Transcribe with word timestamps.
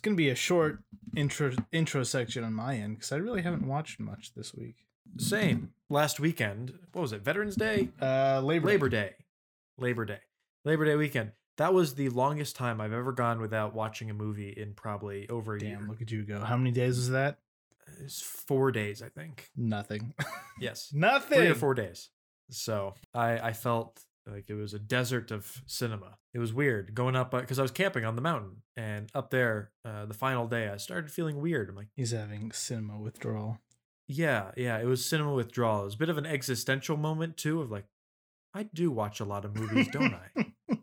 It's 0.00 0.06
gonna 0.06 0.16
be 0.16 0.30
a 0.30 0.34
short 0.34 0.78
intro 1.14 1.52
intro 1.72 2.04
section 2.04 2.42
on 2.42 2.54
my 2.54 2.76
end 2.76 2.96
because 2.96 3.12
I 3.12 3.16
really 3.16 3.42
haven't 3.42 3.66
watched 3.68 4.00
much 4.00 4.32
this 4.34 4.54
week. 4.54 4.76
Same. 5.18 5.74
Last 5.90 6.18
weekend, 6.18 6.72
what 6.92 7.02
was 7.02 7.12
it? 7.12 7.20
Veterans 7.20 7.54
Day? 7.54 7.90
Uh, 8.00 8.40
Labor 8.42 8.68
Labor 8.68 8.88
Day. 8.88 9.12
Labor 9.76 10.06
Day. 10.06 10.20
Labor 10.64 10.86
Day 10.86 10.96
weekend. 10.96 11.32
That 11.58 11.74
was 11.74 11.96
the 11.96 12.08
longest 12.08 12.56
time 12.56 12.80
I've 12.80 12.94
ever 12.94 13.12
gone 13.12 13.42
without 13.42 13.74
watching 13.74 14.08
a 14.08 14.14
movie 14.14 14.48
in 14.48 14.72
probably 14.72 15.28
over 15.28 15.56
a 15.56 15.58
Damn, 15.60 15.68
year. 15.68 15.80
look 15.86 16.00
at 16.00 16.10
you 16.10 16.22
go. 16.24 16.40
How 16.40 16.56
many 16.56 16.70
days 16.70 16.96
was 16.96 17.10
that? 17.10 17.36
It's 18.02 18.22
four 18.22 18.72
days, 18.72 19.02
I 19.02 19.10
think. 19.10 19.50
Nothing. 19.54 20.14
Yes. 20.58 20.92
Nothing. 20.94 21.38
Three 21.38 21.48
or 21.48 21.54
four 21.54 21.74
days. 21.74 22.08
So 22.48 22.94
I, 23.12 23.38
I 23.38 23.52
felt 23.52 24.02
like 24.30 24.48
it 24.48 24.54
was 24.54 24.74
a 24.74 24.78
desert 24.78 25.30
of 25.30 25.62
cinema. 25.66 26.18
It 26.32 26.38
was 26.38 26.52
weird 26.52 26.94
going 26.94 27.16
up 27.16 27.30
because 27.32 27.58
I 27.58 27.62
was 27.62 27.70
camping 27.70 28.04
on 28.04 28.16
the 28.16 28.22
mountain 28.22 28.62
and 28.76 29.10
up 29.14 29.30
there 29.30 29.70
uh, 29.84 30.06
the 30.06 30.14
final 30.14 30.46
day 30.46 30.68
I 30.68 30.76
started 30.76 31.10
feeling 31.10 31.40
weird. 31.40 31.68
I'm 31.68 31.76
like, 31.76 31.88
He's 31.96 32.12
having 32.12 32.52
cinema 32.52 32.98
withdrawal. 32.98 33.58
yeah, 34.08 34.50
yeah, 34.56 34.78
it 34.78 34.86
was 34.86 35.04
cinema 35.04 35.32
withdrawal. 35.34 35.82
It 35.82 35.86
was 35.86 35.94
a 35.94 35.98
bit 35.98 36.08
of 36.08 36.18
an 36.18 36.26
existential 36.26 36.96
moment 36.96 37.36
too 37.36 37.60
of 37.60 37.70
like, 37.70 37.86
I 38.54 38.64
do 38.64 38.90
watch 38.90 39.20
a 39.20 39.24
lot 39.24 39.44
of 39.44 39.54
movies, 39.56 39.88
don't 39.92 40.14
I? 40.14 40.52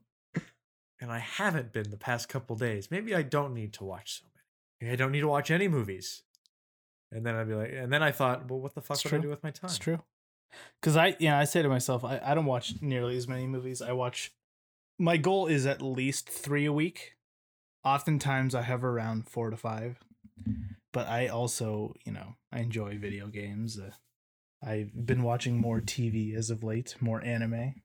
and 1.02 1.12
I 1.12 1.20
haven't 1.20 1.74
been 1.74 1.90
the 1.90 1.98
past 1.98 2.30
couple 2.30 2.56
days. 2.56 2.90
Maybe 2.90 3.14
I 3.14 3.22
don't 3.22 3.54
need 3.54 3.74
to 3.74 3.84
watch 3.84 4.20
so 4.22 4.26
many. 4.34 4.44
Maybe 4.82 4.94
I 4.94 4.96
don't 4.96 5.12
need 5.12 5.22
to 5.22 5.28
watch 5.28 5.52
any 5.52 5.68
movies. 5.68 6.24
And 7.12 7.26
then 7.26 7.36
I'd 7.36 7.48
be 7.48 7.56
like, 7.56 7.72
and 7.74 7.92
then 7.92 8.04
I 8.04 8.12
thought, 8.12 8.50
well, 8.50 8.60
what 8.60 8.76
the 8.76 8.82
fuck 8.82 8.98
It's 8.98 9.04
would 9.06 9.14
I 9.14 9.18
do 9.20 9.30
with 9.30 9.44
my 9.44 9.52
time? 9.52 9.70
It's 9.70 9.78
true. 9.78 10.02
Because 10.82 10.96
I, 10.98 11.16
yeah, 11.20 11.38
I 11.38 11.44
say 11.46 11.62
to 11.62 11.70
myself, 11.70 12.04
I, 12.04 12.20
I 12.24 12.34
don't 12.36 12.46
watch 12.46 12.76
nearly 12.82 13.18
as 13.18 13.28
many 13.28 13.48
movies. 13.48 13.82
I 13.82 13.92
watch. 13.92 14.32
My 15.00 15.18
goal 15.18 15.48
is 15.48 15.66
at 15.66 15.82
least 15.82 16.30
three 16.30 16.66
a 16.66 16.74
week. 16.74 17.14
Oftentimes, 17.84 18.56
I 18.56 18.64
have 18.64 18.84
around 18.84 19.30
four 19.30 19.50
to 19.50 19.58
five. 19.58 20.00
But 20.94 21.08
I 21.08 21.28
also, 21.28 21.94
you 22.06 22.12
know, 22.12 22.36
I 22.52 22.60
enjoy 22.60 22.98
video 22.98 23.28
games. 23.28 23.80
Uh, 23.80 23.92
I've 24.66 25.06
been 25.06 25.22
watching 25.24 25.58
more 25.60 25.80
TV 25.82 26.36
as 26.36 26.50
of 26.50 26.64
late, 26.64 26.96
more 27.00 27.24
anime. 27.24 27.76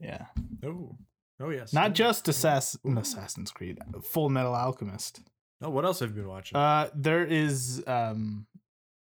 Yeah, 0.00 0.26
Oh, 0.64 0.96
oh 1.40 1.50
yes. 1.50 1.72
not 1.72 1.94
just 1.94 2.26
Assass- 2.26 2.76
Assassin's 2.98 3.50
Creed, 3.50 3.78
Full 4.02 4.28
Metal 4.28 4.54
Alchemist. 4.54 5.20
Oh, 5.62 5.70
what 5.70 5.84
else 5.84 6.00
have 6.00 6.10
you 6.10 6.16
been 6.22 6.28
watching? 6.28 6.56
Uh, 6.56 6.90
there 6.94 7.24
is 7.24 7.82
um 7.86 8.46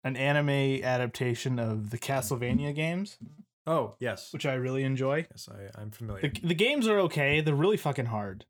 an 0.06 0.16
anime 0.16 0.84
adaptation 0.84 1.60
of 1.60 1.90
the 1.90 1.98
Castlevania 1.98 2.74
games, 2.74 3.18
oh, 3.66 3.96
yes. 4.00 4.32
which 4.32 4.46
I 4.46 4.54
really 4.54 4.84
enjoy. 4.84 5.26
Yes, 5.32 5.50
I, 5.52 5.82
I'm 5.82 5.92
familiar. 5.92 6.22
The, 6.22 6.48
the 6.48 6.56
games 6.56 6.88
are 6.88 7.00
okay. 7.00 7.42
They're 7.42 7.56
really 7.56 7.76
fucking 7.76 8.06
hard. 8.06 8.46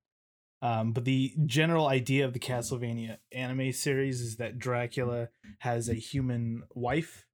Um, 0.62 0.92
but 0.92 1.06
the 1.06 1.34
general 1.46 1.88
idea 1.88 2.26
of 2.26 2.34
the 2.34 2.40
Castlevania 2.40 3.18
anime 3.32 3.72
series 3.72 4.20
is 4.20 4.36
that 4.36 4.60
Dracula 4.60 5.30
has 5.60 5.88
a 5.90 5.94
human 5.94 6.64
wife 6.74 7.26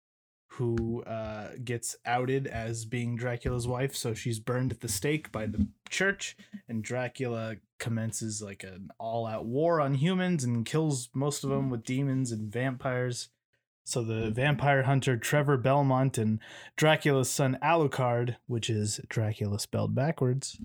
who 0.56 1.02
uh, 1.04 1.52
gets 1.64 1.96
outed 2.06 2.46
as 2.46 2.86
being 2.86 3.16
Dracula's 3.16 3.68
wife. 3.68 3.96
So 3.96 4.14
she's 4.14 4.40
burned 4.40 4.72
at 4.72 4.82
the 4.82 4.90
stake 4.90 5.32
by 5.32 5.46
the 5.46 5.68
church, 5.90 6.36
and 6.68 6.84
Dracula 6.84 7.56
commences 7.80 8.42
like 8.42 8.64
an 8.64 8.90
all 9.00 9.26
out 9.26 9.46
war 9.46 9.82
on 9.82 9.96
humans 9.96 10.44
and 10.44 10.66
kills 10.66 11.10
most 11.16 11.44
of 11.44 11.50
them 11.50 11.70
with 11.70 11.84
demons 11.84 12.32
and 12.32 12.52
vampires. 12.52 13.30
So 13.84 14.04
the 14.04 14.30
vampire 14.30 14.84
hunter 14.84 15.18
Trevor 15.18 15.58
Belmont 15.58 16.18
and 16.18 16.40
Dracula's 16.76 17.30
son 17.30 17.58
Alucard, 17.64 18.38
which 18.48 18.70
is 18.70 19.00
Dracula 19.10 19.60
spelled 19.60 19.96
backwards, 19.96 20.60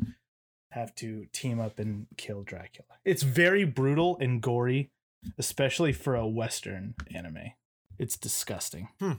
have 0.71 0.95
to 0.97 1.27
team 1.33 1.59
up 1.59 1.79
and 1.79 2.07
kill 2.17 2.43
Dracula. 2.43 2.99
It's 3.05 3.23
very 3.23 3.65
brutal 3.65 4.19
and 4.21 4.43
gory, 4.43 4.91
especially 5.39 5.93
for 5.93 6.15
a 6.15 6.27
Western 6.27 6.95
anime. 7.15 7.53
It's 7.99 8.17
disgusting. 8.17 8.89
Hmm. 9.01 9.13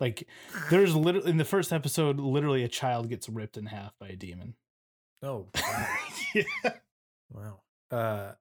Like 0.00 0.26
there's 0.70 0.96
literally 0.96 1.30
in 1.30 1.36
the 1.36 1.44
first 1.44 1.72
episode, 1.72 2.18
literally 2.18 2.64
a 2.64 2.68
child 2.68 3.08
gets 3.08 3.28
ripped 3.28 3.56
in 3.56 3.66
half 3.66 3.92
by 4.00 4.08
a 4.08 4.16
demon. 4.16 4.54
oh, 5.22 5.46
wow. 5.54 5.86
yeah. 6.34 6.72
wow. 7.30 7.60
Uh, 7.90 8.32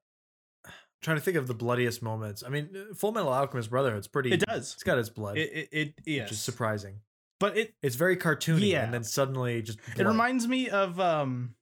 trying 1.01 1.17
to 1.17 1.21
think 1.23 1.37
of 1.37 1.47
the 1.47 1.53
bloodiest 1.53 2.01
moments. 2.01 2.43
I 2.45 2.49
mean, 2.49 2.69
Full 2.95 3.11
Metal 3.11 3.29
Alchemist 3.31 3.69
Brotherhood's 3.69 4.07
pretty. 4.07 4.31
It 4.31 4.41
does. 4.41 4.73
It's 4.73 4.83
got 4.83 4.97
its 4.99 5.09
blood, 5.09 5.37
It 5.37 5.51
it, 5.53 5.69
it 5.71 5.93
yes. 6.05 6.25
which 6.25 6.31
is 6.33 6.41
surprising. 6.41 7.01
but 7.39 7.57
it 7.57 7.73
It's 7.81 7.95
very 7.95 8.17
cartoony, 8.17 8.69
Yeah. 8.71 8.83
and 8.83 8.93
then 8.93 9.03
suddenly 9.03 9.61
just. 9.61 9.79
it 9.97 10.05
reminds 10.05 10.47
me 10.47 10.69
of 10.69 10.99
um 10.99 11.55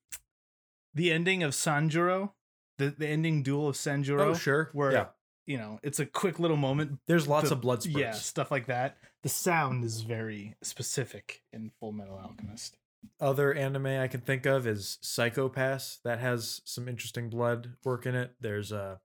the 0.93 1.11
ending 1.11 1.43
of 1.43 1.51
Sanjuro, 1.51 2.31
the 2.77 2.89
the 2.97 3.07
ending 3.07 3.43
duel 3.43 3.69
of 3.69 3.75
Sanjuro. 3.75 4.19
Oh, 4.21 4.33
sure. 4.33 4.69
Where 4.73 4.91
yeah. 4.91 5.05
you 5.45 5.57
know 5.57 5.79
it's 5.83 5.99
a 5.99 6.05
quick 6.05 6.39
little 6.39 6.57
moment 6.57 6.99
There's 7.07 7.27
lots 7.27 7.49
the- 7.49 7.55
of 7.55 7.61
blood 7.61 7.83
spurts. 7.83 7.97
Yeah, 7.97 8.11
stuff 8.13 8.51
like 8.51 8.65
that. 8.67 8.97
The 9.23 9.29
sound 9.29 9.83
is 9.83 10.01
very 10.01 10.55
specific 10.63 11.41
in 11.51 11.71
Full 11.79 11.91
Metal 11.91 12.17
Alchemist. 12.17 12.77
Other 13.19 13.53
anime 13.53 13.85
I 13.87 14.07
can 14.07 14.19
think 14.21 14.45
of 14.45 14.65
is 14.67 14.97
Psychopass 15.03 15.99
that 16.03 16.19
has 16.19 16.61
some 16.65 16.87
interesting 16.89 17.29
blood 17.29 17.75
work 17.85 18.05
in 18.05 18.15
it. 18.15 18.35
There's 18.41 18.71
uh 18.73 18.97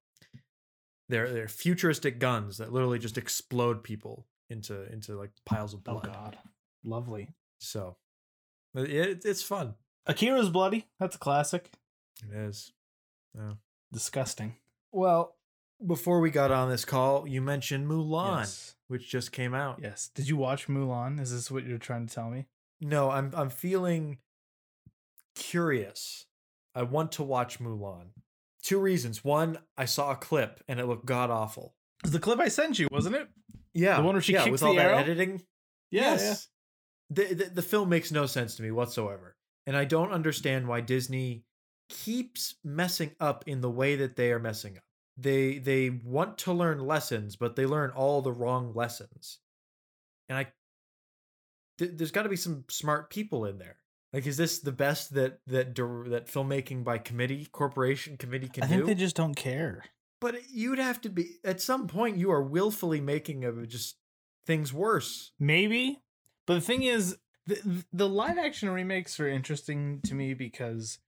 there 1.09 1.42
are 1.42 1.48
futuristic 1.48 2.19
guns 2.19 2.59
that 2.59 2.72
literally 2.72 2.98
just 2.98 3.19
explode 3.19 3.82
people 3.82 4.26
into 4.50 4.91
into 4.92 5.16
like 5.16 5.31
piles 5.44 5.75
of 5.75 5.81
oh, 5.87 5.92
blood. 5.92 6.09
Oh 6.09 6.12
god. 6.12 6.38
Lovely. 6.84 7.31
So 7.60 7.97
uh, 8.76 8.82
it, 8.82 9.22
it's 9.25 9.43
fun. 9.43 9.75
Akira's 10.06 10.50
bloody. 10.50 10.87
That's 11.00 11.16
a 11.16 11.19
classic. 11.19 11.70
It 12.22 12.37
is. 12.37 12.72
Yeah. 13.37 13.54
Disgusting. 13.93 14.56
Well, 14.93 15.37
before 15.84 16.20
we 16.20 16.31
got 16.31 16.50
on 16.50 16.70
this 16.70 16.84
call, 16.84 17.26
you 17.26 17.41
mentioned 17.41 17.88
Mulan, 17.88 18.41
Yes. 18.41 18.76
which 18.88 19.09
just 19.10 19.32
came 19.32 19.54
out. 19.54 19.81
Yes. 19.82 20.10
Did 20.14 20.28
you 20.28 20.37
watch 20.37 20.69
Mulan? 20.69 21.20
Is 21.20 21.32
this 21.32 21.50
what 21.50 21.64
you're 21.64 21.78
trying 21.78 22.06
to 22.06 22.14
tell 22.14 22.31
me? 22.31 22.47
No, 22.81 23.10
I'm 23.10 23.32
I'm 23.34 23.50
feeling 23.50 24.19
curious. 25.34 26.26
I 26.75 26.82
want 26.82 27.12
to 27.12 27.22
watch 27.22 27.60
Mulan. 27.60 28.09
Two 28.64 28.80
reasons. 28.80 29.22
One, 29.22 29.58
I 29.76 29.84
saw 29.84 30.10
a 30.10 30.16
clip 30.16 30.60
and 30.66 30.80
it 30.80 30.86
looked 30.86 31.04
god 31.06 31.30
awful. 31.30 31.75
It 32.02 32.06
was 32.06 32.12
the 32.12 32.19
clip 32.19 32.41
I 32.41 32.48
sent 32.48 32.78
you, 32.78 32.88
wasn't 32.91 33.14
it? 33.14 33.28
Yeah, 33.75 33.98
The 33.98 34.02
one 34.02 34.14
where 34.14 34.22
she 34.22 34.32
yeah, 34.32 34.48
with 34.48 34.60
the 34.60 34.66
all 34.66 34.78
arrow? 34.80 34.97
that 34.97 35.02
editing. 35.08 35.42
Yeah. 35.91 36.14
yes. 36.14 36.48
The, 37.10 37.34
the 37.34 37.44
the 37.56 37.62
film 37.62 37.88
makes 37.91 38.10
no 38.10 38.25
sense 38.26 38.56
to 38.56 38.62
me 38.62 38.70
whatsoever, 38.70 39.36
and 39.66 39.76
I 39.76 39.84
don't 39.84 40.10
understand 40.10 40.66
why 40.66 40.80
Disney 40.80 41.44
keeps 41.91 42.54
messing 42.64 43.10
up 43.20 43.44
in 43.47 43.60
the 43.60 43.70
way 43.70 43.97
that 43.97 44.16
they 44.16 44.32
are 44.32 44.38
messing 44.38 44.78
up. 44.78 44.82
They 45.19 45.58
they 45.58 45.91
want 45.91 46.38
to 46.38 46.52
learn 46.52 46.78
lessons, 46.81 47.36
but 47.36 47.54
they 47.56 47.66
learn 47.66 47.91
all 47.91 48.22
the 48.22 48.32
wrong 48.32 48.72
lessons, 48.75 49.38
and 50.28 50.38
I 50.38 50.46
th- 51.78 51.92
there's 51.94 52.10
got 52.10 52.22
to 52.22 52.31
be 52.31 52.36
some 52.36 52.64
smart 52.70 53.10
people 53.10 53.44
in 53.44 53.58
there. 53.58 53.76
Like, 54.14 54.28
is 54.28 54.36
this 54.36 54.60
the 54.60 54.70
best 54.70 55.12
that 55.14 55.41
that 55.48 55.75
that 55.75 56.28
filmmaking 56.28 56.84
by 56.84 56.98
committee 56.98 57.48
corporation 57.50 58.16
committee 58.16 58.48
can 58.48 58.60
do? 58.60 58.66
I 58.66 58.69
think 58.69 58.82
do? 58.82 58.86
they 58.86 58.94
just 58.94 59.16
don't 59.16 59.34
care. 59.34 59.84
but 60.20 60.36
you'd 60.48 60.78
have 60.78 61.00
to 61.00 61.08
be 61.08 61.38
at 61.44 61.60
some 61.60 61.88
point. 61.88 62.16
You 62.16 62.30
are 62.30 62.42
willfully 62.42 63.00
making 63.00 63.44
of 63.44 63.66
just 63.69 63.97
things 64.47 64.72
worse. 64.72 65.32
Maybe. 65.41 66.00
But 66.47 66.54
the 66.54 66.60
thing 66.60 66.84
is, 66.84 67.16
the, 67.47 67.84
the 67.92 68.08
live 68.08 68.38
action 68.38 68.70
remakes 68.70 69.19
are 69.19 69.28
interesting 69.28 70.00
to 70.04 70.14
me 70.14 70.32
because 70.32 70.98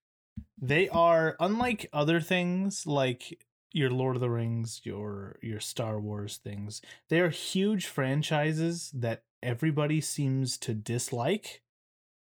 they 0.60 0.88
are 0.88 1.36
unlike 1.38 1.88
other 1.92 2.20
things 2.20 2.86
like 2.86 3.38
your 3.72 3.90
Lord 3.90 4.16
of 4.16 4.20
the 4.20 4.30
Rings, 4.30 4.80
your 4.82 5.38
your 5.42 5.60
Star 5.60 6.00
Wars 6.00 6.38
things. 6.42 6.82
They 7.08 7.20
are 7.20 7.30
huge 7.30 7.86
franchises 7.86 8.90
that 8.94 9.22
everybody 9.42 10.00
seems 10.00 10.58
to 10.58 10.74
dislike 10.74 11.62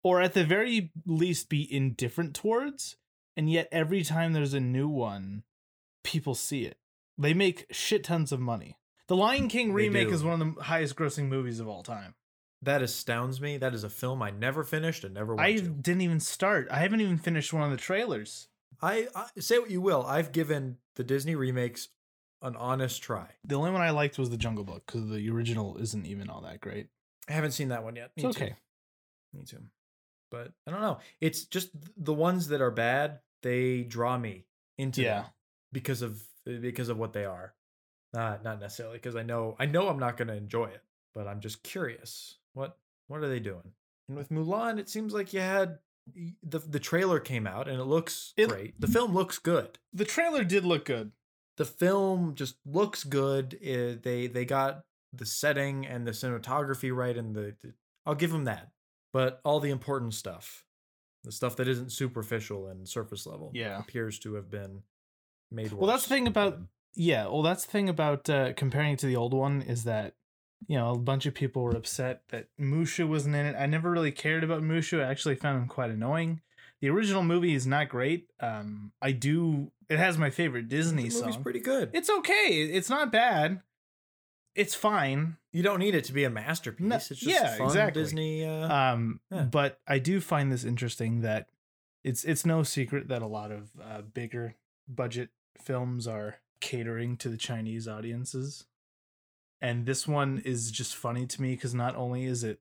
or 0.05 0.21
at 0.21 0.33
the 0.35 0.43
very 0.43 0.91
least 1.07 1.49
be 1.49 1.67
indifferent 1.73 2.35
towards, 2.35 2.95
and 3.35 3.49
yet 3.49 3.67
every 3.71 4.03
time 4.03 4.33
there's 4.33 4.53
a 4.53 4.59
new 4.59 4.87
one, 4.87 5.41
people 6.03 6.35
see 6.35 6.63
it. 6.63 6.77
They 7.17 7.33
make 7.33 7.65
shit 7.71 8.03
tons 8.03 8.31
of 8.31 8.39
money. 8.39 8.77
The 9.07 9.15
Lion 9.15 9.47
King 9.47 9.73
remake 9.73 10.09
is 10.09 10.23
one 10.23 10.39
of 10.39 10.55
the 10.55 10.61
highest 10.61 10.95
grossing 10.95 11.27
movies 11.27 11.59
of 11.59 11.67
all 11.67 11.81
time. 11.81 12.13
That 12.61 12.83
astounds 12.83 13.41
me. 13.41 13.57
That 13.57 13.73
is 13.73 13.83
a 13.83 13.89
film 13.89 14.21
I 14.21 14.29
never 14.29 14.63
finished 14.63 15.03
and 15.03 15.15
never 15.15 15.39
I 15.39 15.55
to. 15.55 15.61
didn't 15.63 16.01
even 16.01 16.19
start. 16.19 16.67
I 16.69 16.77
haven't 16.77 17.01
even 17.01 17.17
finished 17.17 17.51
one 17.51 17.63
of 17.63 17.71
the 17.71 17.77
trailers. 17.77 18.47
I, 18.83 19.07
I 19.15 19.25
say 19.39 19.57
what 19.57 19.71
you 19.71 19.81
will. 19.81 20.05
I've 20.05 20.31
given 20.31 20.77
the 20.97 21.03
Disney 21.03 21.33
remakes 21.35 21.89
an 22.43 22.55
honest 22.57 23.01
try. 23.01 23.29
The 23.43 23.55
only 23.55 23.71
one 23.71 23.81
I 23.81 23.89
liked 23.89 24.19
was 24.19 24.29
the 24.29 24.37
Jungle 24.37 24.63
Book 24.65 24.83
because 24.85 25.09
the 25.09 25.27
original 25.31 25.77
isn't 25.77 26.05
even 26.05 26.29
all 26.29 26.41
that 26.41 26.61
great. 26.61 26.89
I 27.27 27.33
haven't 27.33 27.53
seen 27.53 27.69
that 27.69 27.83
one 27.83 27.95
yet. 27.95 28.11
Me 28.15 28.23
It's 28.23 28.37
too. 28.37 28.43
okay. 28.43 28.55
Me 29.33 29.43
too. 29.43 29.63
But 30.35 30.51
I 30.67 30.71
don't 30.71 30.81
know. 30.81 30.99
It's 31.21 31.45
just 31.45 31.69
the 31.95 32.13
ones 32.13 32.49
that 32.49 32.61
are 32.61 32.71
bad. 32.71 33.19
They 33.41 33.83
draw 33.83 34.17
me 34.17 34.45
into 34.77 35.01
Yeah. 35.01 35.21
them 35.21 35.31
because 35.71 36.01
of 36.01 36.21
because 36.45 36.89
of 36.89 36.97
what 36.97 37.13
they 37.13 37.25
are. 37.25 37.53
Not 38.13 38.43
not 38.43 38.59
necessarily 38.59 38.97
because 38.97 39.15
I 39.15 39.23
know 39.23 39.55
I 39.59 39.65
know 39.65 39.87
I'm 39.87 39.99
not 39.99 40.17
going 40.17 40.27
to 40.29 40.35
enjoy 40.35 40.65
it, 40.65 40.83
but 41.13 41.27
I'm 41.27 41.39
just 41.39 41.63
curious. 41.63 42.37
What 42.53 42.77
what 43.07 43.21
are 43.21 43.29
they 43.29 43.39
doing? 43.39 43.73
And 44.09 44.17
with 44.17 44.29
Mulan, 44.29 44.77
it 44.79 44.89
seems 44.89 45.13
like 45.13 45.33
you 45.33 45.39
had 45.39 45.79
the 46.43 46.59
the 46.59 46.79
trailer 46.79 47.19
came 47.19 47.47
out 47.47 47.67
and 47.67 47.79
it 47.79 47.85
looks 47.85 48.33
It- 48.37 48.49
great. 48.49 48.79
The 48.79 48.87
film 48.87 49.13
looks 49.13 49.37
good. 49.39 49.79
The 49.93 50.05
trailer 50.05 50.43
did 50.43 50.65
look 50.65 50.85
good. 50.85 51.11
the 51.57 51.65
film 51.65 52.35
just 52.35 52.57
looks 52.65 53.05
good. 53.05 53.57
eh, 53.61 53.95
they 54.01 54.27
they 54.27 54.43
got 54.45 54.83
the 55.13 55.25
setting 55.25 55.85
and 55.85 56.05
the 56.05 56.11
cinematography 56.11 56.93
right, 56.93 57.15
and 57.17 57.33
the, 57.33 57.55
the 57.61 57.73
I'll 58.05 58.15
give 58.15 58.31
them 58.33 58.43
that. 58.43 58.71
But 59.15 59.39
all 59.45 59.61
the 59.61 59.69
important 59.69 60.13
stuff, 60.13 60.65
the 61.23 61.31
stuff 61.31 61.55
that 61.55 61.69
isn't 61.69 61.93
superficial 61.93 62.67
and 62.67 62.85
surface 62.85 63.25
level, 63.25 63.49
Yeah. 63.53 63.79
appears 63.79 64.19
to 64.19 64.33
have 64.33 64.49
been 64.51 64.83
made. 65.49 65.71
Well, 65.71 65.87
that's 65.87 66.03
the 66.03 66.09
thing 66.09 66.27
about- 66.27 66.59
Yeah, 66.95 67.27
well, 67.27 67.41
that's 67.41 67.63
the 67.65 67.71
thing 67.71 67.87
about 67.87 68.29
uh, 68.29 68.51
comparing 68.55 68.91
it 68.91 68.99
to 68.99 69.05
the 69.07 69.15
old 69.15 69.33
one 69.33 69.61
is 69.61 69.85
that 69.85 70.15
you 70.67 70.77
know 70.77 70.91
a 70.91 70.97
bunch 70.97 71.25
of 71.25 71.33
people 71.33 71.61
were 71.63 71.77
upset 71.77 72.23
that 72.29 72.49
Mushu 72.59 73.07
wasn't 73.07 73.35
in 73.35 73.45
it. 73.45 73.55
I 73.57 73.67
never 73.67 73.89
really 73.89 74.11
cared 74.11 74.43
about 74.43 74.63
Mushu. 74.63 74.99
I 75.01 75.09
actually 75.09 75.35
found 75.35 75.61
him 75.61 75.67
quite 75.69 75.91
annoying. 75.91 76.41
The 76.81 76.89
original 76.89 77.23
movie 77.23 77.53
is 77.53 77.65
not 77.65 77.87
great. 77.87 78.29
Um, 78.41 78.91
I 79.01 79.13
do. 79.13 79.71
It 79.89 79.97
has 79.97 80.17
my 80.17 80.29
favorite 80.29 80.67
Disney 80.67 81.03
the 81.07 81.15
movie's 81.19 81.35
song. 81.35 81.43
pretty 81.43 81.61
good. 81.61 81.91
It's 81.93 82.09
okay. 82.09 82.63
It's 82.63 82.89
not 82.89 83.13
bad. 83.13 83.61
It's 84.55 84.73
fine. 84.73 85.37
you 85.51 85.61
don't 85.63 85.79
need 85.79 85.95
it 85.95 86.05
to 86.05 86.13
be 86.13 86.23
a 86.23 86.29
masterpiece. 86.29 86.85
No- 86.87 86.95
it's 86.95 87.09
just 87.09 87.23
yeah, 87.23 87.57
fun 87.57 87.67
exactly. 87.67 88.01
Disney. 88.01 88.45
Uh, 88.45 88.73
Um, 88.93 89.19
Yeah. 89.31 89.43
but 89.43 89.79
I 89.87 89.99
do 89.99 90.19
find 90.21 90.51
this 90.51 90.63
interesting 90.63 91.21
that 91.21 91.47
it's 92.03 92.23
it's 92.23 92.45
no 92.45 92.63
secret 92.63 93.07
that 93.09 93.21
a 93.21 93.27
lot 93.27 93.51
of 93.51 93.69
uh, 93.81 94.01
bigger 94.01 94.55
budget 94.87 95.29
films 95.61 96.07
are 96.07 96.37
catering 96.61 97.17
to 97.17 97.29
the 97.29 97.37
Chinese 97.37 97.87
audiences, 97.87 98.65
and 99.61 99.85
this 99.85 100.07
one 100.07 100.39
is 100.45 100.71
just 100.71 100.95
funny 100.95 101.25
to 101.27 101.41
me 101.41 101.55
because 101.55 101.73
not 101.73 101.95
only 101.95 102.25
is 102.25 102.43
it 102.43 102.59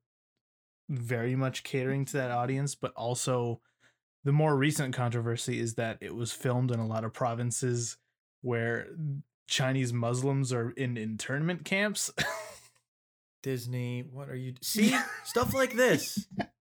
very 0.88 1.34
much 1.36 1.62
catering 1.62 2.04
to 2.06 2.12
that 2.14 2.30
audience, 2.30 2.74
but 2.74 2.92
also 2.94 3.60
the 4.24 4.32
more 4.32 4.56
recent 4.56 4.94
controversy 4.94 5.58
is 5.60 5.74
that 5.74 5.98
it 6.00 6.14
was 6.14 6.32
filmed 6.32 6.70
in 6.70 6.80
a 6.80 6.86
lot 6.86 7.04
of 7.04 7.12
provinces 7.12 7.96
where 8.40 8.88
Chinese 9.46 9.92
Muslims 9.92 10.52
are 10.52 10.70
in 10.70 10.96
internment 10.96 11.64
camps. 11.64 12.10
Disney, 13.42 14.04
what 14.10 14.28
are 14.30 14.34
you 14.36 14.54
see 14.62 14.96
stuff 15.24 15.52
like 15.52 15.74
this? 15.74 16.26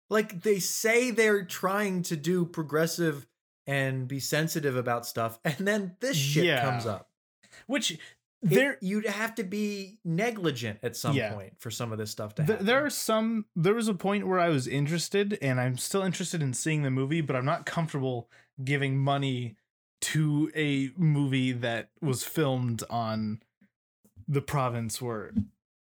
Like 0.08 0.42
they 0.42 0.58
say 0.58 1.10
they're 1.10 1.44
trying 1.44 2.02
to 2.04 2.16
do 2.16 2.46
progressive 2.46 3.26
and 3.66 4.08
be 4.08 4.20
sensitive 4.20 4.76
about 4.76 5.06
stuff, 5.06 5.38
and 5.44 5.56
then 5.68 5.96
this 6.00 6.16
shit 6.16 6.44
Yeah. 6.44 6.62
comes 6.64 6.86
up. 6.86 7.10
Which 7.66 7.92
It- 7.92 8.00
there 8.42 8.78
you'd 8.80 9.06
have 9.06 9.34
to 9.36 9.44
be 9.44 9.98
negligent 10.04 10.80
at 10.82 10.96
some 10.96 11.14
Yeah. 11.14 11.32
point 11.34 11.54
for 11.60 11.70
some 11.70 11.92
of 11.92 11.98
this 11.98 12.10
stuff 12.10 12.34
to 12.36 12.42
Th- 12.42 12.50
happen. 12.50 12.66
there 12.66 12.84
are 12.84 12.90
some 12.90 13.44
there 13.54 13.74
was 13.74 13.86
a 13.86 13.94
point 13.94 14.26
where 14.26 14.40
i 14.40 14.48
was 14.48 14.66
interested 14.66 15.38
and 15.40 15.60
i'm 15.60 15.78
still 15.78 16.02
interested 16.02 16.42
in 16.42 16.52
seeing 16.52 16.82
the 16.82 16.90
movie 16.90 17.20
but 17.20 17.36
i'm 17.36 17.44
not 17.44 17.66
comfortable 17.66 18.28
giving 18.64 18.98
money 18.98 19.54
to 20.02 20.50
a 20.54 20.90
movie 20.96 21.52
that 21.52 21.88
was 22.00 22.24
filmed 22.24 22.82
on 22.90 23.40
the 24.28 24.42
province 24.42 25.00
where 25.00 25.32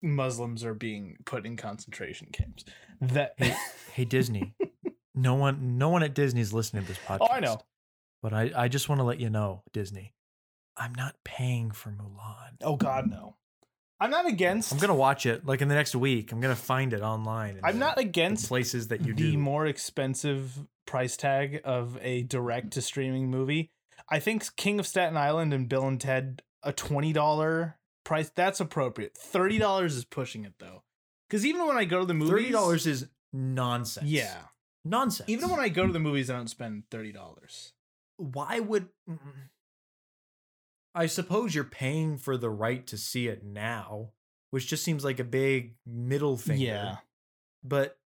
muslims 0.03 0.65
are 0.65 0.75
being 0.75 1.17
put 1.25 1.47
in 1.47 1.57
concentration 1.57 2.29
camps 2.33 2.65
that 3.01 3.35
Hey, 3.39 3.55
hey 3.95 4.05
Disney, 4.05 4.55
no 5.15 5.35
one, 5.35 5.79
no 5.79 5.89
one 5.89 6.03
at 6.03 6.15
Disney's 6.15 6.53
listening 6.53 6.83
to 6.83 6.89
this 6.89 6.99
podcast. 7.07 7.19
oh 7.23 7.29
i 7.31 7.41
know 7.41 7.59
but 8.23 8.33
I, 8.33 8.51
I 8.57 8.69
just 8.69 8.89
want 8.89 8.99
to 9.01 9.05
let 9.05 9.21
you 9.21 9.31
know, 9.31 9.63
Disney, 9.73 10.13
I'm 10.77 10.95
not 10.95 11.15
paying 11.25 11.71
for 11.71 11.91
Mulan. 11.91 12.57
oh 12.63 12.77
god 12.77 13.09
no 13.09 13.37
i'm 14.01 14.11
not 14.11 14.27
against 14.27 14.73
I'm 14.73 14.79
gonna 14.79 14.95
watch 14.95 15.27
it 15.27 15.47
like 15.47 15.61
in 15.63 15.69
the 15.69 15.75
next 15.75 15.95
week. 15.95 16.33
I'm 16.33 16.41
gonna 16.41 16.55
find 16.57 16.93
it 16.93 17.03
online. 17.03 17.61
i'm 17.65 17.75
the- 17.75 17.81
not 17.87 17.99
against 17.99 18.49
places 18.49 18.89
that 18.89 19.01
you 19.05 19.15
the 19.15 19.33
do. 19.33 19.39
more 19.39 19.67
expensive 19.67 20.67
price 20.87 21.17
tag 21.17 21.61
of 21.65 21.99
a 22.03 22.23
direct 22.23 22.73
to 22.73 22.83
streaming 22.83 23.31
movie. 23.31 23.71
I 24.09 24.19
think 24.21 24.55
King 24.57 24.79
of 24.81 24.87
Staten 24.87 25.17
Island 25.17 25.53
and 25.55 25.69
Bill 25.69 25.87
and 25.87 26.01
Ted 26.01 26.43
a 26.63 26.73
twenty 26.73 27.13
dollar 27.13 27.79
price 28.05 28.31
that's 28.35 28.61
appropriate. 28.61 29.15
Thirty 29.17 29.59
dollars 29.59 29.95
is 29.97 30.05
pushing 30.05 30.45
it 30.45 30.55
though, 30.59 30.83
because 31.29 31.45
even 31.47 31.67
when 31.67 31.77
I 31.77 31.85
go 31.85 32.01
to 32.01 32.07
the 32.07 32.15
movies, 32.15 32.31
Thirty 32.31 32.51
dollars 32.51 32.87
is 32.87 33.07
nonsense. 33.33 34.07
Yeah, 34.07 34.37
nonsense. 34.85 35.29
even 35.29 35.51
when 35.51 35.61
I 35.61 35.69
go 35.69 35.87
to 35.87 35.93
the 35.93 35.99
movies, 36.01 36.31
I 36.31 36.35
don't 36.37 36.49
spend 36.49 36.85
thirty 36.91 37.13
dollars. 37.13 37.73
why 38.17 38.61
would 38.61 38.89
I 40.95 41.07
suppose 41.07 41.55
you're 41.55 41.65
paying 41.65 42.17
for 42.17 42.37
the 42.37 42.49
right 42.51 42.87
to 42.87 42.97
see 42.97 43.29
it 43.29 43.45
now, 43.45 44.13
which 44.51 44.67
just 44.67 44.83
seems 44.83 45.05
like 45.05 45.21
a 45.21 45.25
big 45.25 45.75
middle 45.85 46.37
finger. 46.39 46.63
Yeah, 46.65 46.97
But 47.63 47.99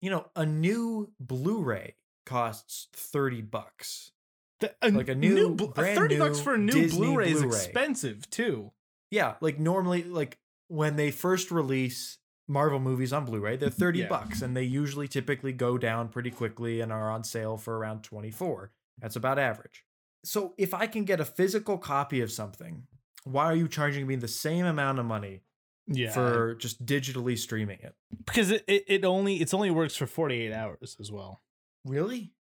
you 0.00 0.10
know, 0.10 0.26
a 0.34 0.46
new 0.46 1.10
Blu-ray 1.20 1.96
costs 2.24 2.88
30 2.94 3.42
bucks. 3.42 4.12
The- 4.60 4.74
a 4.82 4.90
Like 4.90 5.08
a 5.08 5.14
new, 5.14 5.54
Blu- 5.54 5.68
brand 5.72 5.96
thirty 5.96 6.18
bucks 6.18 6.40
for 6.40 6.54
a 6.54 6.58
new 6.58 6.72
Disney 6.72 6.98
Blu-ray 7.06 7.30
is 7.30 7.40
Blu-ray. 7.42 7.56
expensive 7.56 8.28
too. 8.30 8.72
Yeah, 9.10 9.34
like 9.40 9.58
normally 9.58 10.02
like 10.04 10.38
when 10.68 10.96
they 10.96 11.10
first 11.10 11.50
release 11.50 12.18
Marvel 12.48 12.80
movies 12.80 13.12
on 13.12 13.24
Blu-ray, 13.24 13.56
they're 13.56 13.70
30 13.86 14.00
Yeah. 14.00 14.08
bucks 14.08 14.42
and 14.42 14.56
they 14.56 14.64
usually 14.64 15.06
typically 15.08 15.52
go 15.52 15.78
down 15.78 16.08
pretty 16.08 16.30
quickly 16.30 16.80
and 16.80 16.92
are 16.92 17.10
on 17.10 17.22
sale 17.24 17.56
for 17.56 17.78
around 17.78 18.02
24. 18.02 18.72
That's 19.00 19.16
about 19.16 19.38
average. 19.38 19.84
So 20.24 20.54
if 20.58 20.74
I 20.74 20.86
can 20.88 21.04
get 21.04 21.20
a 21.20 21.24
physical 21.24 21.78
copy 21.78 22.20
of 22.20 22.32
something, 22.32 22.86
why 23.24 23.44
are 23.44 23.54
you 23.54 23.68
charging 23.68 24.06
me 24.06 24.16
the 24.16 24.26
same 24.28 24.66
amount 24.66 24.98
of 24.98 25.06
money 25.06 25.42
Yeah, 25.86 26.10
for 26.10 26.54
just 26.56 26.84
digitally 26.84 27.38
streaming 27.38 27.78
it? 27.82 27.94
because 28.26 28.50
it, 28.50 28.64
it 28.66 28.84
it 28.88 29.04
only 29.04 29.36
it's 29.36 29.54
only 29.54 29.70
works 29.70 29.94
for 29.96 30.06
forty 30.06 30.40
eight 30.40 30.52
hours 30.52 30.96
as 30.98 31.12
well. 31.12 31.42
Really? 31.84 32.32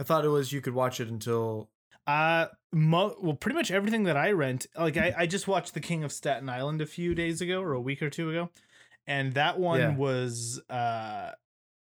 I 0.00 0.02
thought 0.02 0.24
it 0.24 0.28
was 0.28 0.50
you 0.52 0.60
could 0.62 0.74
watch 0.74 0.98
it 0.98 1.08
until 1.08 1.68
Uh, 2.06 2.46
mo- 2.72 3.14
well, 3.22 3.34
pretty 3.36 3.54
much 3.54 3.70
everything 3.70 4.04
that 4.04 4.16
I 4.16 4.32
rent, 4.32 4.66
like 4.76 4.96
I, 4.96 5.14
I 5.16 5.26
just 5.26 5.46
watched 5.46 5.74
The 5.74 5.80
King 5.80 6.02
of 6.02 6.10
Staten 6.12 6.48
Island 6.48 6.80
a 6.80 6.86
few 6.86 7.14
days 7.14 7.40
ago 7.42 7.60
or 7.62 7.72
a 7.74 7.80
week 7.80 8.00
or 8.02 8.08
two 8.10 8.30
ago, 8.30 8.50
and 9.06 9.34
that 9.34 9.60
one 9.60 9.80
Yeah. 9.80 9.94
was 9.96 10.60
uh, 10.70 11.32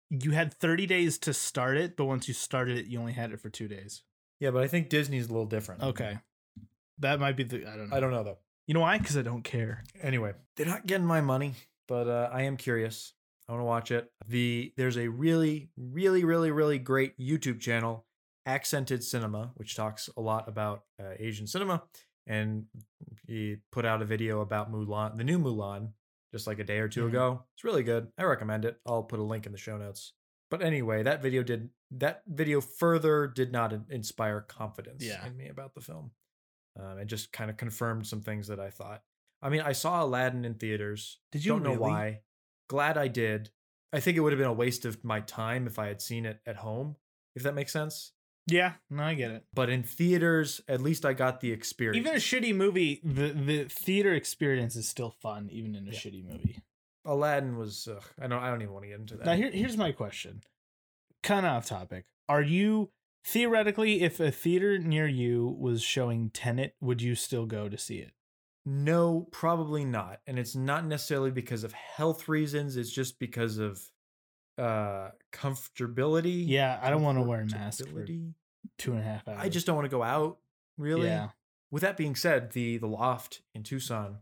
you 0.10 0.32
had 0.32 0.54
thirty 0.54 0.86
days 0.88 1.18
to 1.20 1.34
start 1.34 1.76
it, 1.78 1.98
but 1.98 2.06
once 2.06 2.28
you 2.30 2.34
started 2.34 2.78
it, 2.78 2.86
you 2.88 2.98
only 3.00 3.14
had 3.14 3.32
it 3.32 3.42
for 3.42 3.50
two 3.50 3.68
days. 3.68 4.04
Yeah, 4.40 4.52
but 4.52 4.64
I 4.64 4.68
think 4.68 4.88
Disney's 4.90 5.26
a 5.26 5.30
little 5.30 5.46
different. 5.46 5.84
Okay, 5.84 6.18
that 7.00 7.20
might 7.20 7.36
be 7.36 7.44
the 7.44 7.66
I 7.68 7.76
don't 7.76 7.90
know. 7.90 7.96
I 7.98 8.00
don't 8.00 8.12
know 8.12 8.24
though. 8.24 8.38
You 8.68 8.74
know 8.74 8.80
why? 8.82 8.98
Because 8.98 9.18
I 9.18 9.22
don't 9.22 9.44
care. 9.44 9.84
anyway 10.02 10.34
they're 10.56 10.66
not 10.66 10.86
getting 10.88 11.06
my 11.08 11.22
money 11.22 11.54
but 11.88 12.08
uh, 12.08 12.30
i 12.34 12.42
am 12.44 12.58
curious 12.58 13.14
i 13.48 13.52
want 13.52 13.62
to 13.62 13.66
watch 13.66 13.92
it 13.92 14.12
the 14.28 14.74
there's 14.78 14.98
a 14.98 15.08
really 15.08 15.70
really 15.78 16.24
really 16.24 16.52
really 16.52 16.80
great 16.80 17.18
youtube 17.18 17.60
channel 17.60 18.06
accented 18.46 19.04
cinema 19.04 19.52
which 19.56 19.76
talks 19.76 20.10
a 20.18 20.22
lot 20.22 20.48
about 20.48 20.84
uh, 21.02 21.12
asian 21.20 21.48
cinema 21.48 21.84
and 22.26 22.66
he 23.28 23.58
put 23.72 23.86
out 23.86 24.02
a 24.02 24.06
video 24.06 24.42
about 24.42 24.72
mulan 24.72 25.18
the 25.18 25.24
new 25.24 25.38
mulan 25.40 25.90
just 26.34 26.48
like 26.48 26.60
a 26.60 26.64
day 26.64 26.80
or 26.80 26.88
2 26.90 27.04
Mhm. 27.04 27.08
ago 27.10 27.44
it's 27.56 27.64
really 27.64 27.84
good 27.84 28.08
i 28.18 28.24
recommend 28.24 28.66
it 28.66 28.78
i'll 28.86 29.04
put 29.04 29.20
a 29.20 29.24
link 29.24 29.46
in 29.46 29.52
the 29.52 29.58
show 29.58 29.78
notes 29.78 30.14
but 30.50 30.62
anyway 30.62 31.04
that 31.04 31.22
video 31.22 31.44
did 31.44 31.70
that 31.92 32.24
video 32.28 32.60
further 32.62 33.28
did 33.28 33.52
not 33.52 33.74
inspire 33.90 34.42
confidence 34.42 35.04
Yeah. 35.04 35.26
in 35.26 35.36
me 35.38 35.48
about 35.48 35.74
the 35.74 35.82
film 35.82 36.12
um, 36.80 36.98
and 37.00 37.10
just 37.10 37.32
kind 37.34 37.50
of 37.50 37.58
confirmed 37.58 38.06
some 38.08 38.22
things 38.22 38.48
that 38.48 38.60
i 38.60 38.70
thought 38.70 39.02
I 39.40 39.50
mean, 39.50 39.62
I 39.62 39.74
saw 39.74 40.04
Aladdin 40.04 40.46
in 40.46 40.56
theaters. 40.56 41.20
Did 41.32 41.46
you 41.46 41.52
Don't 41.52 41.62
know 41.62 41.74
why. 41.76 42.22
Glad 42.68 42.98
I 42.98 43.08
did. 43.08 43.50
I 43.94 44.00
think 44.00 44.18
it 44.18 44.20
would 44.20 44.34
have 44.34 44.40
been 44.40 44.48
a 44.48 44.54
waste 44.54 44.86
of 44.86 45.04
my 45.04 45.22
time 45.22 45.66
if 45.68 45.80
I 45.80 45.88
had 45.88 46.02
seen 46.02 46.26
it 46.26 46.40
at 46.46 46.58
home, 46.58 46.98
if 47.36 47.44
that 47.44 47.56
makes 47.56 47.72
sense. 47.72 48.12
Yeah, 48.50 48.74
no, 48.90 49.04
I 49.04 49.14
get 49.14 49.32
it. 49.32 49.44
But 49.54 49.70
in 49.70 49.84
theaters, 49.84 50.62
at 50.70 50.80
least 50.82 51.06
I 51.06 51.14
got 51.14 51.42
the 51.42 51.52
experience. 51.52 51.98
Even 51.98 52.14
a 52.14 52.18
shitty 52.18 52.56
movie, 52.56 53.02
the 53.04 53.30
the 53.30 53.64
theater 53.66 54.14
experience 54.14 54.76
is 54.78 54.88
still 54.88 55.12
fun, 55.12 55.50
even 55.52 55.76
in 55.76 55.88
a 55.88 55.92
Yeah. 55.92 55.98
shitty 56.00 56.24
movie. 56.24 56.62
Aladdin 57.04 57.58
was. 57.58 57.88
Ugh, 57.90 58.04
I 58.22 58.28
don't. 58.28 58.42
I 58.42 58.50
don't 58.50 58.62
even 58.62 58.74
want 58.74 58.84
to 58.84 58.90
get 58.90 59.00
into 59.00 59.16
that. 59.18 59.26
Now 59.26 59.34
here, 59.36 59.52
here's 59.52 59.76
my 59.78 59.92
question. 59.92 60.44
Kind 61.24 61.46
of 61.46 61.52
off 61.54 61.66
topic. 61.66 62.06
Are 62.30 62.42
you 62.42 62.92
theoretically, 63.26 64.02
if 64.02 64.20
a 64.22 64.32
theater 64.32 64.78
near 64.78 65.08
you 65.08 65.56
was 65.60 65.82
showing 65.82 66.30
Tenet, 66.30 66.76
would 66.80 67.02
you 67.02 67.16
still 67.16 67.46
go 67.46 67.68
to 67.68 67.78
see 67.78 67.98
it? 67.98 68.12
No, 68.70 69.28
probably 69.32 69.86
not. 69.86 70.20
And 70.28 70.38
it's 70.38 70.56
not 70.56 70.86
necessarily 70.86 71.32
because 71.32 71.64
of 71.64 71.72
health 71.72 72.28
reasons. 72.28 72.76
It's 72.76 72.92
just 72.92 73.18
because 73.18 73.58
of 73.60 73.82
uh 74.58 75.10
comfortability. 75.32 76.44
Yeah, 76.48 76.78
I 76.82 76.90
don't 76.90 77.02
want 77.04 77.18
to 77.18 77.22
wear 77.22 77.42
a 77.42 77.46
mask 77.46 77.88
for 77.88 78.06
two 78.78 78.92
and 78.92 79.00
a 79.00 79.04
half 79.04 79.26
hours. 79.28 79.40
I 79.42 79.48
just 79.50 79.66
don't 79.66 79.76
want 79.76 79.86
to 79.86 79.90
go 79.96 80.04
out. 80.04 80.40
Really. 80.78 81.08
Yeah. 81.08 81.30
With 81.72 81.82
that 81.84 81.96
being 81.98 82.16
said, 82.16 82.52
the 82.52 82.78
the 82.78 82.88
loft 82.88 83.42
in 83.56 83.64
Tucson 83.64 84.18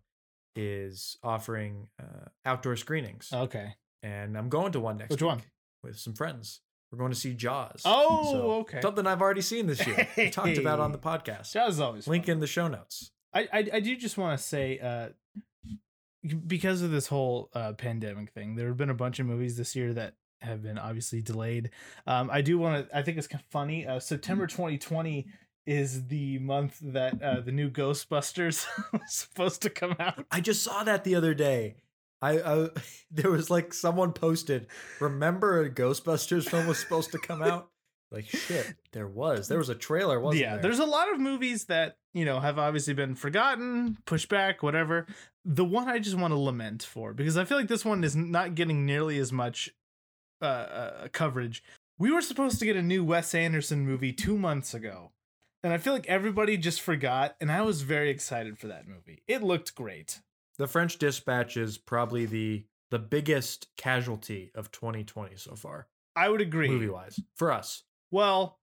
is 0.55 1.17
offering 1.23 1.87
uh, 1.99 2.29
outdoor 2.45 2.75
screenings, 2.75 3.29
Okay. 3.33 3.75
and 4.03 4.37
I'm 4.37 4.49
going 4.49 4.71
to 4.73 4.79
one 4.79 4.97
next. 4.97 5.09
Which 5.11 5.21
one? 5.21 5.37
week 5.37 5.47
with 5.83 5.97
some 5.99 6.13
friends. 6.13 6.61
We're 6.91 6.99
going 6.99 7.11
to 7.11 7.17
see 7.17 7.33
Jaws. 7.33 7.81
Oh, 7.83 8.31
So, 8.31 8.51
okay. 8.61 8.79
Something 8.81 9.05
I've 9.05 9.21
already 9.21 9.41
seen 9.41 9.67
this 9.67 9.85
year. 9.85 10.07
We 10.15 10.29
talked 10.29 10.57
about 10.57 10.79
on 10.79 10.91
the 10.93 10.97
podcast. 11.11 11.51
That 11.53 11.67
was 11.67 11.79
always 11.81 12.07
Link 12.07 12.25
fun. 12.27 12.33
in 12.33 12.39
the 12.39 12.47
show 12.47 12.67
notes. 12.69 13.11
I, 13.35 13.47
I 13.53 13.69
I 13.73 13.79
do 13.81 13.95
just 13.95 14.17
want 14.17 14.39
to 14.39 14.43
say, 14.43 14.79
uh, 14.79 15.09
because 16.47 16.81
of 16.81 16.91
this 16.91 17.07
whole 17.07 17.49
uh, 17.53 17.73
pandemic 17.73 18.31
thing, 18.31 18.55
there 18.55 18.67
have 18.67 18.77
been 18.77 18.89
a 18.89 18.95
bunch 18.95 19.19
of 19.19 19.25
movies 19.25 19.57
this 19.57 19.75
year 19.75 19.93
that 19.93 20.15
have 20.41 20.63
been 20.63 20.77
obviously 20.77 21.21
delayed. 21.21 21.69
Um, 22.07 22.29
I 22.31 22.41
do 22.41 22.57
want 22.57 22.89
to. 22.89 22.97
I 22.97 23.01
think 23.01 23.17
it's 23.17 23.27
kind 23.27 23.41
of 23.41 23.49
funny. 23.51 23.85
Uh, 23.85 23.99
September 23.99 24.47
2020 24.47 25.27
is 25.65 26.07
the 26.07 26.39
month 26.39 26.79
that 26.81 27.21
uh, 27.21 27.41
the 27.41 27.51
new 27.51 27.69
Ghostbusters 27.69 28.65
was 28.93 29.01
supposed 29.07 29.61
to 29.63 29.69
come 29.69 29.95
out. 29.99 30.25
I 30.31 30.39
just 30.39 30.63
saw 30.63 30.83
that 30.83 31.03
the 31.03 31.15
other 31.15 31.33
day. 31.33 31.75
I, 32.21 32.39
I 32.39 32.69
there 33.11 33.31
was 33.31 33.49
like 33.49 33.73
someone 33.73 34.13
posted, 34.13 34.67
remember 34.99 35.61
a 35.61 35.69
Ghostbusters 35.69 36.49
film 36.49 36.67
was 36.67 36.79
supposed 36.79 37.11
to 37.11 37.19
come 37.19 37.41
out? 37.41 37.69
Like 38.11 38.27
shit, 38.27 38.75
there 38.91 39.07
was. 39.07 39.47
There 39.47 39.57
was 39.59 39.69
a 39.69 39.75
trailer, 39.75 40.19
wasn't 40.19 40.41
yeah, 40.41 40.53
there? 40.53 40.63
there's 40.63 40.79
a 40.79 40.85
lot 40.85 41.11
of 41.11 41.19
movies 41.19 41.65
that 41.65 41.97
you 42.15 42.25
know 42.25 42.39
have 42.39 42.57
obviously 42.57 42.95
been 42.95 43.13
forgotten, 43.13 43.97
pushed 44.05 44.29
back, 44.29 44.63
whatever. 44.63 45.05
The 45.43 45.65
one 45.65 45.87
I 45.87 45.99
just 45.99 46.17
want 46.17 46.31
to 46.31 46.37
lament 46.39 46.81
for 46.81 47.13
because 47.13 47.37
I 47.37 47.45
feel 47.45 47.57
like 47.57 47.67
this 47.67 47.85
one 47.85 48.03
is 48.03 48.15
not 48.15 48.55
getting 48.55 48.85
nearly 48.85 49.19
as 49.19 49.31
much 49.31 49.69
uh, 50.41 50.45
uh, 50.45 51.07
coverage. 51.11 51.61
We 51.99 52.11
were 52.11 52.21
supposed 52.21 52.57
to 52.59 52.65
get 52.65 52.75
a 52.75 52.81
new 52.81 53.03
Wes 53.03 53.35
Anderson 53.35 53.85
movie 53.85 54.13
two 54.13 54.37
months 54.37 54.73
ago, 54.73 55.11
and 55.63 55.71
I 55.71 55.77
feel 55.77 55.93
like 55.93 56.07
everybody 56.07 56.57
just 56.57 56.81
forgot. 56.81 57.35
And 57.39 57.51
I 57.51 57.61
was 57.61 57.83
very 57.83 58.09
excited 58.09 58.57
for 58.57 58.67
that 58.67 58.87
movie. 58.87 59.21
It 59.27 59.43
looked 59.43 59.75
great. 59.75 60.21
The 60.57 60.67
French 60.67 60.97
Dispatch 60.97 61.57
is 61.57 61.77
probably 61.77 62.25
the 62.25 62.63
the 62.91 62.99
biggest 62.99 63.67
casualty 63.75 64.51
of 64.55 64.71
2020 64.71 65.35
so 65.35 65.55
far, 65.55 65.87
I 66.15 66.29
would 66.29 66.39
agree. 66.39 66.69
movie 66.69 66.87
wise, 66.87 67.19
for 67.35 67.51
us. 67.51 67.83
Well, 68.09 68.59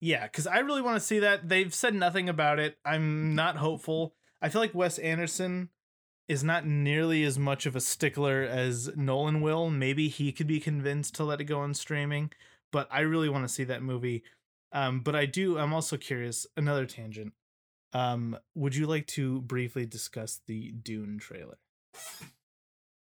yeah, 0.00 0.24
because 0.24 0.46
I 0.46 0.58
really 0.58 0.82
want 0.82 0.98
to 0.98 1.06
see 1.06 1.18
that. 1.18 1.48
They've 1.48 1.72
said 1.72 1.94
nothing 1.94 2.28
about 2.28 2.58
it. 2.58 2.78
I'm 2.84 3.34
not 3.34 3.56
hopeful. 3.56 4.14
I 4.40 4.48
feel 4.48 4.60
like 4.60 4.74
Wes 4.74 4.98
Anderson 4.98 5.68
is 6.28 6.42
not 6.42 6.66
nearly 6.66 7.24
as 7.24 7.38
much 7.38 7.66
of 7.66 7.76
a 7.76 7.80
stickler 7.80 8.42
as 8.42 8.96
Nolan 8.96 9.40
will. 9.40 9.68
Maybe 9.68 10.08
he 10.08 10.32
could 10.32 10.46
be 10.46 10.60
convinced 10.60 11.14
to 11.16 11.24
let 11.24 11.40
it 11.40 11.44
go 11.44 11.60
on 11.60 11.74
streaming, 11.74 12.30
but 12.72 12.88
I 12.90 13.00
really 13.00 13.28
want 13.28 13.44
to 13.44 13.52
see 13.52 13.64
that 13.64 13.82
movie. 13.82 14.22
Um, 14.72 15.00
but 15.00 15.16
I 15.16 15.26
do. 15.26 15.58
I'm 15.58 15.74
also 15.74 15.96
curious. 15.96 16.46
Another 16.56 16.86
tangent. 16.86 17.32
Um, 17.92 18.38
would 18.54 18.76
you 18.76 18.86
like 18.86 19.06
to 19.08 19.40
briefly 19.42 19.84
discuss 19.84 20.40
the 20.46 20.70
Dune 20.70 21.18
trailer? 21.18 21.58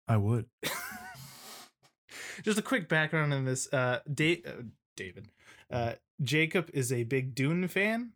I 0.08 0.16
would. 0.16 0.46
Just 2.42 2.58
a 2.58 2.62
quick 2.62 2.88
background 2.88 3.34
on 3.34 3.44
this. 3.44 3.72
Uh, 3.72 4.00
da- 4.12 4.42
uh 4.46 4.62
David, 4.96 5.28
uh, 5.70 5.92
Jacob 6.22 6.70
is 6.74 6.92
a 6.92 7.04
big 7.04 7.34
Dune 7.34 7.66
fan 7.68 8.12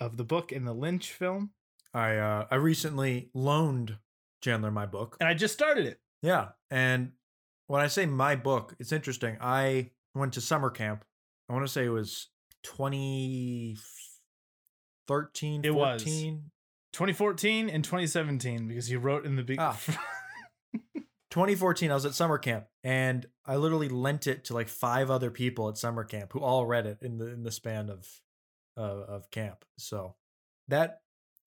of 0.00 0.16
the 0.16 0.24
book 0.24 0.52
and 0.52 0.66
the 0.66 0.72
Lynch 0.72 1.12
film, 1.12 1.50
I 1.94 2.16
uh 2.16 2.46
I 2.50 2.54
recently 2.56 3.30
loaned 3.34 3.96
Chandler 4.42 4.70
my 4.70 4.86
book. 4.86 5.16
and 5.20 5.28
I 5.28 5.34
just 5.34 5.54
started 5.54 5.86
it. 5.86 6.00
Yeah. 6.22 6.48
And 6.70 7.12
when 7.66 7.80
I 7.80 7.86
say 7.88 8.06
my 8.06 8.36
book, 8.36 8.74
it's 8.78 8.92
interesting. 8.92 9.36
I 9.40 9.90
went 10.14 10.32
to 10.34 10.40
summer 10.40 10.70
camp. 10.70 11.04
I 11.48 11.52
want 11.52 11.66
to 11.66 11.72
say 11.72 11.84
it 11.84 11.88
was 11.90 12.28
2013, 12.64 15.64
It 15.64 15.74
was. 15.74 16.02
2014 16.02 17.70
and 17.70 17.84
2017 17.84 18.68
because 18.68 18.90
you 18.90 18.98
wrote 18.98 19.24
in 19.24 19.36
the 19.36 19.42
big. 19.42 19.58
Ah. 19.60 19.78
2014, 21.32 21.90
I 21.90 21.94
was 21.94 22.04
at 22.04 22.14
summer 22.14 22.36
camp 22.36 22.66
and 22.84 23.26
I 23.46 23.56
literally 23.56 23.88
lent 23.88 24.26
it 24.26 24.44
to 24.44 24.54
like 24.54 24.68
five 24.68 25.10
other 25.10 25.30
people 25.30 25.70
at 25.70 25.78
summer 25.78 26.04
camp 26.04 26.34
who 26.34 26.40
all 26.40 26.66
read 26.66 26.84
it 26.84 26.98
in 27.00 27.16
the 27.16 27.26
in 27.28 27.42
the 27.42 27.50
span 27.50 27.88
of 27.88 28.06
uh, 28.76 28.80
of 29.08 29.30
camp. 29.30 29.64
So 29.78 30.14
that 30.68 31.00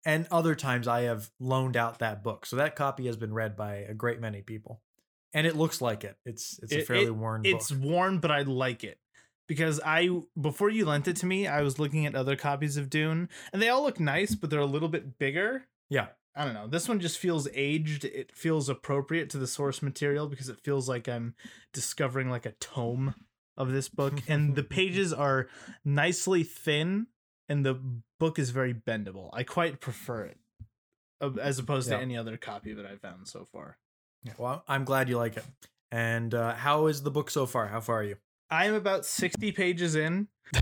and 0.04 0.28
other 0.32 0.56
times 0.56 0.88
I 0.88 1.02
have 1.02 1.30
loaned 1.40 1.78
out 1.78 2.00
that 2.00 2.24
book. 2.24 2.48
So 2.48 2.56
that 2.56 2.76
copy 2.76 3.06
has 3.06 3.16
been 3.16 3.32
read 3.32 3.56
by 3.56 3.76
a 3.76 3.94
great 3.94 4.20
many 4.20 4.42
people. 4.42 4.82
And 5.36 5.46
it 5.46 5.56
looks 5.56 5.82
like 5.82 6.04
it. 6.04 6.18
It's 6.26 6.60
it's 6.64 6.74
a 6.74 6.82
fairly 6.82 7.06
it- 7.06 7.16
worn 7.16 7.42
it's 7.46 7.70
book. 7.72 7.84
worn, 7.84 8.18
but 8.18 8.32
I 8.32 8.42
like 8.42 8.84
it 8.84 8.98
because 9.48 9.80
I 9.86 10.10
before 10.40 10.72
you 10.72 10.86
lent 10.86 11.08
it 11.08 11.18
to 11.18 11.28
me, 11.28 11.46
I 11.46 11.62
was 11.62 11.78
looking 11.78 12.08
at 12.08 12.16
other 12.16 12.36
copies 12.36 12.78
of 12.78 12.90
Dune, 12.90 13.30
and 13.54 13.62
they 13.62 13.70
all 13.70 13.84
look 13.84 14.00
nice, 14.00 14.34
but 14.34 14.50
they're 14.50 14.60
a 14.60 14.66
little 14.66 14.90
bit 14.90 15.20
bigger. 15.20 15.68
Yeah. 15.90 16.08
I 16.36 16.44
don't 16.44 16.54
know. 16.54 16.68
This 16.68 16.90
one 16.90 17.00
just 17.00 17.18
feels 17.18 17.48
aged. 17.54 18.04
It 18.04 18.36
feels 18.36 18.68
appropriate 18.68 19.30
to 19.32 19.38
the 19.38 19.48
source 19.48 19.82
material 19.82 20.28
because 20.28 20.50
it 20.50 20.60
feels 20.60 20.90
like 20.90 21.08
I'm 21.08 21.34
discovering 21.74 22.30
like 22.30 22.46
a 22.46 22.52
tome 22.54 23.16
of 23.58 23.72
this 23.72 23.88
book. 23.88 24.16
and 24.28 24.56
the 24.56 24.64
pages 24.78 25.14
are 25.14 25.48
nicely 25.86 26.44
thin 26.44 27.08
and 27.48 27.66
the 27.66 27.80
book 28.20 28.38
is 28.38 28.50
very 28.50 28.74
bendable. 28.74 29.30
I 29.32 29.44
quite 29.44 29.80
prefer 29.80 30.26
it 30.26 30.38
uh, 31.22 31.32
as 31.42 31.58
opposed 31.58 31.90
Yeah. 31.90 31.98
to 31.98 32.02
any 32.02 32.18
other 32.18 32.36
copy 32.36 32.74
that 32.74 32.86
I've 32.86 33.00
found 33.02 33.28
so 33.30 33.48
far. 33.54 33.78
Yeah, 34.24 34.34
Well, 34.38 34.64
I'm 34.68 34.84
glad 34.84 35.08
you 35.08 35.18
like 35.18 35.38
it. 35.38 35.46
And 35.92 36.34
uh, 36.34 36.56
how 36.56 36.88
is 36.88 37.04
the 37.04 37.12
book 37.12 37.30
so 37.30 37.46
far? 37.46 37.68
How 37.68 37.80
far 37.80 38.00
are 38.00 38.04
you? 38.04 38.18
I 38.50 38.66
am 38.66 38.74
about 38.74 39.06
60 39.06 39.52
pages 39.54 39.96
in. 39.96 40.28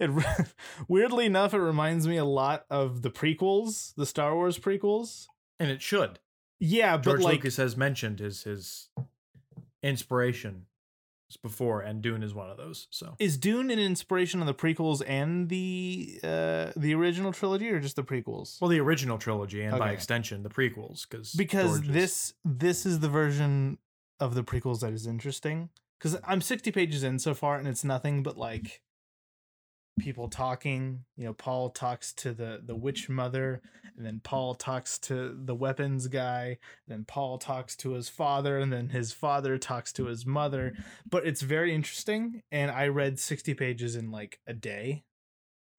it 0.00 0.10
weirdly 0.88 1.26
enough, 1.26 1.54
it 1.54 1.58
reminds 1.58 2.06
me 2.06 2.16
a 2.16 2.24
lot 2.24 2.64
of 2.70 3.02
the 3.02 3.10
prequels, 3.10 3.94
the 3.94 4.06
Star 4.06 4.34
Wars 4.34 4.58
prequels. 4.58 5.26
And 5.58 5.70
it 5.70 5.82
should. 5.82 6.18
Yeah, 6.58 6.96
but 6.96 7.20
like 7.20 7.34
Lucas 7.34 7.56
has 7.56 7.76
mentioned 7.76 8.20
his 8.20 8.44
his 8.44 8.88
inspiration 9.82 10.66
before, 11.42 11.80
and 11.80 12.02
Dune 12.02 12.22
is 12.22 12.34
one 12.34 12.50
of 12.50 12.56
those. 12.56 12.86
So 12.90 13.16
is 13.18 13.36
Dune 13.36 13.70
an 13.70 13.78
inspiration 13.78 14.40
on 14.40 14.46
the 14.46 14.54
prequels 14.54 15.02
and 15.06 15.48
the 15.48 16.20
uh 16.22 16.72
the 16.76 16.94
original 16.94 17.32
trilogy 17.32 17.68
or 17.70 17.80
just 17.80 17.96
the 17.96 18.04
prequels? 18.04 18.60
well, 18.60 18.68
the 18.68 18.80
original 18.80 19.18
trilogy, 19.18 19.62
and 19.62 19.78
by 19.78 19.90
extension, 19.90 20.42
the 20.42 20.50
prequels, 20.50 21.08
because 21.08 21.32
because 21.32 21.82
this 21.82 22.34
this 22.44 22.86
is 22.86 23.00
the 23.00 23.08
version 23.08 23.78
of 24.22 24.34
the 24.34 24.44
prequels 24.44 24.80
that 24.80 24.92
is 24.92 25.06
interesting 25.06 25.68
because 25.98 26.16
i'm 26.24 26.40
60 26.40 26.70
pages 26.70 27.02
in 27.02 27.18
so 27.18 27.34
far 27.34 27.56
and 27.56 27.66
it's 27.66 27.82
nothing 27.82 28.22
but 28.22 28.38
like 28.38 28.80
people 29.98 30.28
talking 30.28 31.04
you 31.16 31.24
know 31.24 31.34
paul 31.34 31.68
talks 31.68 32.12
to 32.12 32.32
the 32.32 32.60
the 32.64 32.74
witch 32.74 33.08
mother 33.08 33.60
and 33.96 34.06
then 34.06 34.20
paul 34.24 34.54
talks 34.54 34.98
to 34.98 35.36
the 35.44 35.54
weapons 35.54 36.06
guy 36.08 36.56
then 36.88 37.04
paul 37.04 37.36
talks 37.36 37.76
to 37.76 37.92
his 37.92 38.08
father 38.08 38.58
and 38.58 38.72
then 38.72 38.88
his 38.88 39.12
father 39.12 39.58
talks 39.58 39.92
to 39.92 40.06
his 40.06 40.24
mother. 40.24 40.72
But 41.08 41.26
it's 41.26 41.42
very 41.42 41.74
interesting 41.74 42.42
and 42.50 42.70
i 42.70 42.88
read 42.88 43.18
60 43.18 43.54
pages 43.54 43.96
in 43.96 44.10
like 44.10 44.40
a 44.46 44.54
day. 44.54 45.04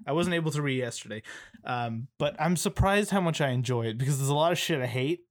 I 0.05 0.11
wasn't 0.11 0.35
able 0.35 0.51
to 0.51 0.61
read 0.61 0.77
yesterday 0.77 1.23
um, 1.63 2.07
but 2.19 2.35
i'm 2.39 2.55
surprised 2.55 3.09
how 3.09 3.21
much 3.21 3.41
i 3.41 3.49
enjoy 3.49 3.87
it 3.87 3.97
because 3.97 4.17
there's 4.17 4.29
a 4.29 4.35
lot 4.35 4.51
of 4.51 4.57
shit 4.57 4.81
i 4.81 4.87
hate 4.87 5.21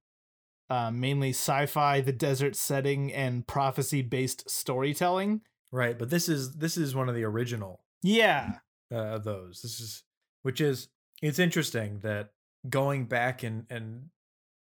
uh, 0.72 0.90
mainly 0.90 1.30
sci-fi, 1.30 2.00
the 2.00 2.12
desert 2.12 2.56
setting, 2.56 3.12
and 3.12 3.46
prophecy-based 3.46 4.48
storytelling. 4.48 5.42
right, 5.70 5.98
but 5.98 6.08
this 6.08 6.30
is 6.30 6.54
this 6.54 6.78
is 6.78 6.94
one 6.94 7.10
of 7.10 7.14
the 7.14 7.24
original. 7.24 7.82
Yeah, 8.02 8.54
uh, 8.92 9.16
of 9.16 9.24
those. 9.24 9.62
This 9.62 9.80
is 9.80 10.02
which 10.42 10.60
is 10.60 10.88
it's 11.22 11.38
interesting 11.38 12.00
that 12.00 12.30
going 12.68 13.06
back 13.06 13.42
and 13.42 13.66
and 13.70 14.10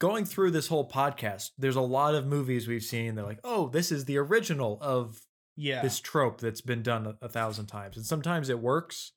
going 0.01 0.25
through 0.25 0.51
this 0.51 0.69
whole 0.69 0.89
podcast, 0.89 1.51
there's 1.59 1.77
a 1.77 1.81
lot 1.81 2.15
of 2.15 2.27
movies 2.27 2.67
we've 2.67 2.83
seen. 2.83 3.15
They're 3.15 3.25
like, 3.25 3.41
oh, 3.45 3.69
this 3.69 3.93
is 3.93 4.05
the 4.05 4.19
original 4.19 4.79
of 4.81 5.21
yeah. 5.57 5.83
this 5.83 6.01
trope 6.01 6.41
that's 6.41 6.61
been 6.61 6.83
done 6.83 7.07
a, 7.07 7.17
a 7.23 7.29
thousand 7.29 7.67
times, 7.67 7.97
and 7.97 8.07
sometimes 8.07 8.49
it 8.49 8.59
works. 8.59 9.13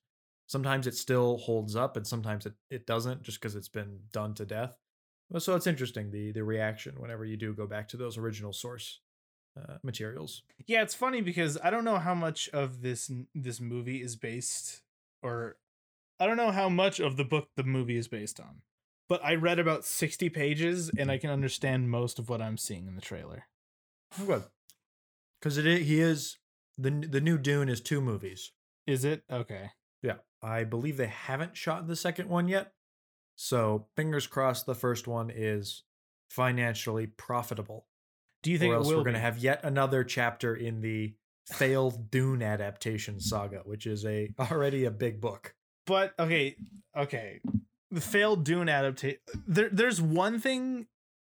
Sometimes 0.46 0.86
it 0.86 0.94
still 0.94 1.36
holds 1.36 1.76
up, 1.76 1.96
and 1.96 2.06
sometimes 2.06 2.46
it, 2.46 2.54
it 2.70 2.86
doesn't, 2.86 3.22
just 3.22 3.38
because 3.38 3.54
it's 3.54 3.68
been 3.68 3.98
done 4.12 4.32
to 4.34 4.46
death. 4.46 4.72
So 5.36 5.54
it's 5.54 5.66
interesting 5.66 6.10
the 6.10 6.32
the 6.32 6.42
reaction 6.42 6.94
whenever 6.98 7.24
you 7.24 7.36
do 7.36 7.52
go 7.52 7.66
back 7.66 7.88
to 7.88 7.98
those 7.98 8.16
original 8.16 8.54
source 8.54 9.00
uh, 9.58 9.74
materials. 9.82 10.42
yeah, 10.66 10.82
it's 10.82 10.94
funny 10.94 11.20
because 11.20 11.58
I 11.62 11.70
don't 11.70 11.84
know 11.84 11.98
how 11.98 12.14
much 12.14 12.48
of 12.50 12.80
this 12.80 13.10
this 13.34 13.60
movie 13.60 14.02
is 14.02 14.16
based, 14.16 14.80
or 15.22 15.56
I 16.20 16.26
don't 16.26 16.36
know 16.36 16.50
how 16.50 16.68
much 16.68 17.00
of 17.00 17.16
the 17.16 17.24
book 17.24 17.48
the 17.56 17.64
movie 17.64 17.96
is 17.96 18.08
based 18.08 18.40
on. 18.40 18.62
But 19.08 19.24
I 19.24 19.34
read 19.34 19.58
about 19.58 19.84
sixty 19.84 20.28
pages, 20.28 20.90
and 20.98 21.10
I 21.10 21.14
mm-hmm. 21.14 21.22
can 21.22 21.30
understand 21.30 21.90
most 21.90 22.18
of 22.18 22.28
what 22.28 22.42
I'm 22.42 22.58
seeing 22.58 22.86
in 22.86 22.94
the 22.94 23.00
trailer. 23.00 23.46
Oh, 24.20 24.24
good, 24.24 24.44
because 25.40 25.58
it 25.58 25.82
he 25.82 26.00
is 26.00 26.38
the 26.76 26.90
the 26.90 27.20
new 27.20 27.38
Dune 27.38 27.68
is 27.68 27.80
two 27.80 28.00
movies. 28.00 28.52
Is 28.86 29.04
it 29.04 29.24
okay? 29.30 29.70
Yeah, 30.02 30.16
I 30.42 30.64
believe 30.64 30.96
they 30.96 31.06
haven't 31.06 31.56
shot 31.56 31.86
the 31.86 31.96
second 31.96 32.28
one 32.28 32.48
yet. 32.48 32.72
So 33.36 33.86
fingers 33.96 34.26
crossed, 34.26 34.66
the 34.66 34.74
first 34.74 35.06
one 35.06 35.30
is 35.34 35.84
financially 36.28 37.06
profitable. 37.06 37.86
Do 38.42 38.50
you 38.50 38.58
think 38.58 38.72
or 38.72 38.76
else 38.76 38.88
we're 38.88 39.02
going 39.02 39.14
to 39.14 39.20
have 39.20 39.38
yet 39.38 39.60
another 39.64 40.04
chapter 40.04 40.54
in 40.54 40.80
the 40.80 41.14
failed 41.52 42.10
Dune 42.10 42.42
adaptation 42.42 43.20
saga, 43.20 43.62
which 43.64 43.86
is 43.86 44.04
a 44.04 44.30
already 44.38 44.84
a 44.84 44.90
big 44.90 45.20
book. 45.20 45.54
but 45.86 46.14
okay, 46.18 46.56
okay. 46.96 47.40
The 47.90 48.00
failed 48.00 48.44
Dune 48.44 48.68
adaptation. 48.68 49.20
There, 49.46 49.70
there's 49.70 50.00
one 50.00 50.40
thing. 50.40 50.86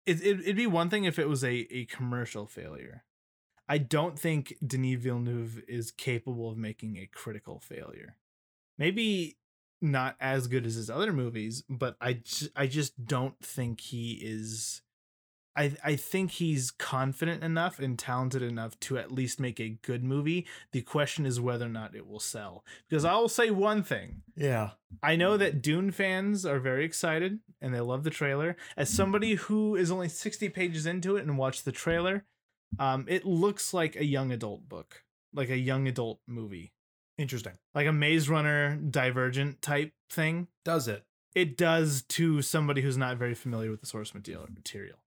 It, 0.06 0.22
it, 0.22 0.40
it'd 0.42 0.56
be 0.56 0.66
one 0.68 0.90
thing 0.90 1.04
if 1.04 1.20
it 1.20 1.30
was 1.30 1.44
a, 1.44 1.68
a 1.72 1.86
commercial 1.86 2.48
failure. 2.48 3.04
I 3.68 3.78
don't 3.78 4.18
think 4.18 4.56
Denis 4.66 5.00
Villeneuve 5.00 5.62
is 5.68 5.92
capable 5.92 6.50
of 6.50 6.58
making 6.58 6.98
a 6.98 7.06
critical 7.06 7.60
failure. 7.60 8.16
Maybe 8.80 9.38
not 9.80 10.16
as 10.20 10.48
good 10.48 10.66
as 10.66 10.74
his 10.74 10.90
other 10.90 11.14
movies, 11.14 11.64
but 11.70 11.96
I, 12.02 12.22
I 12.56 12.66
just 12.66 13.06
don't 13.06 13.40
think 13.40 13.82
he 13.82 14.14
is. 14.14 14.82
I 15.60 15.76
I 15.84 15.96
think 15.96 16.32
he's 16.32 16.72
confident 16.72 17.44
enough 17.44 17.80
and 17.80 18.00
talented 18.00 18.42
enough 18.42 18.80
to 18.82 18.98
at 18.98 19.12
least 19.12 19.40
make 19.40 19.60
a 19.60 19.78
good 19.82 20.04
movie. 20.04 20.48
The 20.72 20.82
question 20.82 21.26
is 21.26 21.42
whether 21.42 21.66
or 21.66 21.70
not 21.70 21.96
it 21.96 22.08
will 22.08 22.20
sell. 22.20 22.64
Because 22.88 23.04
I 23.04 23.16
will 23.16 23.28
say 23.30 23.52
one 23.52 23.84
thing. 23.84 24.22
Yeah. 24.36 24.72
I 25.04 25.16
know 25.18 25.36
that 25.38 25.62
Dune 25.62 25.92
fans 25.92 26.46
are 26.46 26.60
very 26.60 26.86
excited 26.86 27.40
and 27.62 27.74
they 27.74 27.82
love 27.82 28.04
the 28.04 28.10
trailer. 28.10 28.56
As 28.78 28.90
somebody 28.90 29.36
who 29.36 29.76
is 29.76 29.92
only 29.92 30.08
60 30.10 30.48
pages 30.50 30.86
into 30.86 31.18
it 31.18 31.26
and 31.26 31.38
watched 31.38 31.66
the 31.66 31.72
trailer, 31.74 32.24
um, 32.80 33.06
it 33.10 33.26
looks 33.26 33.74
like 33.74 33.96
a 33.96 34.06
young 34.06 34.32
adult 34.32 34.70
book, 34.70 35.04
like 35.34 35.50
a 35.50 35.58
young 35.58 35.88
adult 35.88 36.22
movie, 36.26 36.72
Interesting. 37.18 37.54
like 37.76 37.86
a 37.88 37.92
Maze 37.92 38.30
Runner 38.30 38.78
Divergent 38.78 39.62
type 39.62 39.92
thing. 40.10 40.48
Does 40.64 40.88
it? 40.88 41.04
It 41.36 41.58
does 41.58 42.04
to 42.04 42.42
somebody 42.42 42.82
who's 42.82 42.98
not 42.98 43.18
very 43.18 43.36
familiar 43.36 43.70
with 43.70 43.82
the 43.82 43.88
source 43.88 44.14
material. 44.16 45.00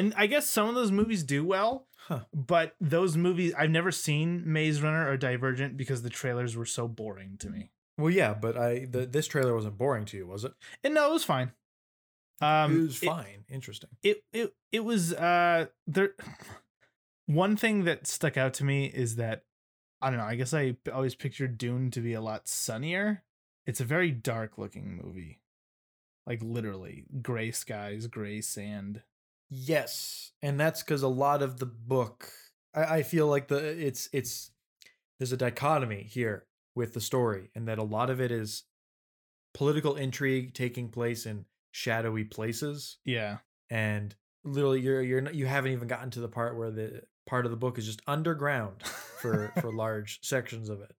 And 0.00 0.14
I 0.16 0.26
guess 0.26 0.48
some 0.48 0.68
of 0.68 0.74
those 0.74 0.90
movies 0.90 1.22
do 1.22 1.44
well, 1.44 1.86
Huh. 2.08 2.20
but 2.32 2.74
those 2.80 3.16
movies 3.16 3.52
I've 3.56 3.70
never 3.70 3.92
seen 3.92 4.42
Maze 4.50 4.80
Runner 4.82 5.06
or 5.08 5.16
Divergent 5.18 5.76
because 5.76 6.00
the 6.02 6.08
trailers 6.10 6.56
were 6.56 6.64
so 6.64 6.88
boring 6.88 7.36
to 7.40 7.50
me. 7.50 7.70
Well, 7.98 8.10
yeah, 8.10 8.32
but 8.32 8.56
I 8.56 8.86
the, 8.86 9.04
this 9.04 9.26
trailer 9.26 9.54
wasn't 9.54 9.76
boring 9.76 10.06
to 10.06 10.16
you, 10.16 10.26
was 10.26 10.44
it? 10.44 10.52
And 10.82 10.94
no, 10.94 11.10
it 11.10 11.12
was 11.12 11.24
fine. 11.24 11.52
Um, 12.40 12.78
it 12.78 12.82
was 12.84 12.96
fine. 12.98 13.44
Interesting. 13.50 13.90
it 14.02 14.24
it 14.32 14.54
it 14.72 14.80
was 14.84 15.12
uh 15.12 15.66
there 15.86 16.14
one 17.26 17.56
thing 17.56 17.84
that 17.84 18.06
stuck 18.06 18.36
out 18.38 18.54
to 18.54 18.64
me 18.64 18.86
is 18.86 19.16
that 19.16 19.44
I 20.00 20.08
don't 20.08 20.18
know, 20.18 20.24
I 20.24 20.36
guess 20.36 20.54
I 20.54 20.76
always 20.92 21.14
pictured 21.14 21.58
Dune 21.58 21.90
to 21.90 22.00
be 22.00 22.14
a 22.14 22.22
lot 22.22 22.48
sunnier. 22.48 23.22
It's 23.66 23.80
a 23.80 23.84
very 23.84 24.10
dark 24.10 24.56
looking 24.56 24.96
movie. 25.04 25.40
Like 26.26 26.40
literally 26.42 27.04
gray 27.20 27.50
skies, 27.50 28.06
gray 28.06 28.40
sand. 28.40 29.02
Yes, 29.50 30.32
and 30.42 30.58
that's 30.58 30.82
because 30.82 31.02
a 31.02 31.08
lot 31.08 31.42
of 31.42 31.58
the 31.58 31.66
book, 31.66 32.30
I, 32.74 32.98
I 32.98 33.02
feel 33.02 33.26
like 33.26 33.48
the 33.48 33.56
it's 33.56 34.08
it's 34.12 34.50
there's 35.18 35.32
a 35.32 35.36
dichotomy 35.36 36.04
here 36.04 36.46
with 36.74 36.94
the 36.94 37.00
story, 37.00 37.50
and 37.54 37.66
that 37.68 37.78
a 37.78 37.82
lot 37.82 38.10
of 38.10 38.20
it 38.20 38.30
is 38.30 38.64
political 39.54 39.96
intrigue 39.96 40.54
taking 40.54 40.88
place 40.88 41.26
in 41.26 41.44
shadowy 41.72 42.24
places, 42.24 42.98
Yeah. 43.04 43.38
and 43.70 44.14
literally 44.44 44.80
you're 44.80 45.02
you're 45.02 45.20
not, 45.20 45.34
you 45.34 45.46
haven't 45.46 45.72
even 45.72 45.88
gotten 45.88 46.10
to 46.10 46.20
the 46.20 46.28
part 46.28 46.56
where 46.56 46.70
the 46.70 47.02
part 47.26 47.44
of 47.44 47.50
the 47.50 47.56
book 47.56 47.76
is 47.78 47.86
just 47.86 48.02
underground 48.06 48.82
for 48.84 49.52
for 49.60 49.72
large 49.76 50.20
sections 50.22 50.68
of 50.68 50.80
it. 50.80 50.92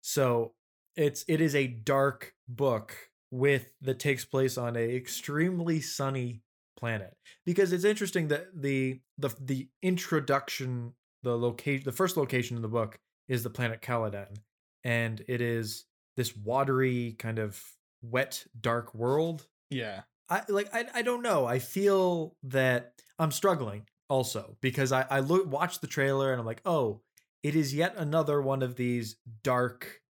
So 0.00 0.54
it's 0.96 1.24
it 1.28 1.40
is 1.40 1.54
a 1.54 1.66
dark 1.66 2.34
book 2.48 2.96
with 3.30 3.66
that 3.82 3.98
takes 3.98 4.24
place 4.24 4.56
on 4.58 4.76
a 4.76 4.96
extremely 4.96 5.80
sunny 5.80 6.42
planet 6.82 7.16
because 7.46 7.72
it's 7.72 7.84
interesting 7.84 8.26
that 8.28 8.46
the 8.60 9.00
the 9.18 9.30
the 9.40 9.68
introduction 9.82 10.94
the 11.22 11.38
location 11.38 11.84
the 11.84 11.92
first 11.92 12.16
location 12.16 12.56
in 12.56 12.62
the 12.62 12.68
book 12.68 12.98
is 13.28 13.44
the 13.44 13.50
planet 13.50 13.80
Caladan 13.80 14.36
and 14.82 15.24
it 15.28 15.40
is 15.40 15.84
this 16.16 16.36
watery 16.36 17.14
kind 17.20 17.38
of 17.38 17.62
wet 18.02 18.44
dark 18.60 18.94
world 18.94 19.46
yeah. 19.70 20.02
I 20.28 20.42
like 20.48 20.68
I 20.74 20.86
I 20.94 21.02
don't 21.02 21.22
know. 21.22 21.46
I 21.46 21.58
feel 21.58 22.36
that 22.44 22.94
I'm 23.18 23.30
struggling 23.30 23.86
also 24.08 24.56
because 24.60 24.92
I 24.92 25.06
I 25.10 25.20
look 25.20 25.46
watch 25.46 25.80
the 25.80 25.86
trailer 25.86 26.30
and 26.32 26.40
I'm 26.40 26.46
like, 26.46 26.62
"Oh, 26.64 27.02
it 27.42 27.54
is 27.56 27.74
yet 27.74 27.94
another 27.96 28.42
one 28.42 28.62
of 28.62 28.76
these 28.76 29.16
dark 29.42 30.02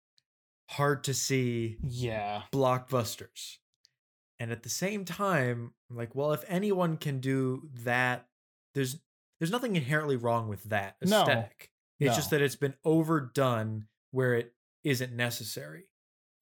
hard 0.70 1.04
to 1.04 1.14
see 1.14 1.78
Yeah. 1.82 2.42
blockbusters." 2.52 3.58
And 4.38 4.50
at 4.52 4.62
the 4.62 4.70
same 4.70 5.04
time, 5.04 5.74
I'm 5.90 5.96
like, 5.96 6.14
"Well, 6.14 6.32
if 6.32 6.44
anyone 6.48 6.96
can 6.96 7.20
do 7.20 7.68
that, 7.84 8.26
there's 8.74 8.98
there's 9.38 9.50
nothing 9.50 9.74
inherently 9.76 10.16
wrong 10.16 10.48
with 10.48 10.62
that 10.64 10.96
aesthetic. 11.02 11.70
No. 11.98 12.06
It's 12.06 12.16
just 12.16 12.30
that 12.30 12.40
it's 12.42 12.56
been 12.56 12.74
overdone 12.84 13.86
where 14.10 14.34
it 14.34 14.54
isn't 14.84 15.12
necessary. 15.14 15.84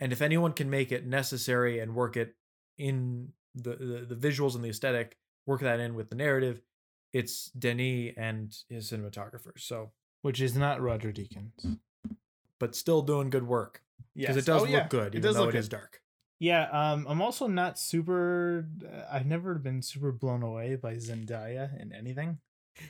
And 0.01 0.13
if 0.13 0.21
anyone 0.23 0.53
can 0.53 0.69
make 0.71 0.93
it 0.93 1.07
necessary 1.07 1.79
and 1.81 1.95
work 1.95 2.17
it 2.17 2.35
in 2.77 3.33
the, 3.55 3.75
the 3.77 4.15
the 4.15 4.29
visuals 4.29 4.55
and 4.55 4.63
the 4.65 4.69
aesthetic, 4.69 5.17
work 5.47 5.61
that 5.63 5.81
in 5.81 5.95
with 5.95 6.11
the 6.11 6.15
narrative, 6.17 6.61
it's 7.13 7.47
Denis 7.51 8.15
and 8.17 8.55
his 8.69 8.91
cinematographers. 8.93 9.61
So, 9.61 9.91
Which 10.23 10.41
is 10.41 10.55
not 10.57 10.81
Roger 10.83 11.13
Deakins. 11.13 11.79
but 12.61 12.75
still 12.77 13.03
doing 13.03 13.31
good 13.31 13.47
work 13.47 13.83
because 14.15 14.37
Yes. 14.37 14.45
it 14.45 14.47
does 14.47 14.61
Oh, 14.63 14.65
look 14.65 14.71
yeah. 14.73 14.89
good, 14.89 15.15
It 15.15 15.19
even 15.19 15.23
does 15.23 15.37
though 15.37 15.47
look 15.47 15.55
it 15.55 15.59
is 15.59 15.69
good. 15.69 15.77
dark. 15.77 16.03
Yeah, 16.41 16.69
um, 16.71 17.07
I'm 17.09 17.21
also 17.21 17.47
not 17.49 17.79
super. 17.79 18.69
uh, 18.85 19.03
I've 19.11 19.27
never 19.27 19.55
been 19.57 19.83
super 19.83 20.13
blown 20.13 20.43
away 20.43 20.77
by 20.77 20.95
Zendaya 20.95 21.81
in 21.81 21.93
anything. 21.93 22.39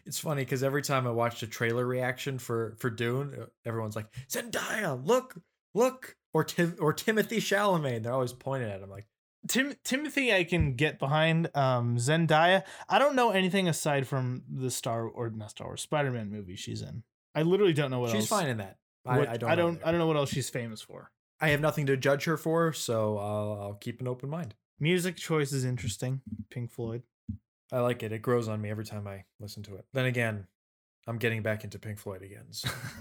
It's 0.05 0.19
funny 0.19 0.43
because 0.43 0.63
every 0.63 0.83
time 0.83 1.07
I 1.07 1.11
watched 1.11 1.43
a 1.43 1.47
trailer 1.47 1.87
reaction 1.87 2.39
for 2.39 2.77
for 2.79 2.91
Dune, 2.91 3.35
uh, 3.41 3.47
everyone's 3.65 3.97
like 3.97 4.07
Zendaya, 4.29 5.03
look, 5.07 5.35
look, 5.75 6.17
or 6.35 6.45
Tim 6.45 6.77
or 6.79 6.93
Timothy 6.93 7.39
Chalamet. 7.39 8.03
They're 8.03 8.13
always 8.13 8.35
pointing 8.35 8.69
at 8.71 8.83
him 8.83 8.91
like, 8.91 9.07
Tim 9.49 9.75
Timothy, 9.85 10.35
I 10.35 10.45
can 10.45 10.75
get 10.75 10.99
behind. 10.99 11.49
Um, 11.55 11.97
Zendaya, 11.97 12.65
I 12.87 12.99
don't 12.99 13.17
know 13.17 13.31
anything 13.31 13.67
aside 13.67 14.07
from 14.07 14.43
the 14.53 14.71
Star 14.71 15.05
or 15.07 15.31
not 15.31 15.51
Star 15.51 15.69
Wars 15.69 15.81
Spider 15.81 16.11
Man 16.11 16.31
movie 16.31 16.57
she's 16.57 16.83
in. 16.83 17.03
I 17.35 17.43
literally 17.43 17.73
don't 17.73 17.91
know 17.91 18.01
what 18.01 18.11
she's 18.11 18.31
else. 18.31 18.41
fine 18.41 18.49
in 18.49 18.59
that. 18.59 18.77
I, 19.07 19.19
what- 19.19 19.29
I 19.29 19.37
don't. 19.39 19.51
I 19.51 19.55
don't. 19.55 19.81
I 19.87 19.91
don't 19.91 20.01
know 20.01 20.07
what 20.07 20.17
else 20.19 20.29
she's 20.31 20.51
famous 20.51 20.83
for. 20.83 21.11
I 21.41 21.51
have 21.51 21.61
nothing 21.61 21.87
to 21.87 21.97
judge 21.97 22.25
her 22.25 22.37
for, 22.37 22.73
so 22.73 23.17
I'll, 23.19 23.59
I'll 23.63 23.75
keep 23.75 24.01
an 24.01 24.09
open 24.09 24.29
mind. 24.29 24.55
Music 24.81 25.17
choice 25.17 25.53
is 25.53 25.65
interesting. 25.65 26.21
Pink 26.51 26.71
Floyd. 26.73 27.03
I 27.73 27.81
like 27.81 28.03
it. 28.03 28.13
It 28.13 28.23
grows 28.23 28.49
on 28.49 28.61
me 28.61 28.71
every 28.71 28.85
time 28.85 29.07
I 29.07 29.25
listen 29.41 29.63
to 29.65 29.77
it. 29.77 29.85
Then 29.93 30.07
again, 30.07 30.47
I'm 31.07 31.19
getting 31.19 31.43
back 31.43 31.65
into 31.65 31.79
Pink 31.79 31.99
Floyd 31.99 32.23
again. 32.23 32.47
So, 32.51 32.69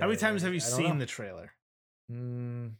How 0.00 0.06
many 0.06 0.16
times 0.16 0.42
have 0.42 0.54
you 0.54 0.60
seen 0.60 0.94
know. 0.94 0.98
the 1.00 1.06
trailer? 1.06 1.52
Mm, 2.10 2.72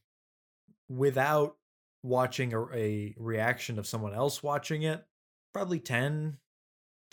without 0.88 1.57
watching 2.03 2.53
a, 2.55 2.61
a 2.72 3.14
reaction 3.18 3.79
of 3.79 3.87
someone 3.87 4.14
else 4.14 4.42
watching 4.42 4.83
it? 4.83 5.05
Probably 5.53 5.81
ten 5.81 6.38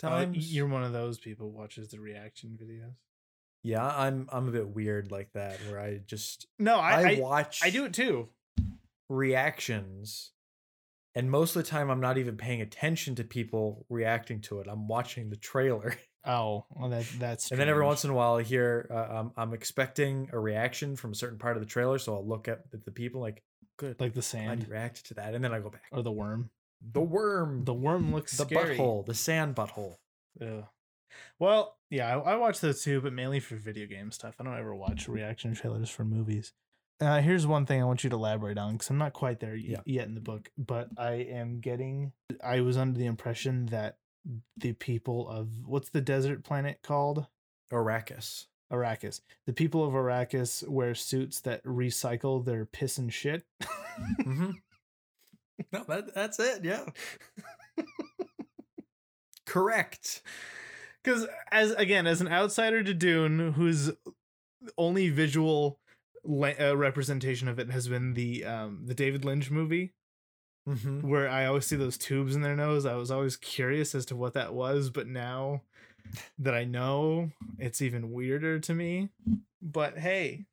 Uh, 0.02 0.08
times. 0.08 0.52
you're 0.54 0.66
one 0.68 0.84
of 0.84 0.92
those 0.92 1.18
people 1.18 1.50
who 1.50 1.56
watches 1.56 1.88
the 1.88 1.98
reaction 2.00 2.58
videos. 2.60 2.94
Yeah, 3.64 3.84
I'm 3.84 4.28
I'm 4.30 4.46
a 4.46 4.52
bit 4.52 4.68
weird 4.68 5.10
like 5.10 5.32
that, 5.32 5.58
where 5.68 5.80
I 5.80 5.98
just 6.06 6.46
No, 6.60 6.76
I 6.76 6.92
I, 6.92 7.02
I, 7.16 7.18
watch 7.20 7.60
I 7.64 7.70
do 7.70 7.84
it 7.86 7.92
too. 7.92 8.28
reactions, 9.08 10.32
and 11.14 11.30
most 11.30 11.56
of 11.56 11.62
the 11.64 11.68
time 11.68 11.90
I'm 11.90 12.00
not 12.00 12.18
even 12.18 12.36
paying 12.36 12.60
attention 12.60 13.14
to 13.16 13.24
people 13.24 13.86
reacting 13.88 14.40
to 14.42 14.60
it. 14.60 14.66
I'm 14.70 14.86
watching 14.86 15.30
the 15.30 15.36
trailer. 15.36 15.96
Oh, 16.26 16.64
well, 16.70 16.88
that 16.88 17.04
that's. 17.18 17.50
And 17.50 17.60
then 17.60 17.68
every 17.68 17.84
once 17.84 18.02
in 18.02 18.08
a 18.08 18.14
while, 18.14 18.36
I 18.36 18.42
hear 18.44 18.88
uh, 18.90 18.94
I'm, 19.18 19.32
I'm 19.36 19.52
expecting 19.52 20.30
a 20.32 20.38
reaction 20.38 20.96
from 20.96 21.12
a 21.12 21.14
certain 21.14 21.36
part 21.36 21.58
of 21.58 21.62
the 21.62 21.68
trailer, 21.68 21.98
so 21.98 22.14
I'll 22.14 22.26
look 22.26 22.48
at 22.48 22.60
the 22.70 22.90
people 22.90 23.20
like, 23.20 23.42
"Good, 23.76 24.00
like 24.00 24.14
the 24.14 24.22
sand 24.22 24.66
reacted 24.66 25.04
to 25.08 25.14
that," 25.16 25.34
and 25.34 25.44
then 25.44 25.52
I 25.52 25.60
go 25.60 25.68
back. 25.68 25.82
or 25.92 26.00
the 26.02 26.10
worm. 26.10 26.48
The 26.80 27.02
worm, 27.02 27.66
The 27.66 27.74
worm 27.74 28.10
looks 28.14 28.38
the 28.38 28.46
scary. 28.46 28.78
butthole, 28.78 29.04
the 29.04 29.12
sand 29.12 29.54
butthole. 29.54 29.96
Ugh. 30.40 30.64
Well, 31.38 31.76
yeah, 31.90 32.16
I, 32.16 32.32
I 32.32 32.36
watch 32.36 32.60
those 32.60 32.82
too, 32.82 33.00
but 33.00 33.12
mainly 33.12 33.40
for 33.40 33.56
video 33.56 33.86
game 33.86 34.10
stuff. 34.10 34.36
I 34.40 34.44
don't 34.44 34.58
ever 34.58 34.74
watch 34.74 35.08
reaction 35.08 35.54
trailers 35.54 35.90
for 35.90 36.04
movies. 36.04 36.52
Uh, 37.00 37.20
here's 37.20 37.46
one 37.46 37.66
thing 37.66 37.82
I 37.82 37.84
want 37.84 38.04
you 38.04 38.10
to 38.10 38.16
elaborate 38.16 38.56
on 38.56 38.72
because 38.74 38.88
I'm 38.88 38.98
not 38.98 39.12
quite 39.12 39.40
there 39.40 39.54
y- 39.54 39.62
Yeah. 39.66 39.80
yet 39.84 40.06
in 40.06 40.14
the 40.14 40.20
book, 40.20 40.50
but 40.56 40.88
I 40.96 41.12
am 41.14 41.60
getting. 41.60 42.12
I 42.42 42.60
was 42.60 42.76
under 42.76 42.98
the 42.98 43.06
impression 43.06 43.66
that 43.66 43.98
the 44.56 44.72
people 44.74 45.28
of 45.28 45.66
what's 45.66 45.90
the 45.90 46.00
desert 46.00 46.44
planet 46.44 46.78
called? 46.82 47.26
Arrakis. 47.72 48.46
Arrakis. 48.72 49.20
The 49.46 49.52
people 49.52 49.84
of 49.84 49.92
Arrakis 49.92 50.66
wear 50.68 50.94
suits 50.94 51.40
that 51.42 51.62
recycle 51.64 52.44
their 52.44 52.64
piss 52.64 52.96
and 52.96 53.12
shit. 53.12 53.44
hmm 54.22 54.52
no, 55.72 55.84
that, 55.88 56.14
that's 56.14 56.38
it. 56.40 56.64
Yeah. 56.64 56.84
Correct. 59.46 60.22
Because 61.04 61.26
as 61.52 61.72
again, 61.72 62.06
as 62.06 62.20
an 62.22 62.28
outsider 62.28 62.82
to 62.82 62.94
Dune, 62.94 63.52
whose 63.52 63.90
only 64.78 65.10
visual 65.10 65.78
la- 66.24 66.52
uh, 66.58 66.74
representation 66.76 67.46
of 67.48 67.58
it 67.58 67.70
has 67.70 67.88
been 67.88 68.14
the 68.14 68.44
um 68.44 68.82
the 68.86 68.94
David 68.94 69.24
Lynch 69.24 69.50
movie, 69.50 69.92
Mm-hmm. 70.66 71.06
where 71.06 71.28
I 71.28 71.44
always 71.44 71.66
see 71.66 71.76
those 71.76 71.98
tubes 71.98 72.34
in 72.34 72.40
their 72.40 72.56
nose. 72.56 72.86
I 72.86 72.94
was 72.94 73.10
always 73.10 73.36
curious 73.36 73.94
as 73.94 74.06
to 74.06 74.16
what 74.16 74.32
that 74.32 74.54
was, 74.54 74.88
but 74.88 75.06
now 75.06 75.60
that 76.38 76.54
I 76.54 76.64
know, 76.64 77.32
it's 77.58 77.82
even 77.82 78.12
weirder 78.12 78.58
to 78.60 78.72
me. 78.74 79.10
But 79.60 79.98
hey, 79.98 80.46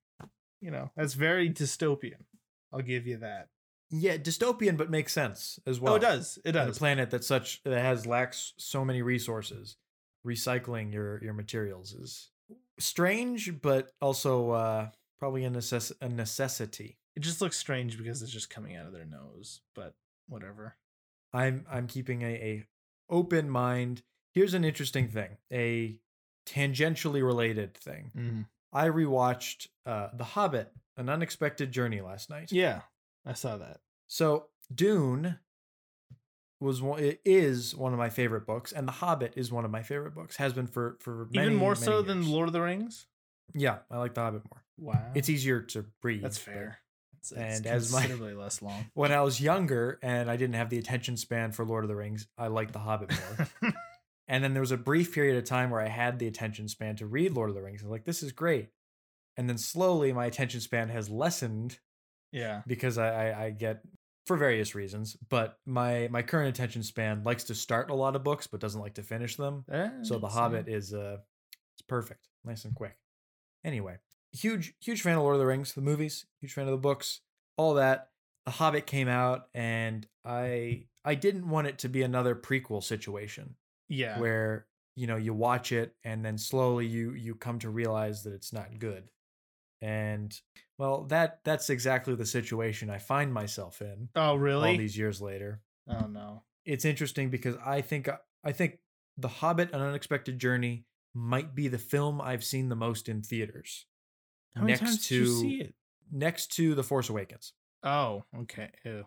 you 0.60 0.70
know 0.70 0.92
that's 0.98 1.14
very 1.14 1.50
dystopian. 1.50 2.26
I'll 2.74 2.82
give 2.82 3.08
you 3.08 3.18
that. 3.18 3.48
Yeah, 3.90 4.18
dystopian, 4.18 4.76
but 4.78 4.90
makes 4.90 5.14
sense 5.14 5.60
as 5.66 5.80
well. 5.80 5.94
oh, 5.94 5.96
it 5.96 6.02
does. 6.02 6.40
It 6.44 6.56
On 6.58 6.68
a 6.68 6.72
planet 6.74 7.12
that 7.12 7.24
such 7.24 7.62
that 7.64 7.82
has 7.82 8.06
lacks 8.06 8.54
so 8.58 8.84
many 8.84 9.02
resources, 9.02 9.78
recycling 10.26 10.94
your 10.94 11.22
your 11.24 11.34
materials 11.34 11.94
is 11.94 12.30
strange, 12.80 13.62
but 13.62 13.92
also 14.02 14.52
uh, 14.52 14.90
probably 15.20 15.46
a, 15.46 15.50
necess- 15.50 15.92
a 16.02 16.10
necessity. 16.10 16.98
It 17.16 17.20
just 17.22 17.42
looks 17.42 17.58
strange 17.58 17.98
because 17.98 18.22
it's 18.22 18.32
just 18.32 18.50
coming 18.50 18.76
out 18.76 18.86
of 18.88 18.94
their 18.94 19.06
nose. 19.06 19.62
But 19.76 19.96
whatever. 20.28 20.76
I'm 21.34 21.66
I'm 21.70 21.88
keeping 21.88 22.22
a, 22.24 22.26
a 22.34 22.66
open 23.10 23.50
mind. 23.50 24.04
Here's 24.34 24.54
an 24.54 24.64
interesting 24.66 25.08
thing, 25.10 25.38
a 25.52 26.00
tangentially 26.46 27.24
related 27.24 27.74
thing. 27.76 28.12
Mhm. 28.16 28.46
I 28.74 28.88
rewatched 28.88 29.68
uh, 29.86 30.10
The 30.14 30.24
Hobbit: 30.24 30.72
An 30.98 31.10
Unexpected 31.10 31.72
Journey 31.72 32.02
last 32.02 32.30
night. 32.30 32.52
Yeah, 32.52 32.82
I 33.26 33.34
saw 33.34 33.58
that. 33.58 33.80
So 34.08 34.48
Dune 34.74 35.40
was 36.62 36.82
one 36.82 37.00
it 37.04 37.20
is 37.26 37.76
one 37.76 37.92
of 37.94 38.00
my 38.00 38.10
favorite 38.10 38.46
books, 38.46 38.72
and 38.72 38.88
The 38.88 38.92
Hobbit 38.94 39.34
is 39.36 39.52
one 39.52 39.66
of 39.66 39.72
my 39.72 39.84
favorite 39.84 40.14
books. 40.16 40.38
Has 40.38 40.54
been 40.54 40.68
for 40.68 40.98
for 41.00 41.28
many, 41.34 41.48
Even 41.48 41.58
more 41.60 41.76
so 41.76 42.02
than. 42.02 42.30
Lord 42.30 42.48
of 42.48 42.54
the 42.54 42.62
Rings. 42.62 43.08
Yeah, 43.54 43.80
I 43.90 43.98
like 43.98 44.14
The 44.14 44.22
Hobbit 44.22 44.44
more. 44.52 44.64
Wow, 44.94 45.12
It's 45.16 45.30
easier 45.30 45.62
to 45.62 45.86
read. 46.04 46.24
that's 46.24 46.38
fair. 46.38 46.80
It's, 47.20 47.32
And 47.32 47.68
as 47.68 47.92
my- 47.92 48.00
considerably 48.00 48.34
less 48.34 48.62
long. 48.62 48.86
When 48.94 49.12
I 49.12 49.22
was 49.22 49.40
younger 49.42 50.00
and 50.02 50.32
I 50.32 50.38
didn't 50.38 50.56
have 50.56 50.70
the 50.70 50.78
attention 50.80 51.18
span 51.18 51.52
for 51.52 51.66
Lord 51.66 51.84
of 51.84 51.88
the 51.90 51.96
Rings, 51.96 52.28
I 52.38 52.48
liked 52.48 52.74
The 52.74 52.80
Hobbit 52.80 53.12
more. 53.62 53.74
and 54.28 54.44
then 54.44 54.54
there 54.54 54.62
was 54.62 54.72
a 54.72 54.78
brief 54.78 55.14
period 55.14 55.38
of 55.38 55.44
time 55.44 55.70
where 55.70 55.82
I 55.82 55.88
had 55.90 56.18
the 56.18 56.28
attention 56.28 56.68
span 56.68 56.96
to 56.96 57.06
read 57.06 57.34
Lord 57.34 57.50
of 57.50 57.56
the 57.56 57.62
Rings. 57.62 57.82
I 57.84 57.86
was 57.86 57.92
like, 57.92 58.06
this 58.06 58.24
is 58.24 58.32
great. 58.32 58.70
And 59.38 59.48
then 59.50 59.58
slowly 59.58 60.14
my 60.14 60.26
attention 60.26 60.62
span 60.62 60.90
has 60.90 61.10
lessened 61.10 61.78
yeah, 62.32 62.62
because 62.66 62.98
I, 62.98 63.30
I, 63.32 63.44
I 63.46 63.50
get 63.52 63.82
for 64.26 64.38
various 64.38 64.76
reasons, 64.76 65.18
but 65.30 65.58
my 65.66 66.08
my 66.12 66.22
current 66.22 66.50
attention 66.50 66.84
span 66.84 67.24
likes 67.24 67.44
to 67.46 67.56
start 67.56 67.90
a 67.90 67.96
lot 67.96 68.16
of 68.16 68.24
books 68.24 68.48
but 68.48 68.60
doesn't 68.60 68.82
like 68.82 68.94
to 68.96 69.04
finish 69.04 69.36
them. 69.36 69.66
Eh, 69.72 69.90
So 70.04 70.20
The 70.20 70.28
Hobbit 70.30 70.68
is 70.68 70.94
uh 70.94 71.18
it's 71.76 71.82
perfect, 71.88 72.28
nice 72.44 72.66
and 72.66 72.76
quick. 72.76 72.98
Anyway, 73.64 73.98
huge 74.32 74.74
huge 74.80 75.02
fan 75.02 75.18
of 75.18 75.24
Lord 75.24 75.36
of 75.36 75.40
the 75.40 75.46
Rings, 75.48 75.74
the 75.74 75.82
movies, 75.82 76.26
huge 76.40 76.54
fan 76.54 76.66
of 76.66 76.72
the 76.72 76.78
books, 76.78 77.22
all 77.58 77.76
that. 77.76 78.10
The 78.46 78.52
Hobbit 78.52 78.88
came 78.88 79.08
out 79.08 79.50
and 79.54 80.08
I 80.26 80.86
I 81.06 81.16
didn't 81.16 81.50
want 81.50 81.68
it 81.68 81.80
to 81.80 81.90
be 81.90 82.02
another 82.04 82.36
prequel 82.36 82.84
situation 82.84 83.56
yeah, 83.88 84.20
where 84.20 84.68
you 84.96 85.08
know 85.08 85.16
you 85.18 85.34
watch 85.34 85.72
it 85.72 85.96
and 86.04 86.24
then 86.26 86.38
slowly 86.38 86.86
you 86.86 87.14
you 87.14 87.36
come 87.36 87.60
to 87.60 87.70
realize 87.70 88.24
that 88.24 88.34
it's 88.34 88.52
not 88.54 88.78
good. 88.80 89.10
And 89.82 90.38
well, 90.78 91.04
that 91.06 91.40
that's 91.44 91.70
exactly 91.70 92.16
the 92.16 92.26
situation 92.26 92.90
I 92.90 92.98
find 93.00 93.34
myself 93.34 93.82
in 93.82 94.10
oh 94.16 94.36
really? 94.36 94.72
all 94.72 94.78
these 94.78 94.98
years 94.98 95.22
later 95.22 95.62
oh 95.88 96.06
no. 96.08 96.44
it's 96.66 96.86
interesting 96.86 97.30
because 97.30 97.56
I 97.66 97.82
think 97.82 98.08
I 98.44 98.52
think 98.52 98.80
The 99.18 99.28
Hobbit: 99.28 99.72
An 99.74 99.82
Unexpected 99.82 100.38
Journey 100.40 100.86
might 101.14 101.54
be 101.56 101.68
the 101.68 101.78
film 101.80 102.22
I've 102.22 102.44
seen 102.44 102.70
the 102.70 102.76
most 102.76 103.10
in 103.10 103.22
theaters, 103.22 103.86
How 104.56 104.62
many 104.62 104.74
next 104.74 104.82
times 104.82 105.08
did 105.08 105.16
you 105.16 105.26
to- 105.26 105.40
see 105.40 105.56
it? 105.62 105.74
next 106.12 106.48
to 106.58 106.76
The 106.76 106.84
Force 106.84 107.10
Awakens. 107.10 107.54
Oh, 107.84 108.24
okay. 108.42 108.70
Ew. 108.86 109.06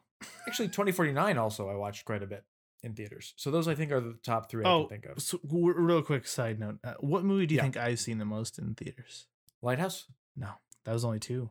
Actually, 0.48 0.68
2049 0.68 1.38
also 1.38 1.68
I 1.68 1.74
watched 1.76 2.04
quite 2.04 2.22
a 2.22 2.26
bit 2.26 2.44
in 2.82 2.94
theaters. 2.94 3.32
So 3.36 3.50
those 3.50 3.68
I 3.68 3.74
think 3.74 3.92
are 3.92 4.00
the 4.00 4.18
top 4.22 4.50
three 4.50 4.64
I 4.64 4.68
Oh, 4.70 4.80
can 4.86 4.88
think 5.00 5.06
of. 5.16 5.22
so, 5.22 5.38
real 5.44 6.02
quick 6.02 6.26
side 6.26 6.58
note: 6.58 6.78
uh, 6.84 6.94
What 7.00 7.24
movie 7.24 7.46
do 7.46 7.54
you 7.54 7.58
Yeah. 7.58 7.62
think 7.62 7.76
I've 7.76 8.00
seen 8.00 8.18
the 8.18 8.24
most 8.24 8.58
in 8.58 8.74
theaters? 8.74 9.26
Lighthouse. 9.62 10.06
No, 10.36 10.48
that 10.84 10.92
was 10.92 11.04
only 11.04 11.18
two. 11.20 11.50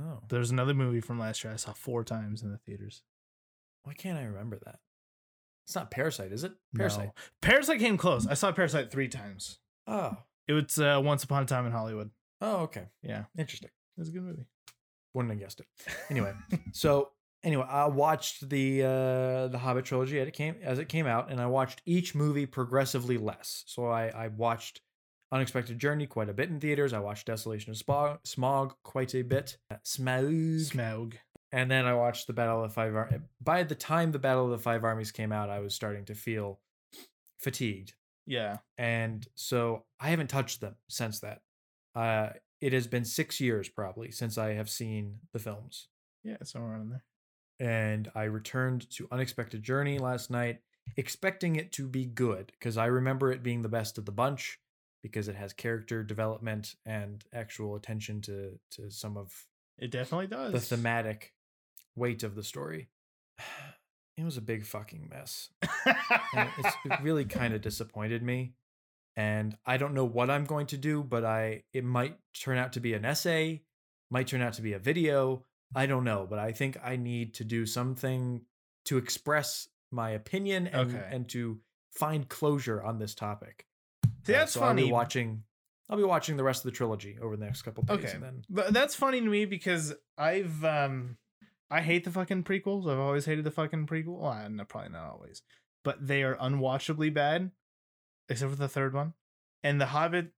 Oh, 0.00 0.20
There's 0.28 0.50
another 0.50 0.74
movie 0.74 1.00
from 1.00 1.18
last 1.18 1.44
year 1.44 1.52
I 1.52 1.56
saw 1.56 1.72
four 1.72 2.02
times 2.04 2.42
in 2.42 2.50
the 2.50 2.56
theaters. 2.58 3.02
why 3.84 3.92
can't 3.94 4.18
I 4.18 4.24
remember 4.24 4.58
that? 4.64 4.78
It's 5.66 5.74
not 5.76 5.90
Parasite, 5.90 6.32
is 6.32 6.44
it? 6.44 6.52
Parasite. 6.74 7.06
No. 7.06 7.12
Parasite 7.40 7.78
came 7.78 7.96
close. 7.96 8.26
I 8.26 8.34
saw 8.34 8.50
Parasite 8.52 8.90
three 8.90 9.08
times. 9.08 9.58
Oh, 9.86 10.16
It 10.48 10.54
was 10.54 10.78
uh, 10.78 11.00
Once 11.04 11.24
Upon 11.24 11.42
a 11.42 11.46
Time 11.46 11.66
in 11.66 11.72
Hollywood. 11.72 12.10
oh, 12.40 12.62
okay, 12.62 12.86
Yeah, 13.02 13.24
interesting. 13.38 13.68
it 13.96 14.00
was 14.00 14.08
a 14.08 14.12
good 14.12 14.22
movie. 14.22 14.46
Wouldn't 15.14 15.30
have 15.32 15.40
guessed 15.40 15.60
it. 15.60 15.66
Anyway, 16.08 16.32
so 16.72 17.10
anyway, 17.44 17.66
I 17.68 17.86
watched 17.86 18.48
the 18.48 18.82
uh 18.82 19.48
the 19.48 19.58
Hobbit 19.58 19.84
trilogy 19.84 20.18
as 20.18 20.26
it 20.26 20.32
came 20.32 20.56
as 20.62 20.78
it 20.78 20.88
came 20.88 21.06
out, 21.06 21.30
and 21.30 21.38
I 21.38 21.46
watched 21.46 21.82
each 21.84 22.14
movie 22.14 22.46
progressively 22.46 23.18
less. 23.18 23.62
So 23.66 23.86
I 23.88 24.06
I 24.08 24.28
watched 24.28 24.80
Unexpected 25.32 25.78
Journey 25.78 26.06
quite 26.06 26.28
a 26.28 26.34
bit 26.34 26.50
in 26.50 26.60
theaters. 26.60 26.92
I 26.92 26.98
watched 26.98 27.26
Desolation 27.26 27.70
of 27.70 27.78
Smog, 27.78 28.18
Smog 28.22 28.74
quite 28.82 29.14
a 29.14 29.22
bit. 29.22 29.56
Smaug. 29.84 30.70
Smaug. 30.70 31.14
And 31.50 31.70
then 31.70 31.86
I 31.86 31.94
watched 31.94 32.26
the 32.26 32.34
Battle 32.34 32.62
of 32.62 32.70
the 32.70 32.74
Five 32.74 32.94
Armies. 32.94 33.20
By 33.40 33.62
the 33.62 33.74
time 33.74 34.12
the 34.12 34.18
Battle 34.18 34.44
of 34.44 34.50
the 34.50 34.58
Five 34.58 34.84
Armies 34.84 35.10
came 35.10 35.32
out, 35.32 35.48
I 35.48 35.60
was 35.60 35.74
starting 35.74 36.04
to 36.06 36.14
feel 36.14 36.60
fatigued. 37.38 37.94
Yeah. 38.26 38.58
And 38.76 39.26
so 39.34 39.84
I 39.98 40.08
haven't 40.08 40.28
touched 40.28 40.60
them 40.60 40.76
since 40.88 41.20
that. 41.20 41.40
Uh, 41.94 42.30
it 42.60 42.72
has 42.74 42.86
been 42.86 43.04
six 43.04 43.40
years 43.40 43.68
probably 43.68 44.10
since 44.10 44.36
I 44.36 44.52
have 44.52 44.70
seen 44.70 45.18
the 45.32 45.38
films. 45.38 45.88
Yeah, 46.24 46.36
somewhere 46.44 46.72
around 46.72 46.90
there. 46.90 47.04
And 47.58 48.10
I 48.14 48.24
returned 48.24 48.88
to 48.90 49.08
Unexpected 49.10 49.62
Journey 49.62 49.98
last 49.98 50.30
night, 50.30 50.60
expecting 50.96 51.56
it 51.56 51.72
to 51.72 51.88
be 51.88 52.04
good 52.04 52.52
because 52.58 52.76
I 52.76 52.86
remember 52.86 53.32
it 53.32 53.42
being 53.42 53.62
the 53.62 53.68
best 53.68 53.98
of 53.98 54.04
the 54.04 54.12
bunch 54.12 54.58
because 55.02 55.28
it 55.28 55.34
has 55.36 55.52
character 55.52 56.02
development 56.02 56.74
and 56.86 57.24
actual 57.32 57.74
attention 57.76 58.20
to 58.22 58.58
to 58.72 58.90
some 58.90 59.16
of 59.16 59.46
It 59.78 59.90
definitely 59.90 60.28
does. 60.28 60.52
the 60.52 60.60
thematic 60.60 61.32
weight 61.96 62.22
of 62.22 62.34
the 62.34 62.42
story. 62.44 62.88
It 64.18 64.24
was 64.24 64.36
a 64.36 64.42
big 64.42 64.66
fucking 64.66 65.08
mess. 65.10 65.48
It 65.86 67.00
really 67.00 67.24
kind 67.24 67.54
of 67.54 67.62
disappointed 67.68 68.22
me. 68.22 68.52
And 69.16 69.56
I 69.64 69.78
don't 69.78 69.94
know 69.94 70.04
what 70.04 70.28
I'm 70.30 70.44
going 70.44 70.66
to 70.68 70.76
do, 70.76 71.02
but 71.02 71.24
I 71.24 71.64
it 71.72 71.82
might 71.82 72.18
turn 72.38 72.58
out 72.58 72.74
to 72.74 72.80
be 72.80 72.92
an 72.92 73.06
essay, 73.06 73.62
might 74.10 74.26
turn 74.26 74.42
out 74.42 74.52
to 74.54 74.62
be 74.62 74.74
a 74.74 74.78
video. 74.78 75.44
I 75.74 75.86
don't 75.86 76.04
know, 76.04 76.26
but 76.28 76.38
I 76.38 76.52
think 76.52 76.76
I 76.84 76.96
need 76.96 77.32
to 77.34 77.44
do 77.44 77.64
something 77.64 78.42
to 78.84 78.98
express 78.98 79.68
my 79.90 80.10
opinion 80.10 80.66
and 80.66 80.94
Okay. 80.94 81.08
and 81.10 81.26
to 81.30 81.60
find 81.90 82.28
closure 82.28 82.82
on 82.82 82.98
this 82.98 83.14
topic. 83.14 83.66
See, 84.24 84.34
Uh, 84.34 84.38
that's 84.38 84.52
so 84.52 84.60
funny. 84.60 84.82
I'll 84.82 84.88
be 84.88 84.92
watching. 84.92 85.44
I'll 85.90 85.96
be 85.98 86.04
watching 86.04 86.36
the 86.36 86.44
rest 86.44 86.64
of 86.64 86.70
the 86.70 86.76
trilogy 86.76 87.18
over 87.20 87.36
the 87.36 87.44
next 87.44 87.62
couple 87.62 87.82
days, 87.82 87.98
Okay. 87.98 88.12
and 88.12 88.22
then 88.22 88.44
But 88.48 88.72
that's 88.72 88.94
funny 88.94 89.20
to 89.20 89.26
me 89.26 89.44
because 89.44 89.94
I've 90.16 90.64
um 90.64 91.18
I 91.70 91.80
hate 91.80 92.04
the 92.04 92.10
fucking 92.10 92.44
prequels. 92.44 92.90
I've 92.90 92.98
always 92.98 93.24
hated 93.26 93.44
the 93.44 93.50
fucking 93.50 93.86
prequel. 93.86 94.18
Well, 94.20 94.30
I- 94.30 94.48
no, 94.48 94.64
probably 94.64 94.90
not 94.90 95.10
always, 95.10 95.42
but 95.84 96.06
they 96.06 96.22
are 96.22 96.36
unwatchably 96.36 97.12
bad, 97.12 97.50
except 98.28 98.50
for 98.50 98.56
the 98.58 98.68
third 98.68 98.92
one. 98.94 99.14
And 99.62 99.80
the 99.80 99.86
Hobbit, 99.86 100.32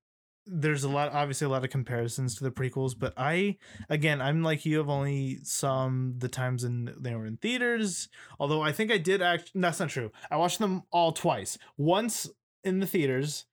there's 0.47 0.85
a 0.85 0.89
lot, 0.89 1.13
obviously 1.13 1.47
a 1.47 1.49
lot 1.51 1.65
of 1.65 1.71
comparisons 1.71 2.35
to 2.37 2.45
the 2.45 2.51
prequels. 2.53 2.97
But 2.99 3.15
I, 3.17 3.59
again, 3.89 4.21
I'm 4.21 4.43
like 4.43 4.65
you. 4.65 4.81
I've 4.81 4.89
only 4.89 5.43
saw 5.43 5.87
'em 5.87 6.19
the 6.19 6.29
times 6.29 6.63
in 6.65 6.95
they 6.99 7.15
were 7.15 7.27
in 7.27 7.37
theaters. 7.39 8.09
Although 8.39 8.63
I 8.63 8.71
think 8.73 8.91
I 8.93 8.99
did 8.99 9.21
act. 9.23 9.51
That's 9.55 9.81
not 9.81 9.89
true. 9.91 10.11
I 10.31 10.37
watched 10.37 10.59
them 10.61 10.83
all 10.91 11.13
twice. 11.13 11.59
Once 11.77 12.29
in 12.63 12.79
the 12.81 12.87
theaters, 12.87 13.47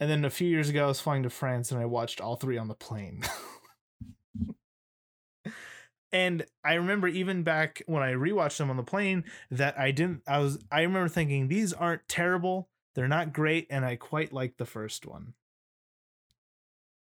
and 0.00 0.10
then 0.10 0.24
a 0.24 0.30
few 0.30 0.48
years 0.48 0.68
ago 0.68 0.84
I 0.84 0.88
was 0.88 1.00
flying 1.00 1.22
to 1.22 1.30
France 1.30 1.70
and 1.70 1.80
I 1.80 1.84
watched 1.84 2.20
all 2.20 2.36
three 2.36 2.58
on 2.58 2.68
the 2.68 2.74
plane. 2.74 3.22
And 6.14 6.46
I 6.64 6.74
remember 6.74 7.08
even 7.08 7.42
back 7.42 7.82
when 7.86 8.04
I 8.04 8.12
rewatched 8.12 8.58
them 8.58 8.70
on 8.70 8.76
the 8.76 8.84
plane 8.84 9.24
that 9.50 9.76
I 9.76 9.90
didn't 9.90 10.22
I 10.28 10.38
was 10.38 10.60
I 10.70 10.82
remember 10.82 11.08
thinking 11.08 11.48
these 11.48 11.72
aren't 11.72 12.06
terrible, 12.08 12.68
they're 12.94 13.08
not 13.08 13.32
great 13.32 13.66
and 13.68 13.84
I 13.84 13.96
quite 13.96 14.32
like 14.32 14.56
the 14.56 14.64
first 14.64 15.06
one. 15.06 15.34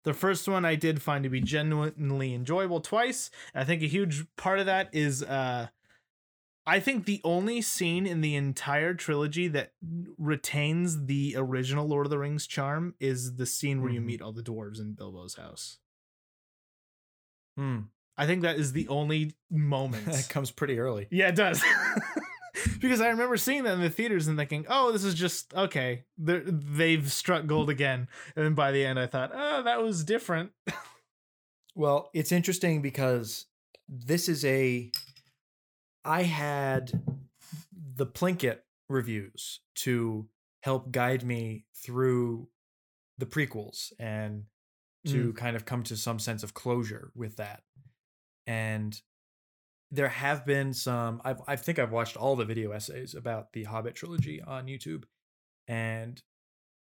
The 0.04 0.14
first 0.14 0.46
one 0.46 0.64
I 0.64 0.76
did 0.76 1.02
find 1.02 1.24
to 1.24 1.28
be 1.28 1.40
genuinely 1.40 2.32
enjoyable 2.34 2.80
twice. 2.80 3.32
I 3.52 3.64
think 3.64 3.82
a 3.82 3.86
huge 3.86 4.24
part 4.36 4.60
of 4.60 4.66
that 4.66 4.88
is 4.92 5.24
uh 5.24 5.66
I 6.70 6.78
think 6.78 7.04
the 7.04 7.20
only 7.24 7.62
scene 7.62 8.06
in 8.06 8.20
the 8.20 8.36
entire 8.36 8.94
trilogy 8.94 9.48
that 9.48 9.72
retains 10.18 11.06
the 11.06 11.34
original 11.36 11.86
Lord 11.88 12.06
of 12.06 12.10
the 12.10 12.18
Rings 12.18 12.46
charm 12.46 12.94
is 13.00 13.34
the 13.36 13.46
scene 13.46 13.82
where 13.82 13.90
you 13.90 14.00
Mhm. 14.00 14.04
meet 14.04 14.22
all 14.22 14.32
the 14.32 14.42
dwarves 14.42 14.78
in 14.80 14.92
Bilbo's 14.94 15.34
house. 15.34 15.78
Hmm, 17.56 17.80
I 18.16 18.26
think 18.26 18.42
that 18.42 18.56
is 18.56 18.72
the 18.72 18.86
only 18.86 19.34
moment. 19.50 20.04
that 20.06 20.28
comes 20.28 20.50
pretty 20.52 20.78
early. 20.78 21.08
yeah, 21.10 21.28
it 21.28 21.34
does. 21.34 21.60
because 22.80 23.00
I 23.00 23.08
remember 23.08 23.36
seeing 23.36 23.64
that 23.64 23.74
in 23.74 23.80
the 23.80 23.90
theaters 23.90 24.28
and 24.28 24.38
thinking, 24.38 24.64
"Oh, 24.68 24.92
this 24.92 25.02
is 25.02 25.14
just 25.14 25.52
okay. 25.54 26.04
They're, 26.18 26.44
they've 26.46 27.10
struck 27.10 27.46
gold 27.46 27.68
again." 27.76 28.06
And 28.36 28.44
then 28.44 28.54
by 28.54 28.70
the 28.70 28.84
end, 28.84 28.98
I 29.00 29.06
thought, 29.08 29.32
"Oh, 29.34 29.62
that 29.64 29.82
was 29.82 30.04
different." 30.04 30.52
Well, 31.74 32.10
it's 32.14 32.32
interesting 32.32 32.80
because 32.80 33.46
this 33.88 34.28
is 34.28 34.44
a. 34.44 34.92
I 36.04 36.22
had 36.22 36.92
the 37.96 38.06
Plinkett 38.06 38.58
reviews 38.88 39.60
to 39.76 40.28
help 40.62 40.90
guide 40.90 41.24
me 41.24 41.64
through 41.74 42.48
the 43.18 43.26
prequels 43.26 43.92
and 43.98 44.44
to 45.06 45.32
mm. 45.32 45.36
kind 45.36 45.56
of 45.56 45.64
come 45.64 45.82
to 45.84 45.96
some 45.96 46.18
sense 46.18 46.42
of 46.42 46.54
closure 46.54 47.10
with 47.14 47.36
that. 47.36 47.62
And 48.46 49.00
there 49.90 50.08
have 50.08 50.46
been 50.46 50.72
some 50.72 51.20
I've, 51.24 51.40
I 51.46 51.56
think 51.56 51.78
I've 51.78 51.92
watched 51.92 52.16
all 52.16 52.36
the 52.36 52.44
video 52.44 52.72
essays 52.72 53.14
about 53.14 53.52
the 53.52 53.64
Hobbit 53.64 53.94
trilogy 53.94 54.40
on 54.42 54.66
YouTube 54.66 55.04
and 55.66 56.22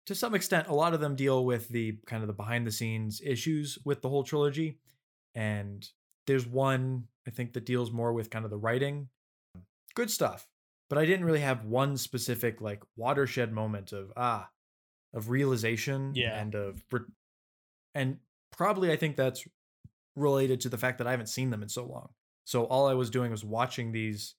to 0.06 0.14
some 0.14 0.34
extent 0.34 0.68
a 0.68 0.74
lot 0.74 0.94
of 0.94 1.00
them 1.00 1.16
deal 1.16 1.44
with 1.44 1.68
the 1.68 1.98
kind 2.06 2.22
of 2.22 2.28
the 2.28 2.32
behind 2.32 2.66
the 2.66 2.72
scenes 2.72 3.20
issues 3.24 3.78
with 3.84 4.02
the 4.02 4.08
whole 4.08 4.24
trilogy 4.24 4.78
and 5.34 5.88
there's 6.26 6.46
one 6.46 7.04
I 7.26 7.30
think 7.30 7.52
that 7.52 7.64
deals 7.66 7.90
more 7.92 8.12
with 8.12 8.30
kind 8.30 8.44
of 8.44 8.50
the 8.50 8.58
writing 8.58 9.08
good 9.94 10.10
stuff 10.10 10.48
but 10.88 10.98
I 10.98 11.06
didn't 11.06 11.24
really 11.24 11.40
have 11.40 11.64
one 11.64 11.96
specific 11.96 12.60
like 12.60 12.82
watershed 12.96 13.52
moment 13.52 13.92
of 13.92 14.12
ah 14.16 14.48
of 15.14 15.30
realization 15.30 16.12
Yeah. 16.14 16.38
and 16.38 16.54
of 16.54 16.82
and 17.94 18.18
probably 18.50 18.90
I 18.92 18.96
think 18.96 19.16
that's 19.16 19.44
related 20.16 20.60
to 20.62 20.68
the 20.68 20.78
fact 20.78 20.98
that 20.98 21.06
I 21.06 21.10
haven't 21.10 21.28
seen 21.28 21.50
them 21.50 21.62
in 21.62 21.68
so 21.68 21.84
long. 21.86 22.10
So 22.44 22.64
all 22.64 22.86
I 22.86 22.94
was 22.94 23.08
doing 23.10 23.30
was 23.30 23.44
watching 23.44 23.92
these 23.92 24.34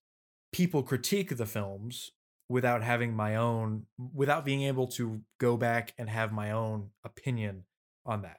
people 0.51 0.83
critique 0.83 1.35
the 1.35 1.45
films 1.47 2.11
without 2.49 2.83
having 2.83 3.15
my 3.15 3.35
own 3.35 3.85
without 4.13 4.45
being 4.45 4.63
able 4.63 4.87
to 4.87 5.21
go 5.39 5.57
back 5.57 5.93
and 5.97 6.09
have 6.09 6.31
my 6.31 6.51
own 6.51 6.89
opinion 7.03 7.63
on 8.05 8.21
that. 8.23 8.37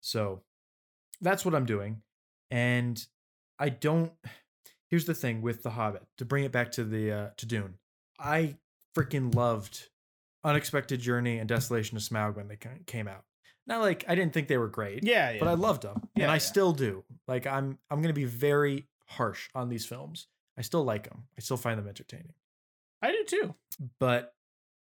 So 0.00 0.42
that's 1.20 1.44
what 1.44 1.54
I'm 1.54 1.66
doing. 1.66 2.02
And 2.50 3.04
I 3.58 3.68
don't 3.70 4.12
here's 4.88 5.04
the 5.04 5.14
thing 5.14 5.42
with 5.42 5.62
The 5.62 5.70
Hobbit, 5.70 6.02
to 6.18 6.24
bring 6.24 6.44
it 6.44 6.52
back 6.52 6.72
to 6.72 6.84
the 6.84 7.12
uh 7.12 7.28
to 7.36 7.46
Dune. 7.46 7.74
I 8.18 8.56
freaking 8.96 9.34
loved 9.34 9.88
Unexpected 10.44 11.00
Journey 11.00 11.38
and 11.38 11.48
Desolation 11.48 11.96
of 11.96 12.02
Smaug 12.02 12.36
when 12.36 12.48
they 12.48 12.58
came 12.86 13.08
out. 13.08 13.24
Not 13.66 13.80
like 13.80 14.04
I 14.08 14.14
didn't 14.14 14.32
think 14.32 14.48
they 14.48 14.56
were 14.58 14.68
great, 14.68 15.04
Yeah, 15.04 15.30
yeah. 15.32 15.38
but 15.40 15.48
I 15.48 15.54
loved 15.54 15.82
them, 15.82 16.08
Yeah, 16.16 16.24
and 16.24 16.30
I 16.30 16.36
yeah. 16.36 16.38
still 16.38 16.72
do. 16.72 17.04
Like 17.26 17.46
I'm, 17.46 17.78
I'm 17.90 18.00
gonna 18.00 18.14
be 18.14 18.24
very 18.24 18.86
harsh 19.06 19.48
on 19.54 19.68
these 19.68 19.84
films. 19.84 20.26
I 20.56 20.62
still 20.62 20.84
like 20.84 21.08
them. 21.08 21.24
I 21.36 21.40
still 21.40 21.56
find 21.58 21.78
them 21.78 21.86
entertaining, 21.86 22.32
I 23.02 23.12
do 23.12 23.24
too. 23.24 23.54
but 23.98 24.34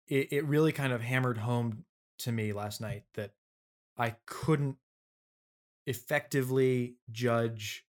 it, 0.09 0.33
it 0.33 0.45
really 0.45 0.73
kind 0.73 0.93
of 0.93 1.01
hammered 1.01 1.39
home 1.39 1.85
to 2.19 2.33
me 2.33 2.53
last 2.53 2.81
night 2.81 3.05
that 3.15 3.31
I 3.97 4.17
couldn't 4.27 4.77
effectively 5.87 6.97
judge 7.11 7.85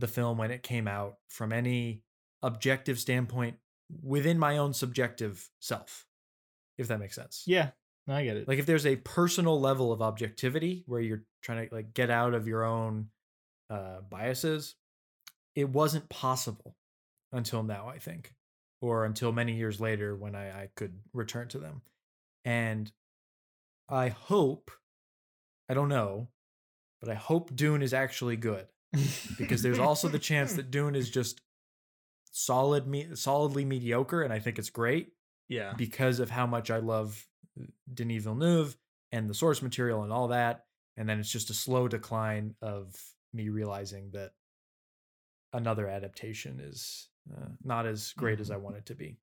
the 0.00 0.08
film 0.08 0.38
when 0.38 0.50
it 0.50 0.62
came 0.62 0.88
out 0.88 1.16
from 1.28 1.52
any 1.52 2.02
objective 2.42 2.98
standpoint 2.98 3.56
within 4.02 4.38
my 4.38 4.56
own 4.58 4.72
subjective 4.72 5.50
self, 5.60 6.06
if 6.78 6.88
that 6.88 7.00
makes 7.00 7.14
sense. 7.16 7.44
Yeah, 7.46 7.70
I 8.08 8.24
get 8.24 8.36
it. 8.36 8.48
like 8.48 8.58
if 8.58 8.66
there's 8.66 8.86
a 8.86 8.96
personal 8.96 9.60
level 9.60 9.92
of 9.92 10.02
objectivity 10.02 10.82
where 10.86 11.00
you're 11.00 11.22
trying 11.42 11.68
to 11.68 11.74
like 11.74 11.94
get 11.94 12.10
out 12.10 12.34
of 12.34 12.46
your 12.48 12.64
own 12.64 13.08
uh 13.68 14.00
biases 14.08 14.74
it 15.54 15.68
wasn't 15.68 16.08
possible 16.08 16.76
until 17.32 17.62
now 17.62 17.88
i 17.88 17.98
think 17.98 18.34
or 18.80 19.04
until 19.04 19.30
many 19.32 19.52
years 19.54 19.80
later 19.80 20.16
when 20.16 20.34
i 20.34 20.62
i 20.62 20.68
could 20.74 20.98
return 21.12 21.46
to 21.48 21.58
them 21.58 21.82
and 22.44 22.90
i 23.88 24.08
hope 24.08 24.70
i 25.68 25.74
don't 25.74 25.88
know 25.88 26.28
but 27.00 27.08
i 27.08 27.14
hope 27.14 27.54
dune 27.54 27.82
is 27.82 27.94
actually 27.94 28.36
good 28.36 28.66
because 29.38 29.62
there's 29.62 29.78
also 29.78 30.08
the 30.08 30.18
chance 30.18 30.54
that 30.54 30.70
dune 30.72 30.94
is 30.94 31.10
just 31.10 31.40
solid 32.32 32.86
me 32.86 33.08
solidly 33.14 33.64
mediocre 33.64 34.22
and 34.22 34.32
i 34.32 34.38
think 34.38 34.58
it's 34.58 34.70
great 34.70 35.12
yeah, 35.50 35.72
because 35.76 36.20
of 36.20 36.30
how 36.30 36.46
much 36.46 36.70
I 36.70 36.78
love 36.78 37.26
uh, 37.60 37.64
Denis 37.92 38.22
Villeneuve 38.22 38.76
and 39.12 39.28
the 39.28 39.34
source 39.34 39.60
material 39.60 40.04
and 40.04 40.12
all 40.12 40.28
that. 40.28 40.64
And 40.96 41.08
then 41.08 41.18
it's 41.18 41.30
just 41.30 41.50
a 41.50 41.54
slow 41.54 41.88
decline 41.88 42.54
of 42.62 42.94
me 43.34 43.48
realizing 43.48 44.10
that 44.12 44.30
another 45.52 45.88
adaptation 45.88 46.60
is 46.60 47.08
uh, 47.36 47.48
not 47.64 47.84
as 47.84 48.12
great 48.12 48.38
as 48.38 48.52
I 48.52 48.58
want 48.58 48.76
it 48.76 48.86
to 48.86 48.94
be. 48.94 49.18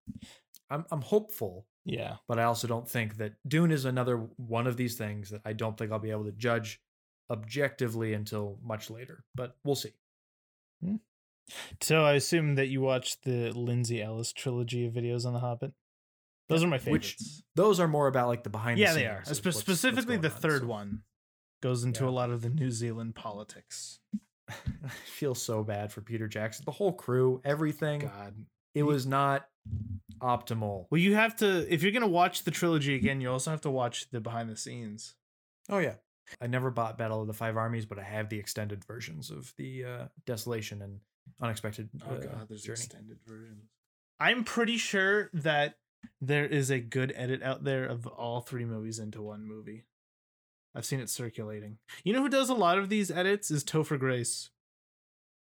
I'm 0.69 0.85
I'm 0.91 1.01
hopeful, 1.01 1.65
yeah. 1.85 2.17
but 2.27 2.39
I 2.39 2.43
also 2.43 2.67
don't 2.67 2.89
think 2.89 3.17
that 3.17 3.35
Dune 3.47 3.71
is 3.71 3.85
another 3.85 4.17
one 4.35 4.67
of 4.67 4.75
these 4.75 4.95
things 4.95 5.29
that 5.29 5.41
I 5.45 5.53
don't 5.53 5.77
think 5.77 5.93
I'll 5.93 5.99
be 5.99 6.11
able 6.11 6.25
to 6.25 6.33
judge 6.33 6.81
objectively 7.29 8.13
until 8.13 8.57
much 8.63 8.89
later. 8.89 9.23
But 9.35 9.55
we'll 9.63 9.75
see. 9.75 9.93
Hmm. 10.83 10.95
So 11.81 12.03
I 12.03 12.13
assume 12.13 12.55
that 12.55 12.67
you 12.67 12.81
watched 12.81 13.23
the 13.23 13.51
Lindsay 13.51 14.01
Ellis 14.01 14.33
trilogy 14.33 14.85
of 14.85 14.93
videos 14.93 15.25
on 15.25 15.33
The 15.33 15.39
Hobbit. 15.39 15.71
Those 16.49 16.63
are 16.63 16.67
my 16.67 16.77
Which- 16.77 16.83
favorites. 17.15 17.43
Those 17.55 17.79
are 17.79 17.87
more 17.87 18.07
about 18.07 18.27
like 18.27 18.43
the 18.43 18.49
behind 18.49 18.79
yeah, 18.79 18.93
the 18.93 18.99
they 18.99 19.05
are. 19.07 19.23
scenes 19.25 19.37
Spe- 19.37 19.45
what's- 19.45 19.55
what's 19.57 19.59
specifically, 19.59 20.15
going 20.17 20.21
the 20.21 20.31
on, 20.33 20.41
third 20.41 20.61
so- 20.61 20.67
one 20.67 21.03
goes 21.61 21.83
into 21.83 22.03
Yeah. 22.03 22.09
a 22.09 22.11
lot 22.11 22.29
of 22.29 22.41
the 22.41 22.49
New 22.49 22.69
Zealand 22.71 23.15
politics. 23.15 23.99
I 24.49 24.89
feel 25.05 25.35
so 25.35 25.63
bad 25.63 25.91
for 25.91 26.01
Peter 26.01 26.27
Jackson. 26.27 26.63
The 26.65 26.71
whole 26.71 26.93
crew, 26.93 27.41
everything. 27.43 27.99
God. 28.01 28.45
It 28.73 28.83
was 28.83 29.05
not 29.07 29.49
optimal. 30.21 30.85
Well, 30.89 31.01
you 31.01 31.15
have 31.15 31.35
to 31.37 31.71
if 31.73 31.81
you're 31.83 31.91
gonna 31.91 32.07
watch 32.07 32.43
the 32.43 32.51
trilogy 32.51 32.95
again, 32.95 33.19
you 33.21 33.29
also 33.31 33.51
have 33.51 33.61
to 33.61 33.71
watch 33.71 34.09
the 34.11 34.21
behind 34.21 34.49
the 34.49 34.55
scenes. 34.57 35.15
Oh 35.69 35.79
yeah. 35.79 35.95
I 36.41 36.47
never 36.47 36.71
bought 36.71 36.97
Battle 36.97 37.21
of 37.21 37.27
the 37.27 37.33
Five 37.33 37.57
Armies, 37.57 37.85
but 37.85 37.99
I 37.99 38.03
have 38.03 38.29
the 38.29 38.39
extended 38.39 38.83
versions 38.85 39.29
of 39.29 39.53
the 39.57 39.85
uh, 39.85 40.05
Desolation 40.25 40.81
and 40.81 40.99
Unexpected 41.41 41.89
uh, 42.05 42.15
Journey. 42.17 42.59
extended 42.65 43.17
versions. 43.25 43.69
I'm 44.19 44.43
pretty 44.43 44.77
sure 44.77 45.29
that 45.33 45.75
there 46.21 46.45
is 46.45 46.69
a 46.69 46.79
good 46.79 47.13
edit 47.15 47.43
out 47.43 47.63
there 47.63 47.85
of 47.85 48.07
all 48.07 48.41
three 48.41 48.65
movies 48.65 48.99
into 48.99 49.21
one 49.21 49.45
movie. 49.45 49.83
I've 50.75 50.85
seen 50.85 50.99
it 50.99 51.09
circulating. 51.09 51.77
You 52.03 52.13
know 52.13 52.21
who 52.21 52.29
does 52.29 52.49
a 52.49 52.55
lot 52.55 52.77
of 52.77 52.89
these 52.89 53.09
edits 53.11 53.51
is 53.51 53.63
Topher 53.63 53.99
Grace. 53.99 54.49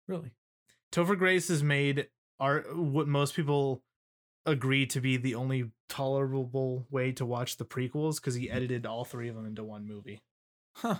Really? 0.08 0.32
Topher 0.92 1.18
Grace 1.18 1.50
has 1.50 1.62
made 1.62 2.08
art 2.40 2.76
what 2.76 3.08
most 3.08 3.36
people 3.36 3.84
agree 4.46 4.86
to 4.88 5.02
be 5.02 5.18
the 5.18 5.36
only 5.36 5.72
tolerable 5.88 6.88
way 6.90 7.12
to 7.12 7.26
watch 7.26 7.58
the 7.58 7.66
prequels 7.66 8.16
because 8.16 8.36
he 8.36 8.50
edited 8.50 8.86
all 8.86 9.06
three 9.06 9.30
of 9.30 9.36
them 9.36 9.46
into 9.46 9.64
one 9.64 9.86
movie. 9.86 10.22
Huh. 10.82 11.00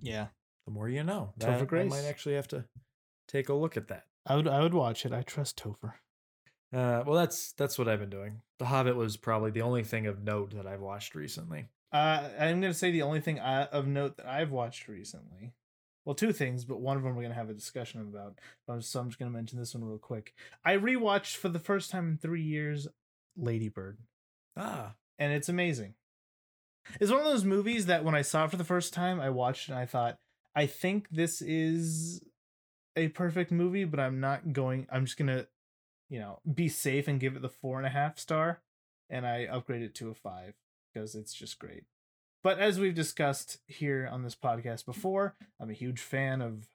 Yeah, 0.00 0.28
The 0.66 0.70
more 0.72 0.88
you 0.88 1.02
know. 1.04 1.32
Topher 1.38 1.68
That- 1.68 1.80
I 1.80 1.84
might 1.84 2.04
actually 2.04 2.34
have 2.36 2.48
to 2.48 2.64
take 3.28 3.48
a 3.48 3.54
look 3.54 3.76
at 3.76 3.88
that. 3.88 4.06
I 4.24 4.36
would 4.36 4.48
I 4.48 4.60
would 4.60 4.74
watch 4.74 5.04
it. 5.06 5.12
I 5.12 5.22
trust 5.22 5.56
Topher. 5.62 5.94
Uh, 6.72 7.02
well, 7.06 7.14
that's 7.14 7.52
that's 7.52 7.78
what 7.78 7.88
I've 7.88 8.00
been 8.00 8.10
doing. 8.10 8.42
The 8.58 8.66
Hobbit 8.66 8.96
was 8.96 9.16
probably 9.16 9.50
the 9.52 9.62
only 9.62 9.84
thing 9.84 10.06
of 10.06 10.22
note 10.22 10.54
that 10.54 10.66
I've 10.66 10.80
watched 10.80 11.14
recently. 11.14 11.68
Uh, 11.92 12.28
I'm 12.38 12.60
gonna 12.60 12.74
say 12.74 12.90
the 12.90 13.02
only 13.02 13.20
thing 13.20 13.38
I, 13.40 13.64
of 13.66 13.86
note 13.86 14.16
that 14.16 14.26
I've 14.26 14.50
watched 14.50 14.88
recently. 14.88 15.52
Well, 16.04 16.14
two 16.16 16.32
things, 16.32 16.64
but 16.64 16.80
one 16.80 16.96
of 16.96 17.02
them 17.04 17.14
we're 17.16 17.22
gonna 17.22 17.34
have 17.34 17.50
a 17.50 17.54
discussion 17.54 18.00
about. 18.00 18.38
Um, 18.68 18.82
So 18.82 19.00
I'm 19.00 19.08
just 19.08 19.18
gonna 19.18 19.30
mention 19.30 19.58
this 19.58 19.74
one 19.74 19.84
real 19.84 19.98
quick. 19.98 20.34
I 20.64 20.76
rewatched 20.76 21.36
for 21.36 21.48
the 21.48 21.58
first 21.60 21.90
time 21.90 22.08
in 22.08 22.18
three 22.18 22.42
years, 22.42 22.88
Ladybird, 23.36 23.98
Ah, 24.56 24.94
and 25.18 25.32
it's 25.32 25.48
amazing. 25.48 25.94
It's 27.00 27.10
one 27.10 27.20
of 27.20 27.26
those 27.26 27.44
movies 27.44 27.86
that 27.86 28.04
when 28.04 28.14
I 28.14 28.22
saw 28.22 28.44
it 28.44 28.50
for 28.50 28.56
the 28.56 28.64
first 28.64 28.92
time, 28.92 29.20
I 29.20 29.30
watched 29.30 29.68
and 29.68 29.78
I 29.78 29.86
thought, 29.86 30.18
I 30.54 30.66
think 30.66 31.08
this 31.10 31.42
is 31.42 32.22
a 32.96 33.08
perfect 33.08 33.52
movie, 33.52 33.84
but 33.84 34.00
I'm 34.00 34.20
not 34.20 34.52
going. 34.52 34.86
I'm 34.90 35.04
just 35.04 35.18
gonna, 35.18 35.46
you 36.08 36.18
know, 36.18 36.40
be 36.52 36.68
safe 36.68 37.08
and 37.08 37.20
give 37.20 37.36
it 37.36 37.42
the 37.42 37.48
four 37.48 37.78
and 37.78 37.86
a 37.86 37.90
half 37.90 38.18
star, 38.18 38.60
and 39.10 39.26
I 39.26 39.44
upgrade 39.44 39.82
it 39.82 39.94
to 39.96 40.10
a 40.10 40.14
five 40.14 40.54
because 40.92 41.14
it's 41.14 41.34
just 41.34 41.58
great. 41.58 41.84
But 42.42 42.58
as 42.58 42.78
we've 42.78 42.94
discussed 42.94 43.58
here 43.66 44.08
on 44.10 44.22
this 44.22 44.34
podcast 44.34 44.86
before, 44.86 45.34
I'm 45.60 45.70
a 45.70 45.74
huge 45.74 46.00
fan 46.00 46.40
of 46.40 46.68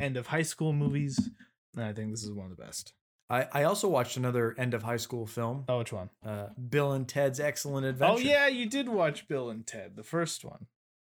end 0.00 0.16
of 0.16 0.28
high 0.28 0.42
school 0.42 0.72
movies, 0.72 1.30
and 1.76 1.84
I 1.84 1.92
think 1.92 2.10
this 2.10 2.24
is 2.24 2.32
one 2.32 2.50
of 2.50 2.56
the 2.56 2.62
best. 2.62 2.92
I 3.30 3.46
I 3.52 3.62
also 3.64 3.88
watched 3.88 4.16
another 4.16 4.54
end 4.58 4.74
of 4.74 4.82
high 4.82 4.96
school 4.96 5.26
film, 5.26 5.64
Oh, 5.68 5.78
which 5.78 5.92
one? 5.92 6.10
uh, 6.24 6.48
Bill 6.68 6.92
and 6.92 7.06
Ted's 7.08 7.38
Excellent 7.40 7.86
Adventure. 7.86 8.14
Oh 8.14 8.18
yeah, 8.18 8.46
you 8.46 8.66
did 8.68 8.88
watch 8.88 9.28
Bill 9.28 9.50
and 9.50 9.66
Ted, 9.66 9.96
the 9.96 10.02
first 10.02 10.44
one. 10.44 10.66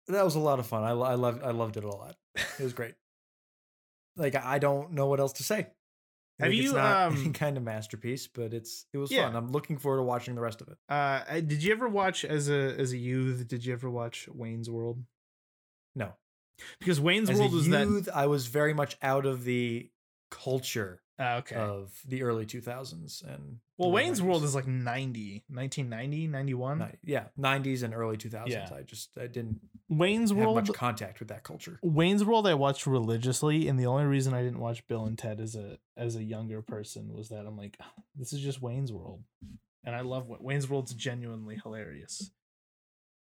that 0.07 0.23
was 0.25 0.35
a 0.35 0.39
lot 0.39 0.59
of 0.59 0.65
fun. 0.67 0.83
I 0.83 0.91
I 0.91 1.15
loved 1.15 1.43
I 1.43 1.51
loved 1.51 1.77
it 1.77 1.83
a 1.83 1.89
lot. 1.89 2.15
It 2.35 2.63
was 2.63 2.73
great. 2.73 2.95
like 4.15 4.35
I 4.35 4.59
don't 4.59 4.93
know 4.93 5.07
what 5.07 5.19
else 5.19 5.33
to 5.33 5.43
say. 5.43 5.67
Have 6.39 6.49
Like, 6.49 6.57
it's 6.59 6.65
you, 6.65 6.73
not 6.73 7.07
um, 7.11 7.17
any 7.17 7.31
kind 7.31 7.57
of 7.57 7.63
masterpiece, 7.63 8.27
but 8.27 8.53
it's 8.53 8.85
it 8.93 8.97
was 8.97 9.11
Yeah. 9.11 9.23
fun. 9.25 9.35
I'm 9.35 9.51
looking 9.51 9.77
forward 9.77 9.97
to 9.97 10.03
watching 10.03 10.35
the 10.35 10.41
rest 10.41 10.61
of 10.61 10.67
it. 10.69 10.77
Uh, 10.89 11.39
did 11.41 11.63
you 11.63 11.71
ever 11.71 11.87
watch 11.87 12.23
as 12.25 12.49
a 12.49 12.75
as 12.79 12.93
a 12.93 12.97
youth? 12.97 13.47
Did 13.47 13.65
you 13.65 13.73
ever 13.73 13.89
watch 13.89 14.27
Wayne's 14.31 14.69
World? 14.69 15.03
No, 15.95 16.13
Because 16.79 17.01
Wayne's 17.01 17.29
as 17.29 17.39
World 17.39 17.53
was 17.53 17.67
that. 17.69 17.87
youth, 17.87 18.07
I 18.13 18.27
was 18.27 18.45
very 18.47 18.73
much 18.73 18.97
out 19.01 19.25
of 19.25 19.43
the 19.45 19.89
culture 20.29 21.01
okay. 21.19 21.55
of 21.55 21.91
the 22.07 22.23
early 22.23 22.45
2000s 22.45 23.23
and 23.23 23.59
well, 23.77 23.91
Wayne's 23.91 24.21
World 24.21 24.43
is 24.43 24.55
like 24.55 24.67
90, 24.67 25.43
1990, 25.49 26.27
91. 26.27 26.79
Ni- 26.79 26.85
yeah 27.03 27.25
90s 27.39 27.83
and 27.83 27.93
early 27.93 28.17
2000s. 28.17 28.49
Yeah. 28.49 28.69
I 28.75 28.81
just 28.81 29.09
I 29.19 29.27
didn't 29.27 29.61
Wayne's 29.89 30.31
have 30.31 30.37
World. 30.39 30.55
much 30.55 30.73
contact 30.73 31.19
with 31.19 31.29
that 31.29 31.43
culture. 31.43 31.79
Wayne's 31.81 32.25
World 32.25 32.47
I 32.47 32.55
watched 32.55 32.87
religiously, 32.87 33.67
and 33.67 33.79
the 33.79 33.85
only 33.85 34.05
reason 34.05 34.33
I 34.33 34.41
didn't 34.41 34.59
watch 34.59 34.85
Bill 34.87 35.05
and 35.05 35.17
Ted 35.17 35.39
as 35.39 35.55
a 35.55 35.77
as 35.95 36.15
a 36.15 36.23
younger 36.23 36.61
person 36.61 37.13
was 37.13 37.29
that 37.29 37.45
I'm 37.45 37.57
like, 37.57 37.77
"Ah, 37.81 37.91
this 38.15 38.33
is 38.33 38.41
just 38.41 38.61
Wayne's 38.61 38.91
World, 38.91 39.23
and 39.83 39.95
I 39.95 40.01
love 40.01 40.27
what 40.27 40.43
Wayne's 40.43 40.69
World's 40.69 40.93
genuinely 40.93 41.59
hilarious. 41.63 42.31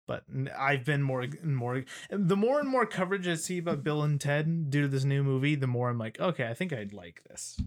But 0.07 0.23
I've 0.57 0.85
been 0.85 1.03
more 1.03 1.21
and 1.21 1.55
more 1.55 1.83
the 2.09 2.37
more 2.37 2.59
and 2.59 2.69
more 2.69 2.85
coverage 2.85 3.27
I 3.27 3.35
see 3.35 3.57
about 3.57 3.83
Bill 3.83 4.03
and 4.03 4.19
Ted 4.19 4.69
due 4.69 4.83
to 4.83 4.87
this 4.87 5.03
new 5.03 5.21
movie, 5.21 5.55
the 5.55 5.67
more 5.67 5.89
I'm 5.89 5.97
like, 5.97 6.19
okay, 6.19 6.47
I 6.47 6.53
think 6.53 6.71
I'd 6.71 6.93
like 6.93 7.23
this. 7.29 7.59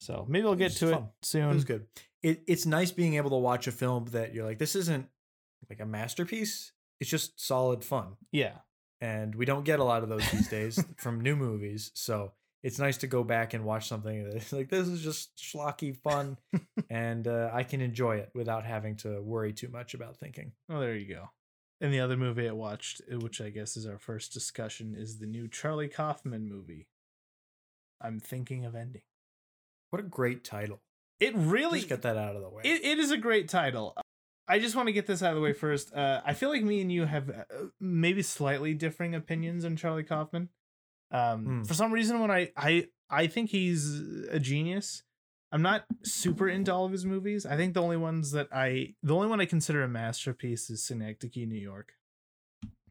So 0.00 0.24
maybe 0.28 0.46
I'll 0.46 0.54
get 0.54 0.70
was 0.70 0.78
to 0.78 0.92
it 0.94 1.02
soon. 1.22 1.50
It 1.50 1.54
was 1.54 1.64
good. 1.64 1.86
It 2.22 2.42
it's 2.46 2.64
nice 2.64 2.90
being 2.90 3.14
able 3.14 3.30
to 3.30 3.36
watch 3.36 3.66
a 3.66 3.72
film 3.72 4.06
that 4.06 4.34
you're 4.34 4.46
like 4.46 4.58
this 4.58 4.74
isn't 4.74 5.06
like 5.68 5.80
a 5.80 5.86
masterpiece. 5.86 6.72
It's 6.98 7.10
just 7.10 7.38
solid 7.38 7.84
fun. 7.84 8.16
Yeah, 8.32 8.56
and 9.00 9.34
we 9.34 9.44
don't 9.44 9.64
get 9.64 9.80
a 9.80 9.84
lot 9.84 10.02
of 10.02 10.08
those 10.08 10.28
these 10.30 10.48
days 10.48 10.82
from 10.96 11.20
new 11.20 11.36
movies. 11.36 11.90
So 11.94 12.32
it's 12.62 12.78
nice 12.78 12.98
to 12.98 13.06
go 13.06 13.24
back 13.24 13.54
and 13.54 13.64
watch 13.64 13.88
something 13.88 14.28
that's 14.30 14.52
like 14.54 14.68
this 14.68 14.88
is 14.88 15.02
just 15.02 15.36
schlocky 15.36 15.96
fun, 15.96 16.38
and 16.90 17.26
uh, 17.28 17.50
I 17.52 17.62
can 17.62 17.80
enjoy 17.80 18.16
it 18.16 18.30
without 18.34 18.64
having 18.64 18.96
to 18.98 19.20
worry 19.20 19.52
too 19.52 19.68
much 19.68 19.94
about 19.94 20.16
thinking. 20.16 20.52
Oh, 20.70 20.80
there 20.80 20.96
you 20.96 21.14
go. 21.14 21.28
And 21.80 21.92
the 21.94 22.00
other 22.00 22.16
movie 22.16 22.48
I 22.48 22.52
watched, 22.52 23.00
uh, 23.10 23.18
which 23.18 23.40
I 23.40 23.48
guess 23.50 23.76
is 23.76 23.86
our 23.86 23.98
first 23.98 24.32
discussion, 24.32 24.94
is 24.94 25.18
the 25.18 25.26
new 25.26 25.48
Charlie 25.48 25.88
Kaufman 25.88 26.46
movie. 26.48 26.88
I'm 28.00 28.20
thinking 28.20 28.64
of 28.64 28.74
ending. 28.74 29.02
What 29.90 30.00
a 30.00 30.04
great 30.04 30.44
title! 30.44 30.82
It 31.18 31.34
really 31.34 31.78
Just 31.80 31.88
get 31.88 32.02
that 32.02 32.16
out 32.16 32.36
of 32.36 32.42
the 32.42 32.48
way. 32.48 32.62
It, 32.64 32.84
it 32.84 32.98
is 32.98 33.10
a 33.10 33.16
great 33.18 33.48
title. 33.48 33.94
I 34.48 34.58
just 34.58 34.74
want 34.74 34.88
to 34.88 34.92
get 34.92 35.06
this 35.06 35.22
out 35.22 35.30
of 35.30 35.36
the 35.36 35.42
way 35.42 35.52
first. 35.52 35.94
Uh, 35.94 36.20
I 36.24 36.34
feel 36.34 36.48
like 36.48 36.62
me 36.62 36.80
and 36.80 36.90
you 36.90 37.04
have 37.04 37.30
uh, 37.30 37.44
maybe 37.80 38.22
slightly 38.22 38.74
differing 38.74 39.14
opinions 39.14 39.64
on 39.64 39.76
Charlie 39.76 40.02
Kaufman. 40.02 40.48
Um, 41.10 41.44
Hmm. 41.44 41.62
For 41.64 41.74
some 41.74 41.92
reason, 41.92 42.20
when 42.20 42.30
I 42.30 42.52
I 42.56 42.88
I 43.08 43.26
think 43.26 43.50
he's 43.50 44.00
a 44.30 44.38
genius. 44.38 45.02
I'm 45.52 45.62
not 45.62 45.84
super 46.04 46.48
into 46.48 46.72
all 46.72 46.84
of 46.84 46.92
his 46.92 47.04
movies. 47.04 47.44
I 47.44 47.56
think 47.56 47.74
the 47.74 47.82
only 47.82 47.96
ones 47.96 48.30
that 48.32 48.48
I 48.52 48.94
the 49.02 49.14
only 49.14 49.26
one 49.28 49.40
I 49.40 49.46
consider 49.46 49.82
a 49.82 49.88
masterpiece 49.88 50.70
is 50.70 50.84
Synecdoche, 50.84 51.46
New 51.46 51.58
York. 51.58 51.92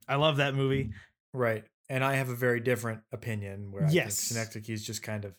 I 0.07 0.15
love 0.15 0.37
that 0.37 0.55
movie. 0.55 0.91
Right. 1.33 1.63
And 1.89 2.03
I 2.03 2.15
have 2.15 2.29
a 2.29 2.35
very 2.35 2.59
different 2.59 3.01
opinion 3.11 3.71
where 3.71 3.85
I 3.85 3.89
Yes. 3.89 4.19
think 4.29 4.37
Synecdoche 4.51 4.69
is 4.73 4.85
just 4.85 5.01
kind 5.03 5.25
of 5.25 5.35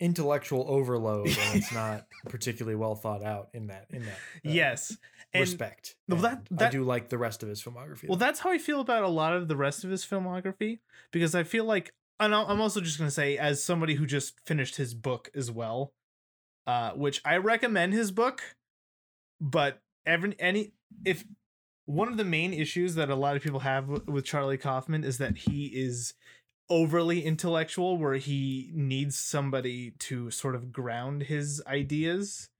intellectual 0.00 0.64
overload 0.68 1.26
and 1.26 1.56
it's 1.58 1.72
not 1.72 2.06
particularly 2.28 2.76
well 2.76 2.94
thought 2.94 3.22
out 3.22 3.48
in 3.52 3.66
that 3.66 3.86
in 3.90 4.02
that 4.04 4.12
uh, 4.12 4.40
yes, 4.44 4.96
and 5.34 5.40
respect. 5.40 5.96
Well, 6.08 6.20
that- 6.20 6.46
that- 6.52 6.68
I 6.68 6.70
do 6.70 6.84
like 6.84 7.08
the 7.08 7.18
rest 7.18 7.42
of 7.42 7.48
his 7.48 7.62
filmography. 7.62 8.08
Well, 8.08 8.16
though. 8.16 8.24
that's 8.24 8.40
how 8.40 8.50
I 8.50 8.58
feel 8.58 8.80
about 8.80 9.02
a 9.02 9.08
lot 9.08 9.32
of 9.34 9.48
the 9.48 9.56
rest 9.56 9.82
of 9.84 9.90
his 9.90 10.04
filmography 10.04 10.78
because 11.12 11.34
I 11.34 11.42
feel 11.42 11.64
like, 11.64 11.92
and 12.20 12.34
I'm 12.34 12.60
also 12.60 12.80
just 12.80 12.98
going 12.98 13.08
to 13.08 13.14
say, 13.14 13.38
as 13.38 13.62
somebody 13.62 13.94
who 13.94 14.06
just 14.06 14.38
finished 14.46 14.76
his 14.76 14.94
book 14.94 15.30
as 15.34 15.50
well, 15.50 15.92
uh, 16.68 16.92
which 16.92 17.20
I 17.24 17.38
recommend 17.38 17.94
his 17.94 18.12
book, 18.12 18.42
but 19.40 19.82
every 20.06 20.36
any 20.38 20.72
if 21.04 21.24
one 21.86 22.06
of 22.06 22.16
the 22.16 22.24
main 22.24 22.52
issues 22.52 22.94
that 22.94 23.10
a 23.10 23.16
lot 23.16 23.34
of 23.34 23.42
people 23.42 23.60
have 23.60 23.88
with 24.06 24.24
Charlie 24.24 24.58
Kaufman 24.58 25.02
is 25.02 25.18
that 25.18 25.38
he 25.38 25.66
is 25.66 26.14
overly 26.70 27.24
intellectual, 27.24 27.98
where 27.98 28.14
he 28.14 28.70
needs 28.72 29.18
somebody 29.18 29.94
to 29.98 30.30
sort 30.30 30.54
of 30.54 30.70
ground 30.70 31.24
his 31.24 31.60
ideas 31.66 32.50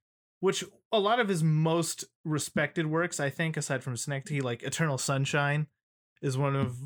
which 0.40 0.64
a 0.92 1.00
lot 1.00 1.20
of 1.20 1.28
his 1.28 1.42
most 1.42 2.04
respected 2.24 2.86
works, 2.86 3.18
I 3.20 3.30
think, 3.30 3.56
aside 3.56 3.82
from 3.82 3.96
Synecdoche, 3.96 4.42
like 4.42 4.62
Eternal 4.62 4.98
Sunshine, 4.98 5.66
is 6.22 6.38
one 6.38 6.56
of 6.56 6.76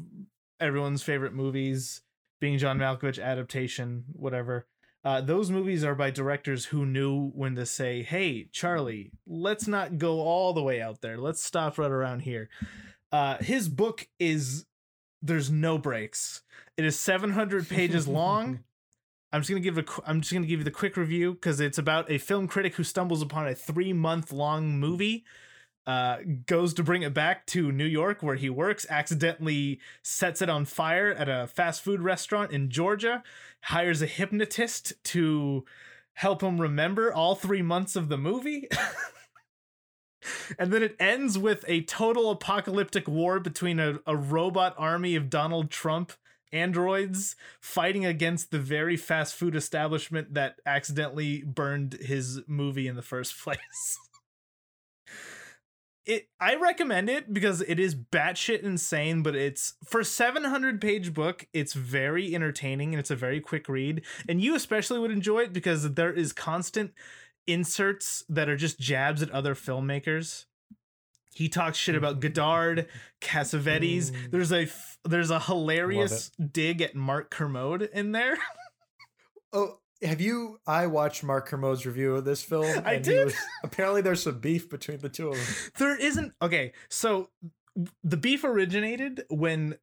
everyone's 0.61 1.03
favorite 1.03 1.35
movies. 1.35 2.03
Being 2.41 2.59
John 2.59 2.79
Malkovich 2.79 3.23
adaptation, 3.23 4.05
whatever. 4.13 4.67
Uh, 5.05 5.21
those 5.21 5.51
movies 5.51 5.83
are 5.83 5.97
by 5.97 6.11
directors 6.11 6.67
who 6.67 6.87
knew 6.87 7.31
when 7.31 7.57
to 7.57 7.67
say, 7.67 8.03
"Hey, 8.03 8.49
Charlie, 8.53 9.11
let's 9.27 9.67
not 9.67 9.99
go 9.99 10.21
all 10.21 10.53
the 10.53 10.62
way 10.62 10.81
out 10.81 11.01
there. 11.01 11.19
Let's 11.19 11.43
stop 11.43 11.79
right 11.79 11.91
around 11.91 12.21
here." 12.21 12.49
Uh, 13.11 13.38
his 13.38 13.69
book 13.69 14.09
is 14.19 14.65
there's 15.21 15.51
no 15.51 15.79
breaks. 15.79 16.43
It 16.77 16.85
is 16.85 16.99
700 16.99 17.69
pages 17.69 18.07
long. 18.09 18.61
I'm 19.33 19.41
just 19.41 19.51
gonna 19.51 19.61
give 19.61 19.79
a 19.79 19.85
I'm 20.07 20.21
just 20.21 20.33
gonna 20.33 20.47
give 20.47 20.61
you 20.61 20.65
the 20.65 20.71
quick 20.71 20.97
review 20.97 21.33
because 21.33 21.59
it's 21.59 21.79
about 21.79 22.11
a 22.11 22.19
film 22.19 22.47
critic 22.47 22.75
who 22.75 22.85
stumbles 22.85 23.23
upon 23.23 23.49
a 23.49 23.55
three 23.55 23.93
month 23.93 24.31
long 24.31 24.79
movie, 24.79 25.25
uh, 25.87 26.18
goes 26.47 26.75
to 26.75 26.83
bring 26.83 27.03
it 27.03 27.14
back 27.14 27.47
to 27.47 27.73
New 27.73 27.87
York 27.87 28.23
where 28.23 28.37
he 28.37 28.49
works, 28.51 28.87
accidentally 28.88 29.81
sets 30.03 30.40
it 30.40 30.49
on 30.49 30.64
fire 30.64 31.11
at 31.11 31.29
a 31.29 31.47
fast 31.47 31.83
food 31.83 32.01
restaurant 32.01 32.53
in 32.53 32.71
Georgia, 32.71 33.23
hires 33.62 34.03
a 34.03 34.07
hypnotist 34.07 34.92
to 35.05 35.64
help 36.14 36.42
him 36.42 36.61
remember 36.61 37.12
all 37.12 37.35
three 37.35 37.62
months 37.62 37.97
of 37.97 38.09
the 38.09 38.18
movie. 38.18 38.68
And 40.59 40.73
then 40.73 40.83
it 40.83 40.97
ends 41.01 41.38
with 41.38 41.64
a 41.66 41.83
total 41.83 42.31
apocalyptic 42.31 43.09
war 43.09 43.40
between 43.40 43.81
a, 43.81 43.99
a 44.07 44.16
robot 44.16 44.75
army 44.79 45.16
of 45.16 45.31
Donald 45.31 45.71
Trump 45.71 46.12
androids 46.53 47.35
fighting 47.61 48.05
against 48.05 48.51
the 48.51 48.59
very 48.59 48.97
fast 48.97 49.35
food 49.35 49.57
establishment 49.57 50.35
that 50.35 50.61
accidentally 50.66 51.42
burned 51.42 51.95
his 51.95 52.40
movie 52.47 52.87
in 52.87 52.97
the 52.97 53.03
first 53.03 53.38
place. 53.42 53.99
It 56.07 56.29
I 56.41 56.57
recommend 56.57 57.09
it 57.09 57.33
because 57.33 57.61
it 57.62 57.79
is 57.79 57.95
batshit 57.95 58.62
insane, 58.62 59.23
but 59.23 59.35
it's 59.37 59.75
for 59.85 60.01
a 60.01 60.05
700 60.05 60.81
page 60.81 61.15
book, 61.15 61.47
it's 61.53 61.73
very 61.73 62.35
entertaining 62.35 62.93
and 62.93 63.01
it's 63.01 63.11
a 63.11 63.17
very 63.17 63.41
quick 63.41 63.69
read. 63.69 64.03
And 64.29 64.41
you 64.41 64.55
especially 64.55 64.99
would 64.99 65.11
enjoy 65.11 65.41
it 65.41 65.53
because 65.53 65.95
there 65.95 66.12
is 66.12 66.33
constant 66.33 66.93
inserts 67.47 68.25
that 68.29 68.49
are 68.49 68.57
just 68.57 68.79
jabs 68.79 69.23
at 69.23 69.31
other 69.31 69.55
filmmakers. 69.55 70.47
He 71.35 71.49
talks 71.49 71.79
shit 71.79 71.95
about 71.95 72.21
Godard, 72.21 72.88
Cassavetes. 73.21 74.11
Mm. 74.11 74.31
There's 74.31 74.53
a 74.53 74.62
f- 74.62 74.99
there's 75.05 75.31
a 75.31 75.41
hilarious 75.41 76.31
dig 76.37 76.83
at 76.83 76.95
Mark 76.95 77.31
Kermode 77.31 77.88
in 77.93 78.12
there. 78.12 78.38
Oh, 79.55 79.81
have 80.03 80.21
you? 80.21 80.59
I 80.67 80.87
watched 80.87 81.23
Mark 81.25 81.47
Kermode's 81.47 81.87
review 81.87 82.17
of 82.17 82.25
this 82.25 82.43
film. 82.43 82.83
I 82.85 82.97
did. 82.99 83.27
was- 83.27 83.35
apparently, 83.65 84.03
there's 84.03 84.23
some 84.23 84.38
beef 84.38 84.69
between 84.69 84.99
the 84.99 85.09
two 85.09 85.29
of 85.29 85.35
them. 85.37 85.47
there 85.79 85.97
isn't 85.97 86.33
okay. 86.41 86.73
So 86.88 87.31
the 88.05 88.17
beef 88.17 88.45
originated 88.45 89.25
when 89.31 89.77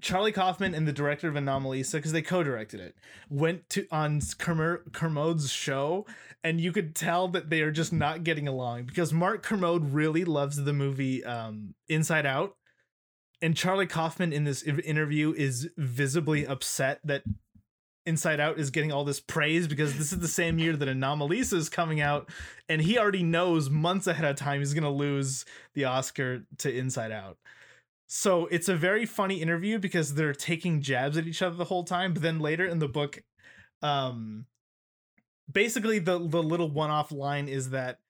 Charlie 0.00 0.32
Kaufman 0.32 0.74
and 0.74 0.86
the 0.86 0.92
director 0.92 1.28
of 1.28 1.34
Anomalisa, 1.34 1.92
because 1.92 2.12
they 2.12 2.22
co-directed 2.22 2.80
it, 2.80 2.94
went 3.28 3.68
to 3.70 3.86
on 3.90 4.20
Kermer, 4.20 4.82
Kermode's 4.92 5.50
show, 5.50 6.06
and 6.44 6.60
you 6.60 6.72
could 6.72 6.94
tell 6.94 7.28
that 7.28 7.50
they 7.50 7.62
are 7.62 7.72
just 7.72 7.92
not 7.92 8.22
getting 8.24 8.46
along 8.46 8.84
because 8.84 9.12
Mark 9.12 9.42
Kermode 9.42 9.92
really 9.92 10.24
loves 10.24 10.62
the 10.62 10.72
movie 10.72 11.24
um, 11.24 11.74
Inside 11.88 12.26
Out, 12.26 12.56
and 13.42 13.56
Charlie 13.56 13.86
Kaufman 13.86 14.32
in 14.32 14.44
this 14.44 14.62
interview 14.62 15.32
is 15.36 15.68
visibly 15.76 16.46
upset 16.46 17.00
that 17.04 17.22
Inside 18.08 18.40
Out 18.40 18.58
is 18.58 18.70
getting 18.70 18.90
all 18.90 19.04
this 19.04 19.20
praise 19.20 19.68
because 19.68 19.96
this 19.96 20.12
is 20.12 20.18
the 20.18 20.28
same 20.28 20.58
year 20.58 20.74
that 20.74 20.88
Anomalisa 20.88 21.54
is 21.54 21.68
coming 21.68 22.00
out, 22.00 22.28
and 22.68 22.80
he 22.80 22.98
already 22.98 23.22
knows 23.22 23.70
months 23.70 24.06
ahead 24.06 24.24
of 24.24 24.36
time 24.36 24.60
he's 24.60 24.74
gonna 24.74 24.90
lose 24.90 25.44
the 25.74 25.84
Oscar 25.84 26.44
to 26.58 26.74
Inside 26.74 27.12
Out. 27.12 27.38
So 28.06 28.46
it's 28.46 28.68
a 28.68 28.74
very 28.74 29.04
funny 29.04 29.42
interview 29.42 29.78
because 29.78 30.14
they're 30.14 30.32
taking 30.32 30.80
jabs 30.80 31.18
at 31.18 31.26
each 31.26 31.42
other 31.42 31.56
the 31.56 31.64
whole 31.64 31.84
time, 31.84 32.14
but 32.14 32.22
then 32.22 32.40
later 32.40 32.66
in 32.66 32.78
the 32.78 32.88
book, 32.88 33.22
um, 33.82 34.46
basically 35.50 35.98
the 35.98 36.18
the 36.18 36.42
little 36.42 36.70
one 36.70 36.90
off 36.90 37.12
line 37.12 37.48
is 37.48 37.70
that 37.70 38.00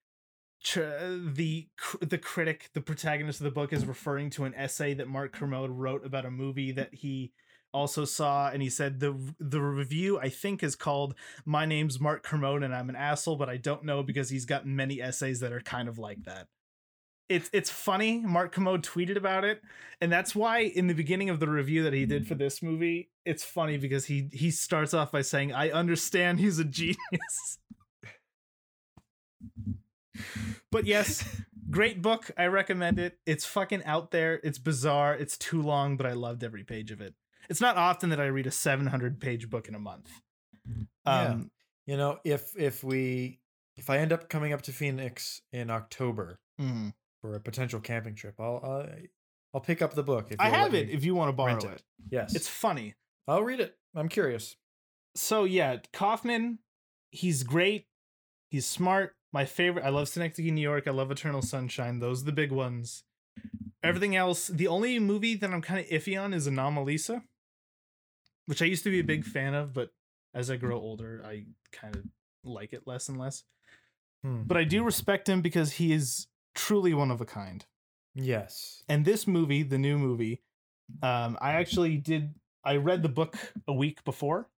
the 0.75 1.69
the 2.01 2.19
critic, 2.19 2.71
the 2.75 2.81
protagonist 2.81 3.41
of 3.41 3.45
the 3.45 3.51
book, 3.51 3.73
is 3.73 3.85
referring 3.87 4.31
to 4.31 4.45
an 4.45 4.55
essay 4.55 4.95
that 4.95 5.09
Mark 5.09 5.33
Kermode 5.33 5.71
wrote 5.71 6.05
about 6.05 6.27
a 6.27 6.31
movie 6.31 6.73
that 6.73 6.95
he 6.95 7.33
also 7.73 8.05
saw 8.05 8.49
and 8.49 8.63
he 8.63 8.71
said 8.71 9.01
the 9.01 9.17
the 9.39 9.61
review 9.61 10.19
I 10.19 10.29
think 10.29 10.63
is 10.63 10.75
called 10.75 11.15
My 11.45 11.67
name's 11.67 12.01
Mark 12.01 12.23
Kermode 12.23 12.63
and 12.63 12.75
I'm 12.75 12.89
an 12.89 12.97
asshole 12.97 13.37
but 13.37 13.49
I 13.49 13.57
don't 13.57 13.85
know 13.85 14.03
because 14.03 14.31
he's 14.31 14.47
got 14.47 14.67
many 14.67 15.01
essays 15.03 15.41
that 15.41 15.53
are 15.53 15.61
kind 15.61 15.89
of 15.89 15.99
like 15.99 16.25
that. 16.25 16.49
It's 17.29 17.51
it's 17.53 17.71
funny 17.71 18.21
Mark 18.21 18.53
Kermode 18.53 18.83
tweeted 18.83 19.17
about 19.17 19.45
it 19.45 19.61
and 20.01 20.11
that's 20.11 20.35
why 20.35 20.61
in 20.61 20.87
the 20.87 20.95
beginning 20.95 21.29
of 21.29 21.41
the 21.41 21.49
review 21.49 21.83
that 21.83 21.93
he 21.93 22.07
did 22.07 22.27
for 22.27 22.35
mm. 22.35 22.39
this 22.39 22.63
movie 22.63 23.11
it's 23.29 23.45
funny 23.45 23.77
because 23.77 24.07
he 24.07 24.31
he 24.33 24.51
starts 24.51 24.95
off 24.95 25.13
by 25.13 25.21
saying 25.21 25.53
I 25.53 25.71
understand 25.71 26.41
he's 26.41 26.59
a 26.59 26.65
genius. 26.65 27.59
but 30.71 30.87
yes, 30.87 31.43
great 31.71 32.01
book. 32.01 32.31
I 32.39 32.47
recommend 32.47 32.99
it. 32.99 33.19
It's 33.27 33.45
fucking 33.45 33.85
out 33.85 34.11
there. 34.11 34.41
It's 34.43 34.59
bizarre. 34.59 35.15
It's 35.15 35.37
too 35.37 35.61
long, 35.61 35.99
but 35.99 36.07
I 36.07 36.13
loved 36.13 36.43
every 36.43 36.65
page 36.65 36.91
of 36.91 37.03
it. 37.03 37.15
It's 37.49 37.61
not 37.61 37.77
often 37.77 38.11
that 38.11 38.21
I 38.21 38.27
read 38.27 38.47
a 38.47 38.51
700 38.51 39.21
page 39.21 39.49
book 39.49 39.69
in 39.69 39.75
a 39.75 39.79
month. 39.79 40.11
Yeah. 41.07 41.23
Um, 41.23 41.51
You 41.87 41.97
know, 41.97 42.19
if 42.25 42.55
if 42.57 42.85
we 42.85 43.41
if 43.77 43.89
I 43.89 43.99
end 43.99 44.13
up 44.13 44.29
coming 44.29 44.53
up 44.53 44.63
to 44.63 44.73
Phoenix 44.73 45.41
in 45.53 45.71
October 45.71 46.39
mhm. 46.61 46.93
for 47.23 47.35
a 47.35 47.41
potential 47.41 47.81
camping 47.81 48.15
trip, 48.15 48.35
I'll 48.39 48.61
I'll, 48.63 48.87
I'll 49.55 49.61
pick 49.61 49.81
up 49.81 49.95
the 49.95 50.03
book. 50.03 50.27
If 50.31 50.41
I 50.41 50.51
have 50.51 50.75
it 50.75 50.91
if 50.91 51.05
you 51.05 51.15
want 51.15 51.31
to 51.31 51.33
borrow 51.33 51.55
rent 51.55 51.65
it. 51.65 51.83
Yes, 52.11 52.35
It's 52.35 52.49
funny. 52.49 52.95
I'll 53.27 53.43
read 53.43 53.61
it. 53.61 53.77
I'm 53.95 54.09
curious. 54.09 54.57
So 55.15 55.45
yeah, 55.45 55.79
Kaufman, 55.93 56.59
he's 57.11 57.43
great. 57.43 57.87
He's 58.51 58.67
smart. 58.67 59.15
My 59.33 59.45
favorite. 59.45 59.85
I 59.85 59.91
love 59.91 60.09
Synecdoche, 60.09 60.51
New 60.51 60.61
York. 60.61 60.87
I 60.87 60.91
love 60.91 61.11
Eternal 61.11 61.43
Sunshine. 61.43 61.99
Those 61.99 62.23
are 62.23 62.27
the 62.27 62.33
big 62.33 62.53
ones. 62.53 63.05
Everything 63.83 64.17
else, 64.17 64.49
the 64.49 64.67
only 64.67 64.99
movie 64.99 65.37
that 65.37 65.51
I'm 65.51 65.63
kind 65.63 65.81
of 65.81 65.87
iffy 65.87 66.21
on 66.21 66.35
is 66.35 66.49
Anomalisa, 66.49 67.23
which 68.49 68.63
I 68.63 68.65
used 68.65 68.85
to 68.85 68.91
be 68.91 69.01
a 69.01 69.05
big 69.05 69.25
fan 69.27 69.53
of, 69.53 69.75
but 69.75 69.91
as 70.35 70.51
I 70.51 70.57
grow 70.57 70.79
older, 70.79 71.23
I 71.23 71.45
kind 71.71 71.95
of 71.95 72.05
like 72.45 72.73
it 72.73 72.87
less 72.87 73.11
and 73.11 73.19
less. 73.19 73.45
Hmm. 74.25 74.45
But 74.45 74.57
I 74.57 74.65
do 74.65 74.83
respect 74.83 75.29
him 75.29 75.43
because 75.43 75.73
he 75.73 75.93
is 75.93 76.29
truly 76.55 76.95
one 76.95 77.11
of 77.11 77.21
a 77.21 77.27
kind. 77.27 77.65
Yes. 78.15 78.83
And 78.89 79.05
this 79.05 79.27
movie, 79.27 79.63
the 79.63 79.79
new 79.79 79.99
movie, 79.99 80.41
um, 81.03 81.37
I 81.43 81.53
actually 81.53 81.99
did. 81.99 82.35
I 82.65 82.77
read 82.77 83.03
the 83.03 83.09
book 83.11 83.37
a 83.69 83.73
week 83.73 84.03
before, 84.05 84.49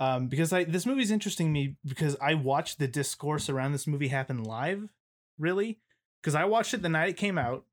Um, 0.00 0.26
because 0.26 0.52
I 0.52 0.64
this 0.64 0.84
movie's 0.84 1.12
interesting 1.12 1.46
to 1.46 1.52
me 1.52 1.76
because 1.84 2.16
I 2.20 2.34
watched 2.34 2.78
the 2.80 2.88
discourse 2.88 3.48
around 3.48 3.72
this 3.72 3.86
movie 3.86 4.08
happen 4.08 4.42
live, 4.42 4.88
really. 5.38 5.78
Because 6.20 6.34
I 6.34 6.44
watched 6.44 6.74
it 6.74 6.82
the 6.82 6.88
night 6.88 7.10
it 7.10 7.16
came 7.16 7.38
out. 7.38 7.64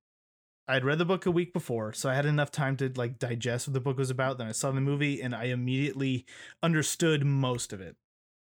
I'd 0.68 0.86
read 0.86 0.98
the 0.98 1.06
book 1.06 1.26
a 1.26 1.32
week 1.32 1.52
before, 1.52 1.92
so 1.92 2.10
I 2.10 2.16
had 2.16 2.26
enough 2.26 2.50
time 2.50 2.78
to 2.78 2.92
like 2.96 3.20
digest 3.20 3.68
what 3.68 3.74
the 3.74 3.82
book 3.82 3.98
was 3.98 4.10
about. 4.10 4.38
Then 4.38 4.48
I 4.48 4.54
saw 4.54 4.72
the 4.72 4.80
movie 4.80 5.22
and 5.22 5.36
I 5.36 5.46
immediately 5.46 6.26
understood 6.62 7.26
most 7.26 7.74
of 7.74 7.82
it. 7.82 7.98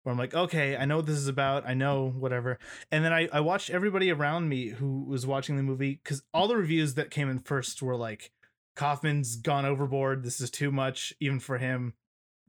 Where 0.04 0.14
I'm 0.14 0.20
like, 0.20 0.36
okay, 0.36 0.78
I 0.78 0.86
know 0.86 0.98
what 0.98 1.08
this 1.08 1.18
is 1.18 1.28
about. 1.28 1.68
I 1.68 1.74
know 1.74 2.14
whatever. 2.16 2.60
And 2.92 3.04
then 3.04 3.12
I, 3.12 3.28
I 3.34 3.40
watched 3.40 3.72
everybody 3.72 4.12
around 4.12 4.48
me 4.50 4.68
who 4.68 5.04
was 5.04 5.26
watching 5.26 5.58
the 5.58 5.64
movie 5.64 6.00
because 6.04 6.22
all 6.32 6.48
the 6.48 6.56
reviews 6.56 6.94
that 6.94 7.10
came 7.10 7.28
in 7.28 7.40
first 7.40 7.82
were 7.82 7.96
like, 7.96 8.32
Kaufman's 8.76 9.36
gone 9.36 9.66
overboard. 9.66 10.24
This 10.24 10.40
is 10.40 10.52
too 10.52 10.70
much, 10.70 11.12
even 11.20 11.40
for 11.40 11.58
him. 11.58 11.94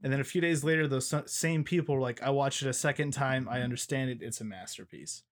And 0.03 0.13
then 0.13 0.19
a 0.19 0.25
few 0.25 0.39
days 0.39 0.63
later, 0.63 0.87
those 0.87 1.11
same 1.25 1.63
people 1.63 1.95
were 1.95 2.01
like, 2.01 2.21
I 2.21 2.29
watched 2.29 2.61
it 2.61 2.67
a 2.67 2.73
second 2.73 3.11
time. 3.11 3.47
I 3.49 3.61
understand 3.61 4.11
it. 4.11 4.21
It's 4.21 4.39
a 4.39 4.45
masterpiece. 4.45 5.23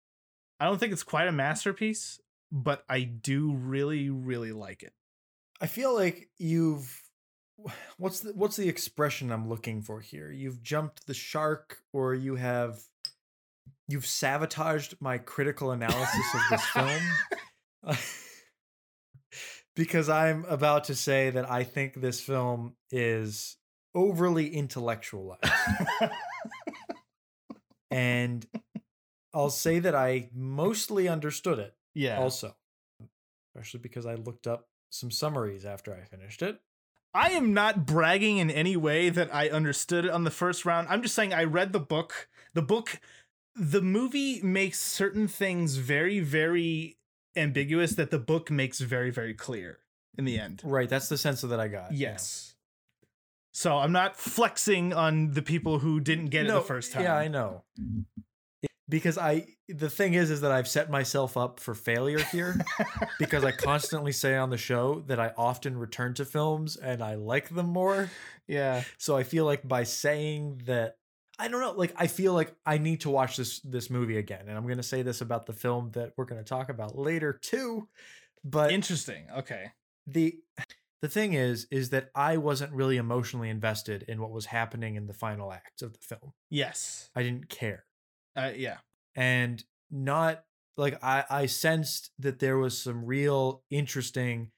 I 0.60 0.66
don't 0.66 0.80
think 0.80 0.94
it's 0.94 1.04
quite 1.04 1.28
a 1.28 1.34
masterpiece, 1.34 2.20
but 2.52 2.84
I 2.90 3.02
do 3.02 3.54
really, 3.54 4.10
really 4.10 4.52
like 4.52 4.84
it. 4.84 4.94
I 5.62 5.68
feel 5.68 5.94
like 5.94 6.30
you've 6.38 7.02
what's 7.98 8.22
the 8.22 8.34
what's 8.34 8.58
the 8.58 8.70
expression 8.70 9.32
I'm 9.32 9.50
looking 9.50 9.82
for 9.82 10.02
here? 10.02 10.32
You've 10.32 10.62
jumped 10.62 11.08
the 11.08 11.14
shark 11.14 11.80
or 11.94 12.14
you 12.14 12.36
have 12.36 12.80
you've 13.88 14.06
sabotaged 14.06 14.96
my 15.00 15.18
critical 15.18 15.72
analysis 15.72 16.26
of 16.34 16.42
this 16.50 16.66
film. 16.66 17.98
because 19.76 20.10
I'm 20.10 20.46
about 20.46 20.86
to 20.86 20.96
say 20.96 21.30
that 21.30 21.50
I 21.50 21.64
think 21.64 21.96
this 21.96 22.22
film 22.22 22.76
is 22.92 23.58
overly 23.94 24.50
intellectualized. 24.50 25.44
and 27.92 28.46
I'll 29.34 29.50
say 29.50 29.80
that 29.80 29.96
I 29.96 30.30
mostly 30.34 31.08
understood 31.08 31.60
it. 31.60 31.74
Yeah. 31.96 32.20
Also, 32.20 32.56
especially 33.56 33.80
because 33.80 34.06
I 34.06 34.16
looked 34.16 34.46
up 34.46 34.68
some 34.92 35.10
summaries 35.10 35.66
after 35.66 35.94
I 35.94 36.04
finished 36.04 36.44
it. 36.44 36.60
I 37.14 37.30
am 37.30 37.54
not 37.54 37.86
bragging 37.86 38.38
in 38.38 38.52
any 38.52 38.76
way 38.76 39.10
that 39.10 39.34
I 39.34 39.50
understood 39.50 40.04
it 40.06 40.12
on 40.12 40.26
the 40.26 40.32
first 40.32 40.66
round. 40.66 40.88
I'm 40.90 41.02
just 41.02 41.16
saying 41.16 41.34
I 41.34 41.46
read 41.46 41.72
the 41.72 41.80
book. 41.80 42.28
The 42.54 42.62
book, 42.62 43.00
the 43.56 43.82
movie 43.82 44.42
makes 44.42 44.82
certain 44.82 45.30
things 45.30 45.78
very, 45.78 46.20
very 46.20 46.98
ambiguous 47.38 47.96
that 47.96 48.12
the 48.12 48.20
book 48.20 48.52
makes 48.52 48.80
very, 48.82 49.12
very 49.12 49.34
clear 49.34 49.80
in 50.18 50.26
the 50.26 50.38
end. 50.38 50.62
Right. 50.66 50.90
That's 50.90 51.08
the 51.08 51.18
sense 51.18 51.42
of 51.44 51.50
that 51.52 51.60
I 51.60 51.70
got. 51.70 51.94
Yes. 51.94 52.50
Yeah. 52.50 52.52
So 53.54 53.78
I'm 53.78 53.94
not 53.94 54.18
flexing 54.18 54.92
on 54.92 55.32
the 55.32 55.42
people 55.42 55.80
who 55.80 56.02
didn't 56.02 56.26
get 56.26 56.46
no, 56.46 56.58
it 56.58 56.60
the 56.60 56.68
first 56.68 56.92
time. 56.92 57.04
Yeah, 57.04 57.16
I 57.16 57.30
know. 57.30 57.64
Because 58.88 59.18
I 59.18 59.48
the 59.68 59.90
thing 59.90 60.14
is 60.14 60.30
is 60.30 60.42
that 60.42 60.52
I've 60.52 60.68
set 60.68 60.90
myself 60.92 61.38
up 61.38 61.60
for 61.60 61.74
failure 61.74 62.20
here 62.20 62.56
because 63.20 63.44
I 63.44 63.52
constantly 63.52 64.12
say 64.12 64.36
on 64.36 64.52
the 64.52 64.58
show 64.58 65.04
that 65.08 65.20
I 65.20 65.32
often 65.38 65.78
return 65.78 66.14
to 66.16 66.26
films 66.26 66.78
and 66.78 67.02
I 67.02 67.16
like 67.16 67.50
them 67.50 67.68
more. 67.68 68.12
Yeah. 68.48 68.84
So 68.98 69.18
I 69.18 69.24
feel 69.24 69.46
like 69.46 69.68
by 69.68 69.84
saying 69.84 70.62
that 70.66 70.98
I 71.38 71.48
don't 71.48 71.62
know, 71.62 71.72
like 71.72 71.94
I 71.98 72.08
feel 72.08 72.34
like 72.34 72.56
I 72.66 72.78
need 72.78 73.02
to 73.02 73.10
watch 73.10 73.38
this 73.38 73.60
this 73.62 73.90
movie 73.90 74.18
again. 74.18 74.46
And 74.48 74.58
I'm 74.58 74.64
going 74.66 74.78
to 74.78 74.84
say 74.84 75.02
this 75.02 75.22
about 75.22 75.46
the 75.46 75.54
film 75.54 75.92
that 75.94 76.14
we're 76.16 76.26
going 76.26 76.42
to 76.42 76.48
talk 76.48 76.70
about 76.70 76.98
later 76.98 77.34
too. 77.34 77.88
But 78.44 78.72
interesting. 78.72 79.26
Okay. 79.36 79.72
The 80.08 80.38
the 81.02 81.10
thing 81.10 81.34
is 81.34 81.68
is 81.72 81.90
that 81.90 82.10
I 82.16 82.38
wasn't 82.38 82.72
really 82.72 82.98
emotionally 82.98 83.50
invested 83.50 84.04
in 84.08 84.22
what 84.22 84.32
was 84.32 84.46
happening 84.46 84.96
in 84.96 85.08
the 85.08 85.14
final 85.14 85.52
acts 85.52 85.82
of 85.82 85.94
the 85.94 86.00
film. 86.00 86.34
Yes. 86.50 87.10
I 87.16 87.24
didn't 87.24 87.50
care. 87.50 87.86
Uh, 88.36 88.52
yeah. 88.56 88.78
And 89.16 89.64
not 89.90 90.44
like 90.78 91.02
I, 91.04 91.24
I 91.30 91.46
sensed 91.46 92.12
that 92.20 92.40
there 92.40 92.58
was 92.58 92.78
some 92.78 93.06
real 93.06 93.64
interesting. 93.70 94.52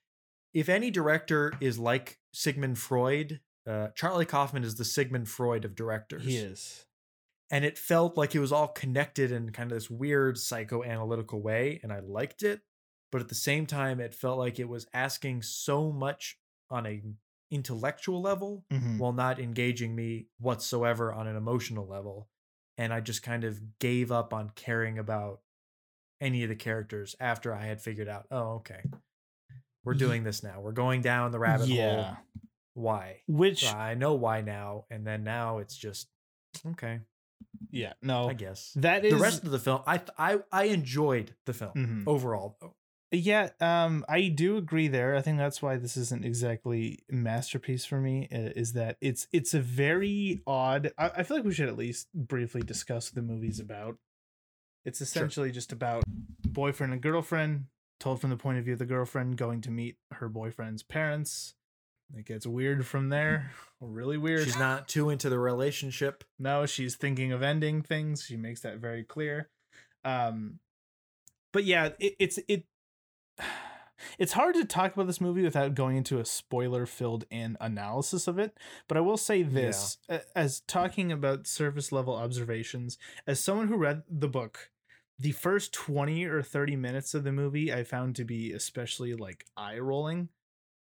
If 0.53 0.69
any 0.69 0.89
director 0.89 1.53
is 1.61 1.78
like 1.78 2.19
Sigmund 2.34 2.80
Freud, 2.80 3.41
uh, 3.67 3.89
Charlie 3.95 4.25
Kaufman 4.25 4.63
is 4.63 4.75
the 4.75 4.86
Sigmund 4.86 5.30
Freud 5.30 5.65
of 5.65 5.75
directors. 5.75 6.23
He 6.23 6.38
is. 6.38 6.86
And 7.51 7.63
it 7.63 7.78
felt 7.78 8.17
like 8.17 8.36
it 8.36 8.39
was 8.39 8.51
all 8.51 8.67
connected 8.67 9.32
in 9.32 9.51
kind 9.51 9.71
of 9.71 9.78
this 9.78 9.89
weird 9.89 10.36
psychoanalytical 10.36 11.41
way, 11.41 11.80
and 11.82 11.93
I 11.93 11.99
liked 11.99 12.43
it. 12.43 12.61
But 13.09 13.21
at 13.21 13.30
the 13.30 13.36
same 13.36 13.65
time, 13.65 14.01
it 14.01 14.13
felt 14.13 14.38
like 14.38 14.59
it 14.59 14.67
was 14.67 14.88
asking 14.93 15.43
so 15.43 15.91
much 15.91 16.38
on 16.69 16.86
a 16.86 17.01
intellectual 17.49 18.21
level 18.21 18.65
mm-hmm. 18.71 18.97
while 18.97 19.13
not 19.13 19.39
engaging 19.39 19.95
me 19.95 20.28
whatsoever 20.39 21.13
on 21.13 21.28
an 21.28 21.38
emotional 21.38 21.88
level 21.88 22.28
and 22.78 22.93
I 22.93 22.99
just 22.99 23.23
kind 23.23 23.43
of 23.43 23.80
gave 23.80 24.11
up 24.11 24.34
on 24.34 24.51
caring 24.55 24.99
about 24.99 25.41
any 26.21 26.43
of 26.43 26.49
the 26.49 26.55
characters 26.55 27.15
after 27.19 27.53
I 27.53 27.65
had 27.65 27.82
figured 27.82 28.07
out, 28.07 28.25
oh, 28.32 28.55
okay, 28.55 28.82
we're 29.84 29.93
doing 29.93 30.23
this 30.23 30.43
now. 30.43 30.59
We're 30.59 30.71
going 30.71 31.01
down 31.01 31.32
the 31.32 31.39
rabbit 31.39 31.67
yeah. 31.67 32.03
hole. 32.03 32.17
Why? 32.73 33.21
Which 33.28 33.65
so 33.65 33.75
I 33.75 33.95
know 33.95 34.13
why 34.13 34.41
now, 34.41 34.86
and 34.91 35.05
then 35.05 35.23
now 35.23 35.57
it's 35.59 35.75
just 35.75 36.07
okay. 36.65 36.99
Yeah, 37.71 37.93
no, 38.01 38.30
I 38.30 38.34
guess 38.34 38.71
that 38.75 39.03
is 39.03 39.13
the 39.13 39.19
rest 39.19 39.43
of 39.43 39.51
the 39.51 39.59
film. 39.59 39.82
I 39.88 40.01
I 40.17 40.39
I 40.51 40.65
enjoyed 40.65 41.34
the 41.45 41.53
film 41.53 41.71
mm-hmm. 41.75 42.03
overall, 42.07 42.57
though. 42.61 42.75
Yeah, 43.12 43.49
um, 43.62 44.03
I 44.10 44.28
do 44.28 44.58
agree 44.58 44.89
there. 44.89 45.16
I 45.16 45.22
think 45.22 45.38
that's 45.38 45.62
why 45.62 45.78
this 45.78 45.95
isn't 45.95 46.26
exactly 46.26 46.99
masterpiece 47.10 47.86
for 47.86 48.01
me. 48.01 48.28
Is 48.30 48.74
that 48.74 48.97
it's 48.99 49.28
it's 49.32 49.53
a 49.53 49.62
very 49.62 50.41
odd. 50.45 50.91
I, 50.97 51.12
I 51.18 51.24
feel 51.24 51.38
like 51.38 51.45
we 51.45 51.53
should 51.53 51.70
at 51.70 51.78
least 51.78 52.08
briefly 52.14 52.62
discuss 52.62 53.10
the 53.10 53.22
movie's 53.22 53.62
about. 53.62 53.97
It's 54.84 54.99
essentially 54.99 55.49
sure. 55.49 55.53
just 55.53 55.72
about 55.72 56.03
boyfriend 56.45 56.91
and 56.91 57.01
girlfriend, 57.01 57.66
told 57.99 58.20
from 58.20 58.30
the 58.30 58.38
point 58.38 58.58
of 58.58 58.66
view 58.66 58.74
of 58.74 58.80
the 58.80 58.86
girlfriend 58.86 59.38
going 59.38 59.62
to 59.62 59.72
meet 59.72 59.95
her 60.12 60.28
boyfriend's 60.28 60.84
parents. 60.84 61.55
It 62.16 62.26
gets 62.26 62.45
weird 62.47 62.86
from 62.86 63.10
there. 63.10 63.51
Really 63.80 64.18
weird. 64.18 64.43
She's 64.43 64.58
not 64.58 64.88
too 64.88 65.12
into 65.12 65.30
the 65.30 65.38
relationship. 65.38 66.24
No, 66.39 66.66
she's 66.66 66.95
thinking 66.95 67.32
of 67.32 67.43
ending 67.43 67.84
things. 67.84 68.24
She 68.24 68.36
makes 68.36 68.62
that 68.62 68.80
very 68.80 69.03
clear. 69.03 69.51
Um, 70.03 70.58
but 71.53 71.64
yeah, 71.64 71.89
it, 71.99 72.16
it's 72.18 72.39
it 72.47 72.64
it's 74.20 74.34
hard 74.34 74.56
to 74.56 74.66
talk 74.66 74.94
about 74.94 75.08
this 75.08 75.22
movie 75.22 75.44
without 75.44 75.76
going 75.76 75.98
into 75.98 76.20
a 76.20 76.26
spoiler 76.26 76.86
filled 76.86 77.26
in 77.30 77.58
analysis 77.60 78.28
of 78.28 78.38
it 78.38 78.58
but 78.88 78.98
i 78.98 79.02
will 79.02 79.18
say 79.18 79.44
this 79.44 79.98
yeah. 80.10 80.20
as 80.36 80.62
talking 80.62 81.12
about 81.12 81.48
surface 81.48 81.92
level 81.92 82.16
observations 82.16 82.98
as 83.26 83.40
someone 83.40 83.68
who 83.68 83.78
read 83.78 84.04
the 84.10 84.28
book 84.28 84.70
the 85.20 85.32
first 85.32 85.74
20 85.74 86.26
or 86.26 86.42
30 86.42 86.76
minutes 86.76 87.14
of 87.14 87.24
the 87.24 87.32
movie 87.32 87.74
i 87.74 87.84
found 87.84 88.16
to 88.16 88.24
be 88.24 88.52
especially 88.52 89.14
like 89.14 89.46
eye 89.56 89.80
rolling 89.80 90.30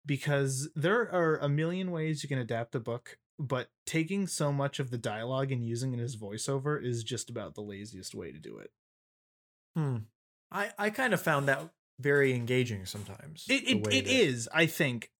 because 0.06 0.70
there 0.74 1.12
are 1.12 1.36
a 1.38 1.48
million 1.48 1.90
ways 1.90 2.22
you 2.22 2.28
can 2.28 2.38
adapt 2.38 2.74
a 2.74 2.80
book 2.80 3.18
but 3.38 3.70
taking 3.86 4.26
so 4.26 4.52
much 4.52 4.78
of 4.78 4.90
the 4.90 4.98
dialogue 4.98 5.50
and 5.50 5.64
using 5.64 5.94
it 5.94 6.00
as 6.00 6.16
voiceover 6.16 6.82
is 6.82 7.02
just 7.02 7.30
about 7.30 7.54
the 7.54 7.62
laziest 7.62 8.14
way 8.14 8.30
to 8.30 8.38
do 8.38 8.58
it 8.58 8.70
hmm 9.74 9.98
I, 10.52 10.70
I 10.78 10.90
kind 10.90 11.14
of 11.14 11.20
found 11.20 11.48
that 11.48 11.70
very 12.00 12.34
engaging 12.34 12.86
sometimes. 12.86 13.46
It 13.48 13.68
it, 13.68 13.76
it 13.92 14.04
that... 14.04 14.12
is, 14.12 14.48
I 14.52 14.66
think. 14.66 15.10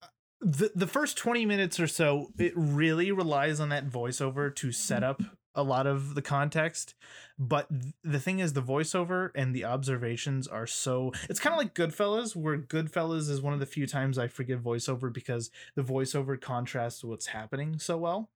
The 0.43 0.70
the 0.74 0.87
first 0.87 1.18
20 1.18 1.45
minutes 1.45 1.78
or 1.78 1.87
so, 1.87 2.31
it 2.39 2.55
really 2.57 3.12
relies 3.12 3.61
on 3.61 3.68
that 3.68 3.89
voiceover 3.89 4.55
to 4.57 4.72
set 4.72 5.05
up 5.05 5.20
a 5.55 5.62
lot 5.62 5.87
of 5.87 6.14
the 6.14 6.22
context. 6.22 6.95
But 7.39 7.68
th- 7.68 7.95
the 8.03 8.20
thing 8.20 8.39
is, 8.39 8.55
the 8.55 8.62
voiceover 8.62 9.31
and 9.35 9.55
the 9.55 9.66
observations 9.66 10.49
are 10.49 10.66
so. 10.66 11.12
It's 11.28 11.41
kind 11.41 11.53
of 11.53 11.59
like 11.59 11.74
Goodfellas, 11.74 12.35
where 12.35 12.57
Goodfellas 12.57 13.28
is 13.28 13.43
one 13.43 13.53
of 13.53 13.61
the 13.61 13.66
few 13.66 13.87
times 13.87 14.18
I 14.18 14.28
forgive 14.28 14.61
voiceover 14.61 15.12
because 15.12 15.51
the 15.74 15.83
voiceover 15.83 16.41
contrasts 16.41 17.05
what's 17.05 17.26
happening 17.26 17.78
so 17.78 17.99
well 17.99 18.31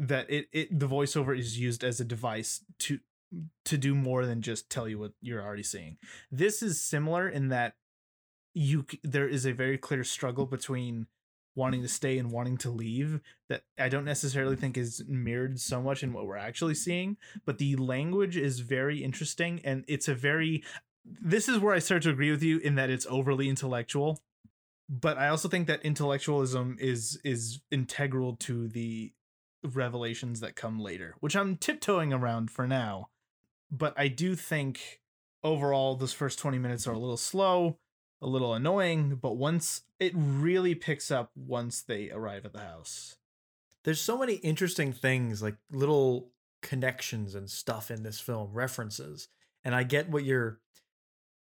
that 0.00 0.30
it, 0.30 0.48
it 0.52 0.78
the 0.78 0.88
voiceover 0.88 1.38
is 1.38 1.58
used 1.58 1.84
as 1.84 2.00
a 2.00 2.04
device 2.04 2.64
to 2.78 3.00
to 3.64 3.78
do 3.78 3.94
more 3.94 4.26
than 4.26 4.42
just 4.42 4.70
tell 4.70 4.88
you 4.88 4.98
what 4.98 5.12
you're 5.20 5.42
already 5.42 5.62
seeing. 5.62 5.96
This 6.30 6.62
is 6.62 6.80
similar 6.80 7.28
in 7.28 7.48
that 7.48 7.74
you 8.54 8.84
there 9.04 9.28
is 9.28 9.46
a 9.46 9.52
very 9.52 9.78
clear 9.78 10.02
struggle 10.02 10.46
between 10.46 11.06
wanting 11.54 11.82
to 11.82 11.88
stay 11.88 12.18
and 12.18 12.30
wanting 12.30 12.56
to 12.56 12.70
leave 12.70 13.20
that 13.48 13.64
I 13.78 13.88
don't 13.88 14.04
necessarily 14.04 14.56
think 14.56 14.76
is 14.76 15.04
mirrored 15.06 15.60
so 15.60 15.82
much 15.82 16.02
in 16.02 16.12
what 16.12 16.26
we're 16.26 16.36
actually 16.36 16.74
seeing, 16.74 17.16
but 17.44 17.58
the 17.58 17.76
language 17.76 18.36
is 18.36 18.60
very 18.60 19.02
interesting 19.02 19.60
and 19.64 19.84
it's 19.88 20.08
a 20.08 20.14
very 20.14 20.64
this 21.04 21.48
is 21.48 21.58
where 21.58 21.74
I 21.74 21.78
start 21.78 22.02
to 22.02 22.10
agree 22.10 22.30
with 22.30 22.42
you 22.42 22.58
in 22.58 22.74
that 22.74 22.90
it's 22.90 23.06
overly 23.08 23.48
intellectual. 23.48 24.20
But 24.88 25.18
I 25.18 25.28
also 25.28 25.48
think 25.48 25.66
that 25.68 25.84
intellectualism 25.84 26.76
is 26.80 27.20
is 27.22 27.60
integral 27.70 28.36
to 28.36 28.66
the 28.68 29.12
revelations 29.62 30.40
that 30.40 30.56
come 30.56 30.80
later, 30.80 31.14
which 31.20 31.36
I'm 31.36 31.56
tiptoeing 31.56 32.12
around 32.12 32.50
for 32.50 32.66
now 32.66 33.08
but 33.70 33.94
I 33.96 34.08
do 34.08 34.34
think 34.34 35.00
overall 35.42 35.96
those 35.96 36.12
first 36.12 36.38
20 36.38 36.58
minutes 36.58 36.86
are 36.86 36.92
a 36.92 36.98
little 36.98 37.16
slow, 37.16 37.78
a 38.20 38.26
little 38.26 38.54
annoying, 38.54 39.16
but 39.16 39.36
once 39.36 39.82
it 39.98 40.12
really 40.14 40.74
picks 40.74 41.10
up 41.10 41.30
once 41.36 41.82
they 41.82 42.10
arrive 42.10 42.44
at 42.44 42.52
the 42.52 42.60
house. 42.60 43.16
there's 43.84 44.00
so 44.00 44.18
many 44.18 44.34
interesting 44.34 44.92
things 44.92 45.42
like 45.42 45.56
little 45.70 46.30
connections 46.62 47.34
and 47.34 47.48
stuff 47.50 47.90
in 47.90 48.02
this 48.02 48.20
film 48.20 48.50
references 48.52 49.28
and 49.64 49.74
i 49.74 49.82
get 49.82 50.10
what 50.10 50.24
you're 50.24 50.60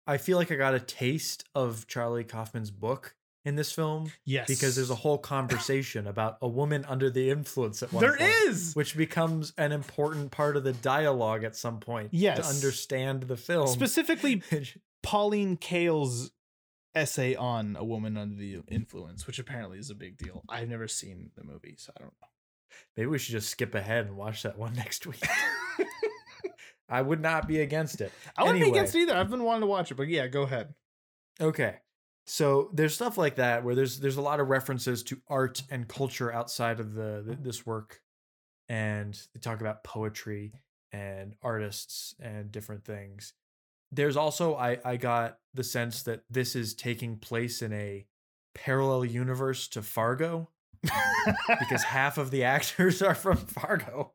i 0.05 0.17
feel 0.17 0.37
like 0.37 0.51
i 0.51 0.55
got 0.55 0.73
a 0.73 0.79
taste 0.79 1.45
of 1.55 1.87
charlie 1.87 2.25
kaufman's 2.25 2.71
book 2.71 3.15
in 3.47 3.55
this 3.55 3.71
film 3.71 4.11
Yes. 4.25 4.47
because 4.47 4.75
there's 4.75 4.89
a 4.89 4.95
whole 4.95 5.17
conversation 5.17 6.05
about 6.05 6.37
a 6.41 6.47
woman 6.47 6.83
under 6.87 7.09
the 7.09 7.29
influence 7.29 7.81
at 7.81 7.93
one 7.93 8.01
There 8.01 8.17
point, 8.17 8.29
is. 8.47 8.75
which 8.75 8.97
becomes 8.97 9.53
an 9.57 9.71
important 9.71 10.31
part 10.31 10.57
of 10.57 10.63
the 10.65 10.73
dialogue 10.73 11.43
at 11.43 11.55
some 11.55 11.79
point 11.79 12.09
Yes. 12.11 12.39
to 12.39 12.45
understand 12.53 13.23
the 13.23 13.37
film 13.37 13.67
Specifically 13.67 14.43
Pauline 15.03 15.55
Kael's 15.57 16.31
essay 16.93 17.35
on 17.35 17.75
a 17.79 17.83
woman 17.85 18.17
under 18.17 18.35
the 18.35 18.59
influence, 18.67 19.25
which 19.27 19.39
apparently 19.39 19.77
is 19.77 19.89
a 19.89 19.95
big 19.95 20.17
deal. 20.17 20.43
I've 20.49 20.67
never 20.67 20.87
seen 20.87 21.29
the 21.35 21.43
movie, 21.43 21.75
so 21.77 21.93
I 21.95 22.01
don't 22.01 22.13
know. 22.21 22.27
maybe 22.97 23.07
we 23.07 23.17
should 23.19 23.31
just 23.33 23.49
skip 23.49 23.75
ahead 23.75 24.05
and 24.07 24.17
watch 24.17 24.43
that 24.43 24.57
one 24.57 24.73
next 24.83 25.05
week 25.07 25.23
i 26.89 27.01
would 27.01 27.21
not 27.21 27.47
be 27.47 27.59
against 27.61 28.01
it 28.01 28.11
I 28.35 28.43
wouldn't 28.43 28.61
Anyway. 28.61 28.71
be 28.73 28.77
against 28.79 28.95
it 28.95 28.99
either. 29.01 29.15
I've 29.15 29.29
been 29.29 29.43
wanting 29.43 29.61
to 29.61 29.67
watch 29.67 29.91
it, 29.91 29.95
but 29.95 30.07
yeah, 30.07 30.27
go 30.27 30.43
ahead. 30.43 30.73
Okay. 31.41 31.75
So 32.29 32.69
there's 32.73 32.93
stuff 32.93 33.17
like 33.17 33.35
that 33.37 33.63
where 33.63 33.73
there's 33.73 33.99
there's 33.99 34.17
a 34.17 34.21
lot 34.21 34.39
of 34.39 34.49
references 34.49 35.01
to 35.03 35.17
art 35.29 35.63
and 35.71 35.87
culture 35.87 36.31
outside 36.31 36.79
of 36.79 36.93
the, 36.93 37.23
the 37.25 37.35
this 37.41 37.65
work, 37.65 38.01
and 38.69 39.17
they 39.33 39.39
talk 39.39 39.61
about 39.61 39.83
poetry 39.83 40.53
and 40.91 41.35
artists 41.41 42.13
and 42.19 42.51
different 42.51 42.83
things. 42.83 43.33
There's 43.91 44.17
also 44.17 44.55
I 44.55 44.77
I 44.83 44.97
got 44.97 45.37
the 45.53 45.63
sense 45.63 46.03
that 46.03 46.23
this 46.29 46.55
is 46.55 46.73
taking 46.73 47.17
place 47.17 47.61
in 47.61 47.71
a 47.71 48.05
parallel 48.53 49.05
universe 49.05 49.67
to 49.69 49.81
Fargo 49.81 50.49
because 51.47 51.83
half 51.85 52.17
of 52.17 52.29
the 52.31 52.43
actors 52.43 53.01
are 53.01 53.15
from 53.15 53.37
Fargo, 53.37 54.11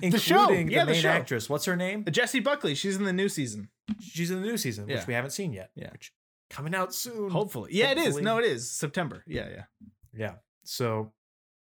The 0.00 0.18
show, 0.18 0.40
including 0.42 0.70
yeah, 0.70 0.80
the 0.80 0.86
the 0.86 0.92
main 0.92 1.02
show. 1.02 1.08
actress. 1.10 1.50
What's 1.50 1.66
her 1.66 1.76
name? 1.76 2.04
Jessie 2.10 2.40
Buckley, 2.40 2.74
she's 2.74 2.96
in 2.96 3.04
the 3.04 3.12
new 3.12 3.28
season. 3.28 3.68
She's 4.00 4.30
in 4.30 4.40
the 4.40 4.46
new 4.46 4.56
season, 4.56 4.88
Yeah. 4.88 4.96
which 4.96 5.06
we 5.06 5.14
haven't 5.14 5.30
seen 5.32 5.52
yet. 5.52 5.70
Yeah. 5.74 5.90
which 5.92 6.12
coming 6.50 6.74
out 6.74 6.94
soon. 6.94 7.30
Hopefully. 7.30 7.70
Yeah, 7.72 7.90
it 7.92 7.98
is. 7.98 8.16
No, 8.18 8.38
it 8.38 8.44
is. 8.44 8.70
September. 8.70 9.22
Yeah, 9.26 9.48
yeah. 9.48 9.64
Yeah. 10.16 10.34
So 10.64 11.12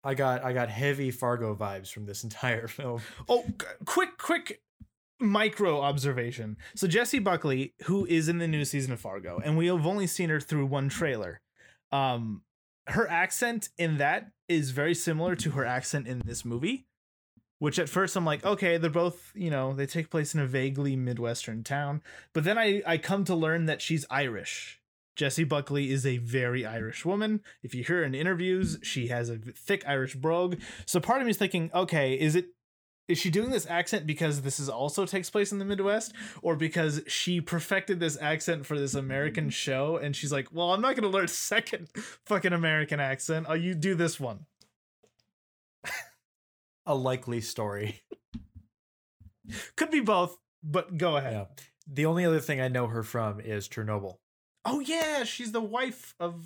I 0.04 0.14
got 0.14 0.44
I 0.44 0.54
got 0.54 0.70
heavy 0.70 1.12
Fargo 1.12 1.56
vibes 1.56 1.92
from 1.92 2.06
this 2.06 2.24
entire 2.26 2.68
film. 2.68 3.02
Oh, 3.28 3.44
g- 3.48 3.66
quick, 3.86 4.18
quick 4.18 4.62
micro 5.20 5.82
observation. 5.82 6.58
So 6.76 6.88
Jessie 6.88 7.20
Buckley, 7.20 7.74
who 7.86 8.06
is 8.06 8.28
in 8.30 8.38
the 8.38 8.48
new 8.48 8.66
season 8.66 8.94
of 8.94 9.00
Fargo, 9.00 9.42
and 9.44 9.58
we 9.58 9.68
have 9.68 9.86
only 9.86 10.08
seen 10.08 10.30
her 10.30 10.40
through 10.40 10.66
one 10.66 10.90
trailer. 10.90 11.42
Um, 11.92 12.42
her 12.88 13.10
accent 13.10 13.70
in 13.78 13.98
that 13.98 14.32
is 14.48 14.72
very 14.72 14.94
similar 14.94 15.36
to 15.38 15.52
her 15.52 15.66
accent 15.66 16.08
in 16.08 16.20
this 16.26 16.46
movie. 16.46 16.86
Which 17.60 17.80
at 17.80 17.90
first 17.90 18.16
I'm 18.16 18.26
like, 18.26 18.46
okay, 18.46 18.78
they're 18.78 18.90
both, 18.90 19.32
you 19.34 19.50
know, 19.50 19.74
they 19.74 19.86
take 19.86 20.10
place 20.10 20.34
in 20.34 20.42
a 20.42 20.46
vaguely 20.46 20.96
Midwestern 20.96 21.64
town. 21.64 22.02
But 22.34 22.44
then 22.44 22.58
I, 22.58 22.82
I 22.86 22.98
come 22.98 23.24
to 23.26 23.36
learn 23.36 23.66
that 23.66 23.82
she's 23.82 24.06
Irish. 24.10 24.82
Jessie 25.16 25.46
Buckley 25.46 25.92
is 25.92 26.06
a 26.06 26.18
very 26.18 26.66
Irish 26.66 27.06
woman. 27.06 27.42
If 27.64 27.74
you 27.74 27.84
hear 27.84 27.98
her 27.98 28.04
in 28.04 28.14
interviews, 28.14 28.78
she 28.84 29.08
has 29.08 29.30
a 29.30 29.38
thick 29.38 29.84
Irish 29.88 30.16
brogue. 30.16 30.58
So 30.86 31.00
part 31.00 31.22
of 31.22 31.26
me 31.26 31.32
is 31.32 31.38
thinking, 31.38 31.72
okay, 31.74 32.20
is 32.20 32.36
it 32.36 32.48
is 33.08 33.20
she 33.20 33.30
doing 33.30 33.52
this 33.52 33.68
accent 33.68 34.08
because 34.08 34.42
this 34.42 34.60
is 34.60 34.68
also 34.68 35.06
takes 35.06 35.30
place 35.30 35.52
in 35.52 35.60
the 35.60 35.66
Midwest, 35.66 36.14
or 36.42 36.56
because 36.56 37.02
she 37.06 37.40
perfected 37.40 38.00
this 38.00 38.18
accent 38.20 38.66
for 38.66 38.80
this 38.80 38.96
American 38.96 39.52
show 39.52 39.98
and 39.98 40.16
she's 40.16 40.32
like, 40.32 40.48
well, 40.52 40.74
I'm 40.74 40.82
not 40.82 40.96
gonna 40.96 41.10
learn 41.10 41.26
a 41.26 41.28
second 41.30 41.88
fucking 42.26 42.54
American 42.54 43.00
accent. 43.00 43.46
Oh, 43.48 43.54
you 43.54 43.76
do 43.76 43.96
this 43.96 44.20
one. 44.20 44.48
A 46.86 46.94
likely 46.96 47.42
story. 47.42 48.02
Could 49.76 49.92
be 49.92 50.00
both, 50.02 50.38
but 50.64 50.98
go 50.98 51.18
ahead. 51.18 51.34
Yeah. 51.34 51.46
The 51.88 52.06
only 52.06 52.26
other 52.26 52.40
thing 52.40 52.60
I 52.62 52.68
know 52.68 52.88
her 52.88 53.04
from 53.04 53.40
is 53.40 53.68
Chernobyl. 53.70 54.18
Oh 54.66 54.80
yeah, 54.80 55.24
she's 55.24 55.52
the 55.52 55.62
wife 55.62 56.16
of 56.20 56.44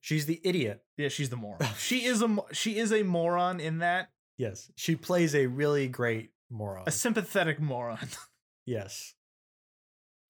She's 0.00 0.26
the 0.26 0.40
idiot. 0.44 0.82
yeah, 0.98 1.08
she's 1.08 1.30
the 1.30 1.36
moron. 1.36 1.60
she 1.78 2.04
is 2.04 2.22
a 2.22 2.36
she 2.52 2.76
is 2.78 2.92
a 2.92 3.02
moron 3.02 3.60
in 3.60 3.78
that 3.78 4.10
Yes. 4.36 4.70
She 4.76 4.96
plays 4.96 5.34
a 5.34 5.46
really 5.46 5.88
great 5.88 6.30
moron. 6.50 6.84
a 6.86 6.90
sympathetic 6.90 7.60
moron. 7.60 8.08
yes. 8.66 9.14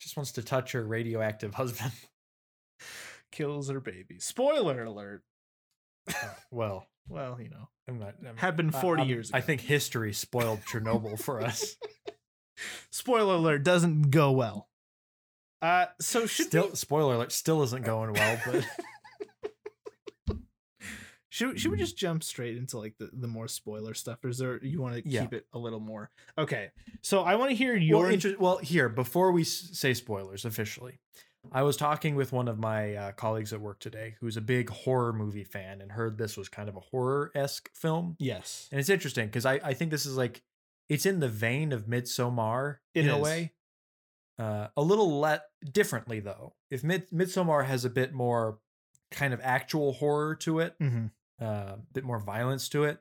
Just 0.01 0.17
wants 0.17 0.33
to 0.33 0.43
touch 0.43 0.73
her 0.73 0.85
radioactive 0.85 1.55
husband. 1.57 1.93
Kills 3.31 3.71
her 3.71 3.81
baby. 3.81 4.19
Spoiler 4.19 4.85
alert. 4.85 5.23
Oh, 6.11 6.35
well, 6.51 6.87
Well, 7.09 7.39
you 7.41 7.49
know, 7.49 7.69
I'm 7.89 7.99
not. 7.99 8.15
I'm, 8.27 8.37
happened 8.37 8.75
I- 8.75 8.81
40 8.81 9.01
I'm- 9.03 9.09
years 9.11 9.29
ago. 9.31 9.39
I 9.39 9.41
think 9.41 9.61
history 9.63 10.13
spoiled 10.13 10.61
Chernobyl 10.71 11.19
for 11.21 11.41
us. 11.43 11.77
spoiler 12.91 13.35
alert 13.35 13.65
doesn't 13.65 14.11
go 14.11 14.31
well. 14.33 14.69
Uh, 15.61 15.87
so 16.01 16.27
should 16.27 16.47
still, 16.47 16.71
we, 16.71 16.75
spoiler 16.77 17.15
alert, 17.15 17.31
still 17.33 17.63
isn't 17.63 17.85
going 17.85 18.13
well, 18.13 18.41
but 18.45 18.67
should 21.29 21.59
should 21.59 21.71
we 21.71 21.77
just 21.79 21.97
jump 21.97 22.23
straight 22.25 22.57
into 22.57 22.79
like 22.79 22.95
the, 22.99 23.11
the 23.13 23.29
more 23.29 23.49
spoiler 23.49 23.95
stuff, 23.95 24.25
or 24.25 24.29
is 24.29 24.39
there 24.39 24.63
you 24.65 24.81
want 24.81 24.97
to 24.97 25.09
Yeah. 25.09 25.23
keep 25.23 25.33
it 25.35 25.47
a 25.53 25.59
little 25.59 25.81
more? 25.81 26.11
Okay, 26.37 26.71
so 27.01 27.23
I 27.23 27.37
want 27.37 27.51
to 27.51 27.57
hear 27.57 27.77
your 27.77 28.03
well, 28.03 28.11
inter- 28.11 28.37
well, 28.39 28.59
here 28.59 28.89
before 28.89 29.33
we 29.33 29.43
s- 29.43 29.71
say 29.73 29.95
spoilers 29.95 30.45
officially, 30.45 30.99
I 31.51 31.63
was 31.63 31.77
talking 31.77 32.15
with 32.15 32.33
one 32.33 32.47
of 32.47 32.59
my 32.59 32.95
uh, 32.95 33.13
colleagues 33.13 33.53
at 33.53 33.61
work 33.61 33.81
today, 33.81 34.15
who's 34.21 34.37
a 34.37 34.41
big 34.41 34.71
horror 34.71 35.13
movie 35.13 35.45
fan, 35.45 35.81
and 35.81 35.91
heard 35.91 36.17
this 36.17 36.37
was 36.37 36.49
kind 36.49 36.69
of 36.69 36.77
a 36.77 36.81
horror 36.81 37.33
esque 37.35 37.71
film, 37.75 38.17
yes, 38.19 38.69
and 38.71 38.79
it's 38.79 38.91
interesting 38.91 39.27
because 39.27 39.45
I 39.45 39.55
I 39.65 39.75
think 39.75 39.91
this 39.91 40.07
is 40.07 40.17
like 40.17 40.43
it's 40.89 41.07
in 41.07 41.21
the 41.21 41.29
vein 41.29 41.73
of 41.73 41.87
Midsommar 41.87 42.77
It 42.95 43.07
in 43.07 43.11
a 43.11 43.19
way, 43.19 43.53
uh, 44.39 44.69
a 44.77 44.83
little 44.83 45.19
let 45.21 45.45
differently 45.71 46.21
though. 46.21 46.55
If 46.71 46.85
Mid- 46.85 47.11
Midsommar 47.11 47.65
has 47.67 47.85
a 47.85 47.91
bit 47.91 48.13
more 48.13 48.59
kind 49.11 49.35
of 49.35 49.41
actual 49.43 49.95
horror 49.95 50.37
to 50.37 50.61
it, 50.61 50.79
mm-hmm. 50.79 51.07
a 51.45 51.45
uh, 51.45 51.77
bit 51.93 52.05
more 52.05 52.19
violence 52.19 52.69
to 52.71 52.85
it. 52.85 53.01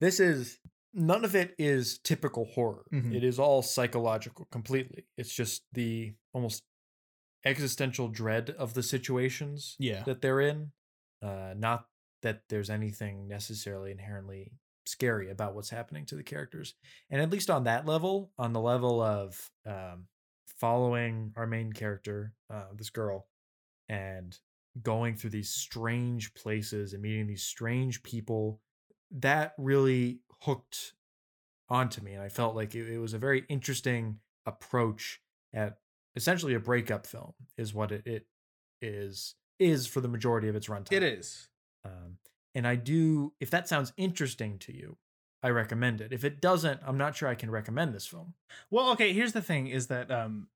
This 0.00 0.20
is 0.20 0.58
none 0.92 1.24
of 1.24 1.34
it 1.34 1.54
is 1.58 1.98
typical 1.98 2.46
horror. 2.46 2.84
Mhm. 2.92 3.14
It 3.14 3.24
is 3.24 3.38
all 3.38 3.62
psychological 3.62 4.46
completely. 4.50 5.06
It's 5.16 5.32
just 5.32 5.62
the 5.72 6.14
almost 6.32 6.64
existential 7.44 8.08
dread 8.08 8.54
of 8.58 8.74
the 8.74 8.82
situations 8.82 9.76
yeah, 9.78 10.02
that 10.04 10.20
they're 10.20 10.40
in. 10.40 10.72
Uh, 11.22 11.54
not 11.56 11.86
that 12.22 12.42
there's 12.48 12.70
anything 12.70 13.28
necessarily 13.28 13.90
inherently 13.90 14.52
scary 14.86 15.30
about 15.30 15.54
what's 15.54 15.70
happening 15.70 16.04
to 16.06 16.16
the 16.16 16.22
characters. 16.22 16.74
And 17.10 17.20
at 17.20 17.30
least 17.30 17.50
on 17.50 17.64
that 17.64 17.86
level, 17.86 18.32
on 18.38 18.52
the 18.52 18.60
level 18.60 19.00
of 19.00 19.50
um, 19.66 20.06
following 20.46 21.32
our 21.36 21.46
main 21.46 21.72
character, 21.72 22.34
uh, 22.52 22.64
this 22.76 22.90
girl, 22.90 23.26
and 23.88 24.36
going 24.82 25.16
through 25.16 25.30
these 25.30 25.50
strange 25.50 26.34
places 26.34 26.92
and 26.92 27.02
meeting 27.02 27.26
these 27.26 27.42
strange 27.42 28.02
people, 28.02 28.60
that 29.10 29.54
really 29.58 30.20
hooked 30.42 30.94
onto 31.68 32.02
me. 32.02 32.14
And 32.14 32.22
I 32.22 32.28
felt 32.28 32.54
like 32.54 32.74
it, 32.74 32.88
it 32.88 32.98
was 32.98 33.14
a 33.14 33.18
very 33.18 33.44
interesting 33.48 34.18
approach 34.46 35.20
at 35.54 35.78
essentially 36.16 36.54
a 36.54 36.60
breakup 36.60 37.06
film, 37.06 37.32
is 37.56 37.72
what 37.74 37.92
it, 37.92 38.06
it 38.06 38.26
is 38.82 39.34
is 39.58 39.86
for 39.86 40.00
the 40.00 40.08
majority 40.08 40.48
of 40.48 40.56
its 40.56 40.68
runtime. 40.68 40.92
it 40.92 41.02
is. 41.02 41.48
Um, 41.84 42.16
and 42.54 42.66
I 42.66 42.76
do, 42.76 43.32
if 43.40 43.50
that 43.50 43.68
sounds 43.68 43.92
interesting 43.96 44.58
to 44.60 44.74
you, 44.74 44.96
I 45.42 45.50
recommend 45.50 46.00
it. 46.00 46.12
If 46.12 46.24
it 46.24 46.40
doesn't, 46.40 46.80
I'm 46.86 46.96
not 46.98 47.14
sure 47.16 47.28
I 47.28 47.34
can 47.34 47.50
recommend 47.50 47.94
this 47.94 48.06
film. 48.06 48.34
Well, 48.70 48.90
okay. 48.92 49.12
Here's 49.12 49.32
the 49.32 49.42
thing: 49.42 49.68
is 49.68 49.86
that 49.88 50.10
um, 50.10 50.48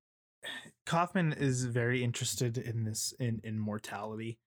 Kaufman 0.87 1.33
is 1.33 1.65
very 1.65 2.03
interested 2.05 2.59
in 2.59 2.85
this 2.85 3.13
in 3.19 3.41
in 3.45 3.59
mortality. 3.59 4.39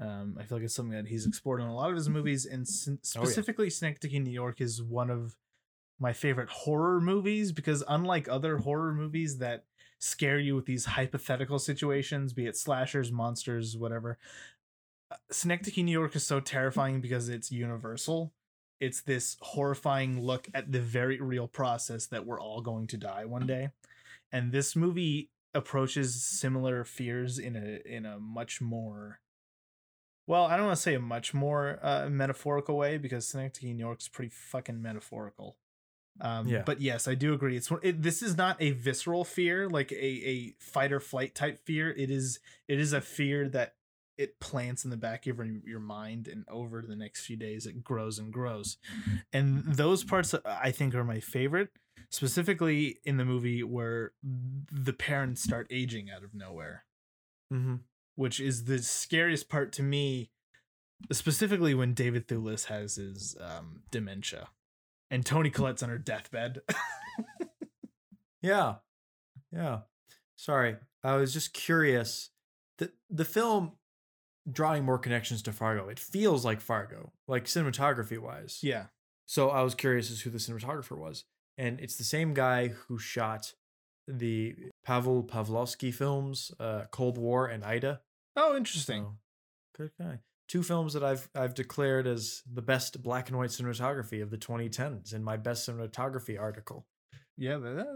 Um, 0.00 0.36
I 0.38 0.44
feel 0.44 0.58
like 0.58 0.64
it's 0.64 0.74
something 0.74 0.96
that 0.96 1.06
he's 1.08 1.26
explored 1.26 1.60
in 1.60 1.66
a 1.68 1.74
lot 1.74 1.90
of 1.90 1.96
his 1.96 2.08
movies, 2.08 2.44
and 2.46 2.66
specifically 2.68 3.64
Oh, 3.64 3.66
yeah. 3.66 3.70
Synecdoche, 3.70 4.12
New 4.20 4.30
York, 4.30 4.60
is 4.60 4.82
one 4.82 5.08
of 5.10 5.36
my 5.98 6.12
favorite 6.12 6.50
horror 6.50 7.00
movies 7.00 7.52
because 7.52 7.82
unlike 7.88 8.28
other 8.28 8.58
horror 8.58 8.92
movies 8.92 9.38
that 9.38 9.64
scare 9.98 10.38
you 10.38 10.54
with 10.54 10.66
these 10.66 10.84
hypothetical 10.84 11.58
situations, 11.58 12.32
be 12.32 12.46
it 12.46 12.56
slashers, 12.56 13.10
monsters, 13.10 13.76
whatever, 13.76 14.18
uh, 15.10 15.16
Synecdoche, 15.30 15.78
New 15.78 15.92
York 15.92 16.16
is 16.16 16.26
so 16.26 16.40
terrifying 16.40 17.00
because 17.00 17.28
it's 17.28 17.50
universal. 17.50 18.32
It's 18.80 19.00
this 19.00 19.36
horrifying 19.40 20.20
look 20.20 20.48
at 20.52 20.72
the 20.72 20.80
very 20.80 21.20
real 21.20 21.48
process 21.48 22.06
that 22.06 22.26
we're 22.26 22.40
all 22.40 22.60
going 22.60 22.86
to 22.88 22.96
die 22.96 23.24
one 23.24 23.46
day. 23.46 23.70
And 24.32 24.52
this 24.52 24.76
movie 24.76 25.30
approaches 25.54 26.22
similar 26.22 26.84
fears 26.84 27.38
in 27.38 27.56
a 27.56 27.80
in 27.90 28.04
a 28.04 28.18
much 28.18 28.60
more 28.60 29.20
well, 30.26 30.44
I 30.44 30.56
don't 30.56 30.66
want 30.66 30.76
to 30.76 30.82
say 30.82 30.94
a 30.94 31.00
much 31.00 31.32
more 31.32 31.78
uh, 31.82 32.08
metaphorical 32.10 32.76
way 32.76 32.98
because 32.98 33.28
Synecdoche, 33.28 33.62
New 33.62 33.84
York's 33.84 34.08
pretty 34.08 34.32
fucking 34.34 34.82
metaphorical. 34.82 35.56
Um, 36.20 36.48
Yeah. 36.48 36.62
But 36.64 36.80
yes, 36.80 37.06
I 37.08 37.14
do 37.14 37.32
agree. 37.34 37.56
It's 37.56 37.70
it, 37.82 38.02
this 38.02 38.22
is 38.22 38.36
not 38.36 38.56
a 38.60 38.70
visceral 38.70 39.24
fear, 39.24 39.68
like 39.68 39.92
a, 39.92 39.96
a 39.96 40.54
fight 40.58 40.92
or 40.92 41.00
flight 41.00 41.34
type 41.34 41.58
fear. 41.64 41.90
It 41.90 42.10
is 42.10 42.38
it 42.68 42.78
is 42.78 42.92
a 42.92 43.00
fear 43.00 43.48
that 43.50 43.74
it 44.18 44.40
plants 44.40 44.82
in 44.84 44.90
the 44.90 44.96
back 44.96 45.26
of 45.26 45.36
your, 45.36 45.46
your 45.66 45.78
mind 45.80 46.26
and 46.26 46.44
over 46.48 46.80
the 46.80 46.96
next 46.96 47.26
few 47.26 47.36
days 47.36 47.66
it 47.66 47.84
grows 47.84 48.18
and 48.18 48.32
grows 48.32 48.78
and 49.30 49.62
those 49.62 50.04
parts 50.04 50.32
uh, 50.32 50.38
i 50.46 50.70
think 50.70 50.94
are 50.94 51.04
my 51.04 51.20
favorite 51.20 51.68
specifically 52.08 52.98
in 53.04 53.18
the 53.18 53.26
movie 53.26 53.62
where 53.62 54.12
the 54.72 54.94
parents 54.94 55.42
start 55.42 55.66
aging 55.70 56.08
out 56.10 56.24
of 56.24 56.32
nowhere 56.34 56.86
Mm-hmm. 57.52 57.74
which 58.14 58.40
is 58.40 58.64
the 58.64 58.78
scariest 58.78 59.50
part 59.50 59.70
to 59.74 59.82
me 59.82 60.30
specifically 61.12 61.74
when 61.74 61.92
david 61.92 62.26
thewlis 62.26 62.64
has 62.66 62.96
his 62.96 63.36
um, 63.38 63.82
dementia 63.90 64.48
and 65.10 65.24
tony 65.26 65.50
collette's 65.50 65.82
on 65.82 65.88
her 65.88 65.98
deathbed 65.98 66.60
Yeah. 68.42 68.76
Yeah. 69.52 69.80
Sorry. 70.36 70.76
I 71.02 71.16
was 71.16 71.32
just 71.32 71.52
curious. 71.52 72.30
The 72.78 72.92
the 73.10 73.24
film 73.24 73.72
drawing 74.50 74.84
more 74.84 74.98
connections 74.98 75.42
to 75.42 75.52
Fargo. 75.52 75.88
It 75.88 75.98
feels 75.98 76.44
like 76.44 76.60
Fargo, 76.60 77.12
like 77.26 77.46
cinematography 77.46 78.18
wise. 78.18 78.60
yeah 78.62 78.86
So 79.26 79.50
I 79.50 79.62
was 79.62 79.74
curious 79.74 80.10
as 80.10 80.20
who 80.20 80.30
the 80.30 80.38
cinematographer 80.38 80.96
was. 80.96 81.24
And 81.58 81.80
it's 81.80 81.96
the 81.96 82.04
same 82.04 82.34
guy 82.34 82.68
who 82.68 82.98
shot 82.98 83.54
the 84.06 84.54
Pavel 84.84 85.24
Pawlikowski 85.24 85.92
films, 85.92 86.52
uh, 86.60 86.84
Cold 86.92 87.18
War 87.18 87.46
and 87.46 87.64
Ida. 87.64 88.00
oh 88.36 88.56
interesting 88.56 89.02
So, 89.04 89.16
good 89.76 89.90
guy. 89.98 90.20
Two 90.48 90.62
films 90.62 90.92
that 90.92 91.02
I've 91.02 91.28
I've 91.34 91.54
declared 91.54 92.06
as 92.06 92.42
the 92.50 92.62
best 92.62 93.02
black 93.02 93.28
and 93.28 93.38
white 93.38 93.50
cinematography 93.50 94.22
of 94.22 94.30
the 94.30 94.38
2010s 94.38 95.14
in 95.14 95.24
my 95.24 95.36
best 95.36 95.68
cinematography 95.68 96.40
article. 96.40 96.86
yeah 97.36 97.56
that, 97.58 97.86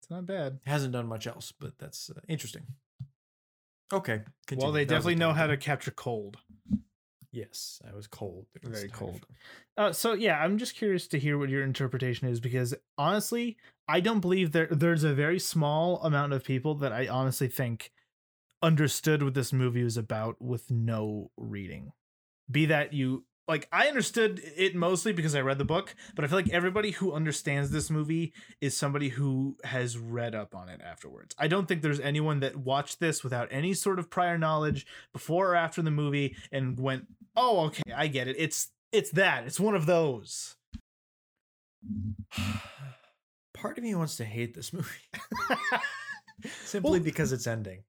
it's 0.00 0.10
not 0.10 0.26
bad 0.26 0.60
Hasn't 0.66 0.92
done 0.92 1.06
much 1.06 1.26
else, 1.26 1.52
but 1.52 1.78
that's 1.78 2.10
uh, 2.10 2.20
interesting. 2.28 2.62
Okay. 3.92 4.22
well 4.56 4.72
they 4.72 4.84
That 4.84 4.94
definitely 4.94 5.16
know 5.16 5.32
how 5.32 5.46
to 5.46 5.56
capture 5.56 5.90
cold 5.90 6.38
Yes, 7.32 7.80
I 7.88 7.94
was 7.94 8.06
cold. 8.06 8.46
Was 8.62 8.80
Very 8.80 8.88
cold. 8.88 9.24
Uh, 9.76 9.92
so 9.92 10.14
yeah, 10.14 10.38
I'm 10.42 10.58
just 10.58 10.74
curious 10.74 11.06
to 11.08 11.18
hear 11.18 11.38
what 11.38 11.48
your 11.48 11.62
interpretation 11.62 12.28
is 12.28 12.40
because 12.40 12.74
honestly, 12.98 13.56
I 13.86 14.00
don't 14.00 14.20
believe 14.20 14.52
there 14.52 14.66
there's 14.66 15.04
a 15.04 15.14
very 15.14 15.38
small 15.38 16.02
amount 16.02 16.32
of 16.32 16.42
people 16.42 16.74
that 16.76 16.92
I 16.92 17.06
honestly 17.06 17.48
think 17.48 17.92
understood 18.62 19.22
what 19.22 19.34
this 19.34 19.52
movie 19.52 19.84
was 19.84 19.96
about 19.96 20.40
with 20.40 20.70
no 20.70 21.30
reading. 21.36 21.92
Be 22.50 22.66
that 22.66 22.92
you 22.92 23.24
like 23.48 23.68
I 23.72 23.88
understood 23.88 24.40
it 24.56 24.74
mostly 24.76 25.12
because 25.12 25.34
I 25.34 25.40
read 25.40 25.58
the 25.58 25.64
book, 25.64 25.94
but 26.14 26.24
I 26.24 26.28
feel 26.28 26.38
like 26.38 26.50
everybody 26.50 26.92
who 26.92 27.12
understands 27.12 27.70
this 27.70 27.90
movie 27.90 28.32
is 28.60 28.76
somebody 28.76 29.08
who 29.08 29.56
has 29.64 29.98
read 29.98 30.34
up 30.34 30.54
on 30.54 30.68
it 30.68 30.80
afterwards. 30.80 31.34
I 31.38 31.48
don't 31.48 31.66
think 31.66 31.82
there's 31.82 31.98
anyone 32.00 32.40
that 32.40 32.56
watched 32.56 33.00
this 33.00 33.24
without 33.24 33.48
any 33.50 33.74
sort 33.74 33.98
of 33.98 34.08
prior 34.10 34.38
knowledge 34.38 34.86
before 35.12 35.50
or 35.52 35.56
after 35.56 35.82
the 35.82 35.90
movie 35.90 36.36
and 36.52 36.78
went, 36.78 37.06
"Oh, 37.36 37.66
okay, 37.66 37.82
I 37.94 38.06
get 38.06 38.28
it. 38.28 38.36
It's 38.38 38.68
it's 38.92 39.10
that. 39.12 39.46
It's 39.46 39.58
one 39.60 39.74
of 39.74 39.86
those." 39.86 40.54
Part 43.54 43.78
of 43.78 43.84
me 43.84 43.94
wants 43.94 44.16
to 44.16 44.24
hate 44.24 44.54
this 44.54 44.72
movie 44.72 44.88
simply 46.64 46.90
Well- 46.92 47.00
because 47.00 47.32
it's 47.32 47.46
ending. 47.46 47.82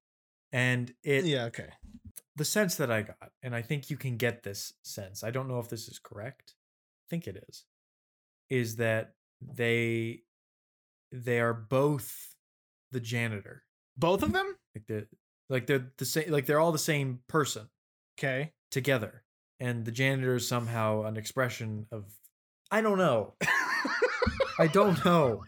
And 0.51 0.93
it 1.03 1.25
yeah, 1.25 1.45
okay. 1.45 1.69
the 2.35 2.45
sense 2.45 2.75
that 2.75 2.91
I 2.91 3.03
got, 3.03 3.31
and 3.41 3.55
I 3.55 3.61
think 3.61 3.89
you 3.89 3.97
can 3.97 4.17
get 4.17 4.43
this 4.43 4.73
sense. 4.83 5.23
I 5.23 5.31
don't 5.31 5.47
know 5.47 5.59
if 5.59 5.69
this 5.69 5.87
is 5.87 5.99
correct. 5.99 6.55
I 6.55 7.07
think 7.09 7.27
it 7.27 7.43
is. 7.47 7.65
Is 8.49 8.75
that 8.77 9.13
they 9.41 10.23
they 11.11 11.39
are 11.39 11.53
both 11.53 12.35
the 12.91 12.99
janitor. 12.99 13.63
Both 13.97 14.23
of 14.23 14.33
them? 14.33 14.55
Like 14.75 14.87
the 14.87 15.07
like 15.49 15.67
they're 15.67 15.91
the 15.97 16.05
same 16.05 16.31
like 16.31 16.45
they're 16.45 16.59
all 16.59 16.71
the 16.71 16.77
same 16.77 17.19
person 17.27 17.69
Okay. 18.19 18.51
together. 18.69 19.23
And 19.59 19.85
the 19.85 19.91
janitor 19.91 20.35
is 20.35 20.47
somehow 20.47 21.03
an 21.03 21.17
expression 21.17 21.87
of 21.91 22.05
I 22.71 22.81
don't 22.81 22.97
know. 22.97 23.35
I 24.59 24.67
don't 24.67 25.03
know. 25.05 25.43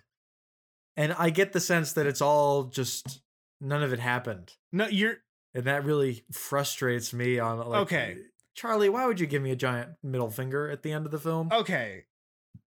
And 0.95 1.14
I 1.14 1.30
get 1.30 1.54
the 1.54 1.60
sense 1.60 1.93
that 1.93 2.06
it's 2.06 2.22
all 2.22 2.66
just 2.66 3.22
none 3.64 3.82
of 3.84 3.93
it 3.93 3.99
happened. 3.99 4.51
no, 4.72 4.88
you're 4.88 5.18
And 5.55 5.64
that 5.66 5.86
really 5.86 6.26
frustrates 6.32 7.14
me 7.14 7.39
on 7.39 7.57
like 7.59 7.82
Okay. 7.84 8.18
Charlie, 8.55 8.89
why 8.89 9.07
would 9.07 9.20
you 9.20 9.26
give 9.26 9.41
me 9.41 9.49
a 9.51 9.55
giant 9.55 9.93
middle 10.03 10.30
finger 10.30 10.70
at 10.70 10.84
the 10.84 10.91
end 10.91 11.05
of 11.05 11.11
the 11.11 11.18
film? 11.20 11.49
okay. 11.51 12.03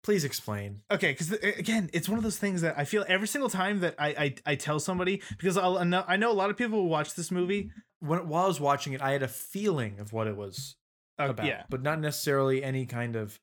Please 0.03 0.23
explain. 0.23 0.81
Okay, 0.91 1.11
because 1.11 1.31
again, 1.31 1.89
it's 1.93 2.07
one 2.07 2.17
of 2.19 2.23
those 2.23 2.37
things 2.37 2.61
that 2.61 2.77
I 2.77 2.85
feel 2.85 3.05
every 3.07 3.27
single 3.27 3.49
time 3.49 3.79
that 3.81 3.95
I 3.99 4.07
I, 4.07 4.35
I 4.51 4.55
tell 4.55 4.79
somebody 4.79 5.21
because 5.37 5.57
I'll 5.57 5.77
I 5.79 6.15
know, 6.15 6.31
a 6.31 6.33
lot 6.33 6.49
of 6.51 6.57
people 6.57 6.81
will 6.81 6.89
watch 6.89 7.13
this 7.15 7.31
movie. 7.31 7.71
When 7.99 8.27
while 8.27 8.45
I 8.45 8.47
was 8.47 8.59
watching 8.59 8.93
it, 8.93 9.01
I 9.01 9.11
had 9.11 9.23
a 9.23 9.27
feeling 9.27 9.99
of 9.99 10.13
what 10.13 10.27
it 10.27 10.35
was 10.37 10.75
Uh, 11.19 11.29
about, 11.29 11.47
yeah, 11.47 11.63
but 11.69 11.81
not 11.81 11.99
necessarily 11.99 12.63
any 12.63 12.85
kind 12.85 13.15
of 13.15 13.39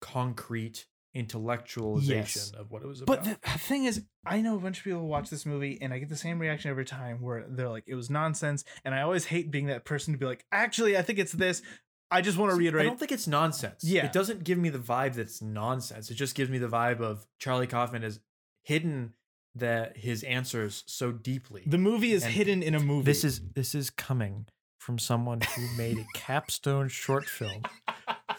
concrete 0.00 0.86
intellectualization 1.14 2.08
Yes. 2.08 2.50
of 2.52 2.70
what 2.70 2.82
it 2.82 2.88
was 2.88 3.00
about. 3.02 3.24
but 3.24 3.40
the, 3.42 3.58
thing 3.58 3.84
is, 3.84 4.02
I 4.26 4.40
know 4.40 4.56
a 4.56 4.60
bunch 4.60 4.78
of 4.78 4.84
people 4.84 5.06
watch 5.06 5.30
this 5.30 5.46
movie, 5.46 5.78
and 5.80 5.92
I 5.92 5.98
get 5.98 6.08
the 6.08 6.16
same 6.16 6.38
reaction 6.38 6.70
every 6.70 6.84
time 6.84 7.20
where 7.20 7.44
they're 7.48 7.68
like, 7.68 7.84
"It 7.86 7.94
was 7.94 8.10
nonsense," 8.10 8.64
and 8.84 8.94
I 8.94 9.02
always 9.02 9.26
hate 9.26 9.50
being 9.50 9.66
that 9.66 9.84
person 9.84 10.12
to 10.12 10.18
be 10.18 10.26
like, 10.26 10.44
"Actually, 10.52 10.96
I 10.96 11.02
think 11.02 11.18
it's 11.18 11.32
this." 11.32 11.62
I 12.10 12.20
just 12.20 12.38
want 12.38 12.52
to 12.52 12.56
reiterate. 12.56 12.86
I 12.86 12.88
don't 12.88 12.98
think 12.98 13.12
it's 13.12 13.26
nonsense. 13.26 13.82
Yeah. 13.82 14.04
It 14.06 14.12
doesn't 14.12 14.44
give 14.44 14.58
me 14.58 14.68
the 14.68 14.78
vibe 14.78 15.14
that's 15.14 15.40
nonsense. 15.42 16.10
It 16.10 16.14
just 16.14 16.34
gives 16.34 16.50
me 16.50 16.58
the 16.58 16.68
vibe 16.68 17.00
of 17.00 17.26
Charlie 17.38 17.66
Kaufman 17.66 18.02
has 18.02 18.20
hidden 18.62 19.14
that 19.56 19.96
his 19.96 20.22
answers 20.24 20.84
so 20.86 21.10
deeply. 21.12 21.62
the 21.66 21.78
movie 21.78 22.12
is 22.12 22.22
And 22.24 22.32
hidden 22.32 22.62
in 22.62 22.74
a 22.74 22.80
movie. 22.80 23.04
this 23.04 23.24
is 23.24 23.40
this 23.54 23.74
is 23.74 23.88
coming 23.90 24.46
from 24.78 24.98
someone 24.98 25.40
who 25.40 25.66
made 25.76 25.98
a 25.98 26.04
capstone 26.14 26.88
short 26.88 27.24
film 27.24 27.62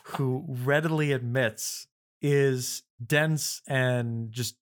who 0.03 0.45
readily 0.47 1.11
admits 1.11 1.87
is 2.27 2.81
dense 3.05 3.61
and 3.67 4.31
just 4.31 4.55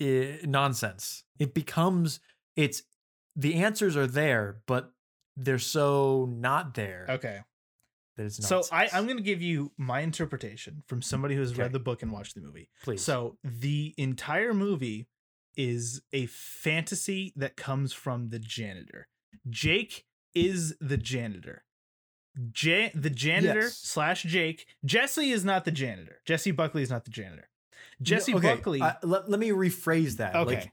eh, 0.00 0.38
nonsense. 0.44 1.22
It 1.38 1.52
becomes 1.52 2.18
it's 2.56 2.82
the 3.36 3.54
answers 3.56 3.94
are 3.96 4.06
there, 4.06 4.60
but 4.66 4.92
they're 5.36 5.58
so 5.58 6.26
not 6.30 6.74
there 6.74 7.06
okay. 7.10 7.40
that 8.16 8.24
it's 8.24 8.46
So. 8.46 8.62
I, 8.72 8.88
I'm 8.92 9.04
going 9.04 9.16
to 9.18 9.22
give 9.22 9.42
you 9.42 9.70
my 9.76 10.00
interpretation 10.00 10.82
from 10.86 11.02
somebody 11.02 11.34
who 11.34 11.40
has 11.40 11.52
Okay. 11.52 11.62
read 11.62 11.72
the 11.72 11.78
book 11.78 12.02
and 12.02 12.10
watched 12.10 12.34
the 12.34 12.40
movie. 12.40 12.70
please. 12.82 13.02
So 13.02 13.36
the 13.44 13.94
entire 13.98 14.54
movie 14.54 15.06
is 15.56 16.00
a 16.12 16.26
fantasy 16.26 17.32
that 17.36 17.56
comes 17.56 17.92
from 17.92 18.30
the 18.30 18.38
janitor. 18.38 19.08
Jake 19.48 20.04
is 20.34 20.74
the 20.80 20.96
janitor. 20.96 21.64
Ja- 22.62 22.90
the 22.94 23.10
janitor 23.10 23.60
Yes. 23.62 23.76
slash 23.76 24.22
Jake. 24.22 24.66
Jessie 24.84 25.30
is 25.32 25.44
not 25.44 25.64
the 25.64 25.70
janitor. 25.72 26.20
Jessie 26.24 26.52
Buckley 26.52 26.82
is 26.82 26.90
not 26.90 27.04
the 27.04 27.10
janitor. 27.10 27.48
Jessie 28.02 28.34
okay, 28.34 28.54
Buckley. 28.54 28.80
uh, 28.80 28.94
let, 29.02 29.28
let 29.30 29.38
me 29.40 29.50
rephrase 29.50 30.16
that. 30.18 30.34
okay. 30.34 30.54
Like, 30.54 30.72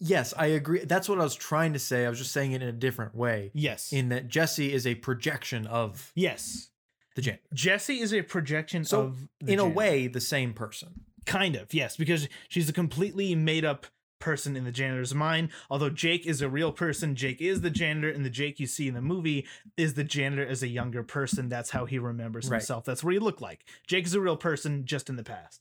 yes, 0.00 0.34
I 0.36 0.46
agree. 0.46 0.84
That's 0.84 1.08
what 1.08 1.18
I 1.20 1.22
was 1.22 1.34
trying 1.34 1.72
to 1.74 1.78
say. 1.78 2.04
I 2.06 2.08
was 2.08 2.18
just 2.18 2.32
saying 2.32 2.52
it 2.52 2.62
in 2.62 2.68
a 2.68 2.72
different 2.72 3.14
way. 3.14 3.50
yes. 3.54 3.92
In 3.92 4.08
that 4.08 4.28
Jessie 4.28 4.72
is 4.72 4.86
a 4.86 4.94
projection 4.96 5.66
of 5.66 6.12
yes. 6.14 6.70
the 7.14 7.22
janitor. 7.22 7.42
Jessie 7.54 8.00
is 8.00 8.12
a 8.12 8.22
projection 8.22 8.84
So, 8.84 9.02
of 9.02 9.28
the 9.40 9.52
In 9.52 9.58
a 9.58 9.68
way, 9.68 10.06
the 10.08 10.20
same 10.20 10.52
person. 10.54 11.02
Kind 11.24 11.54
of, 11.54 11.72
yes, 11.72 11.96
because 11.96 12.28
she's 12.48 12.68
a 12.68 12.72
completely 12.72 13.34
made 13.36 13.64
up 13.64 13.86
person 14.22 14.56
in 14.56 14.64
the 14.64 14.72
janitor's 14.72 15.14
mind. 15.14 15.50
Although 15.68 15.90
Jake 15.90 16.26
is 16.26 16.40
a 16.40 16.48
real 16.48 16.70
person, 16.72 17.14
Jake 17.16 17.40
is 17.40 17.60
the 17.60 17.70
janitor, 17.70 18.08
and 18.08 18.24
the 18.24 18.30
Jake 18.30 18.60
you 18.60 18.66
see 18.66 18.86
in 18.88 18.94
the 18.94 19.02
movie 19.02 19.46
is 19.76 19.94
the 19.94 20.04
janitor 20.04 20.46
as 20.46 20.62
a 20.62 20.68
younger 20.68 21.02
person. 21.02 21.48
That's 21.48 21.70
how 21.70 21.84
he 21.86 21.98
remembers 21.98 22.48
Right. 22.48 22.58
himself. 22.58 22.84
That's 22.84 23.02
what 23.02 23.12
he 23.12 23.18
looked 23.18 23.42
like. 23.42 23.64
Jake 23.86 24.06
is 24.06 24.14
a 24.14 24.20
real 24.20 24.36
person, 24.36 24.86
just 24.86 25.10
in 25.10 25.16
the 25.16 25.24
past. 25.24 25.60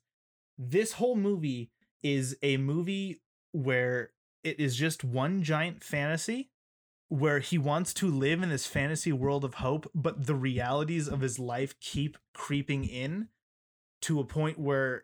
This 0.57 0.93
whole 0.93 1.15
movie 1.15 1.71
is 2.03 2.37
a 2.43 2.57
movie 2.57 3.21
where 3.51 4.11
it 4.43 4.59
is 4.59 4.75
just 4.75 5.03
one 5.03 5.43
giant 5.43 5.83
fantasy 5.83 6.49
where 7.09 7.39
he 7.39 7.57
wants 7.57 7.93
to 7.95 8.07
live 8.09 8.41
in 8.41 8.49
this 8.49 8.65
fantasy 8.65 9.11
world 9.11 9.43
of 9.43 9.55
hope, 9.55 9.89
but 9.93 10.27
the 10.27 10.35
realities 10.35 11.07
of 11.09 11.19
his 11.19 11.37
life 11.37 11.77
keep 11.79 12.17
creeping 12.33 12.85
in 12.85 13.27
to 14.01 14.19
a 14.19 14.23
point 14.23 14.57
where 14.57 15.03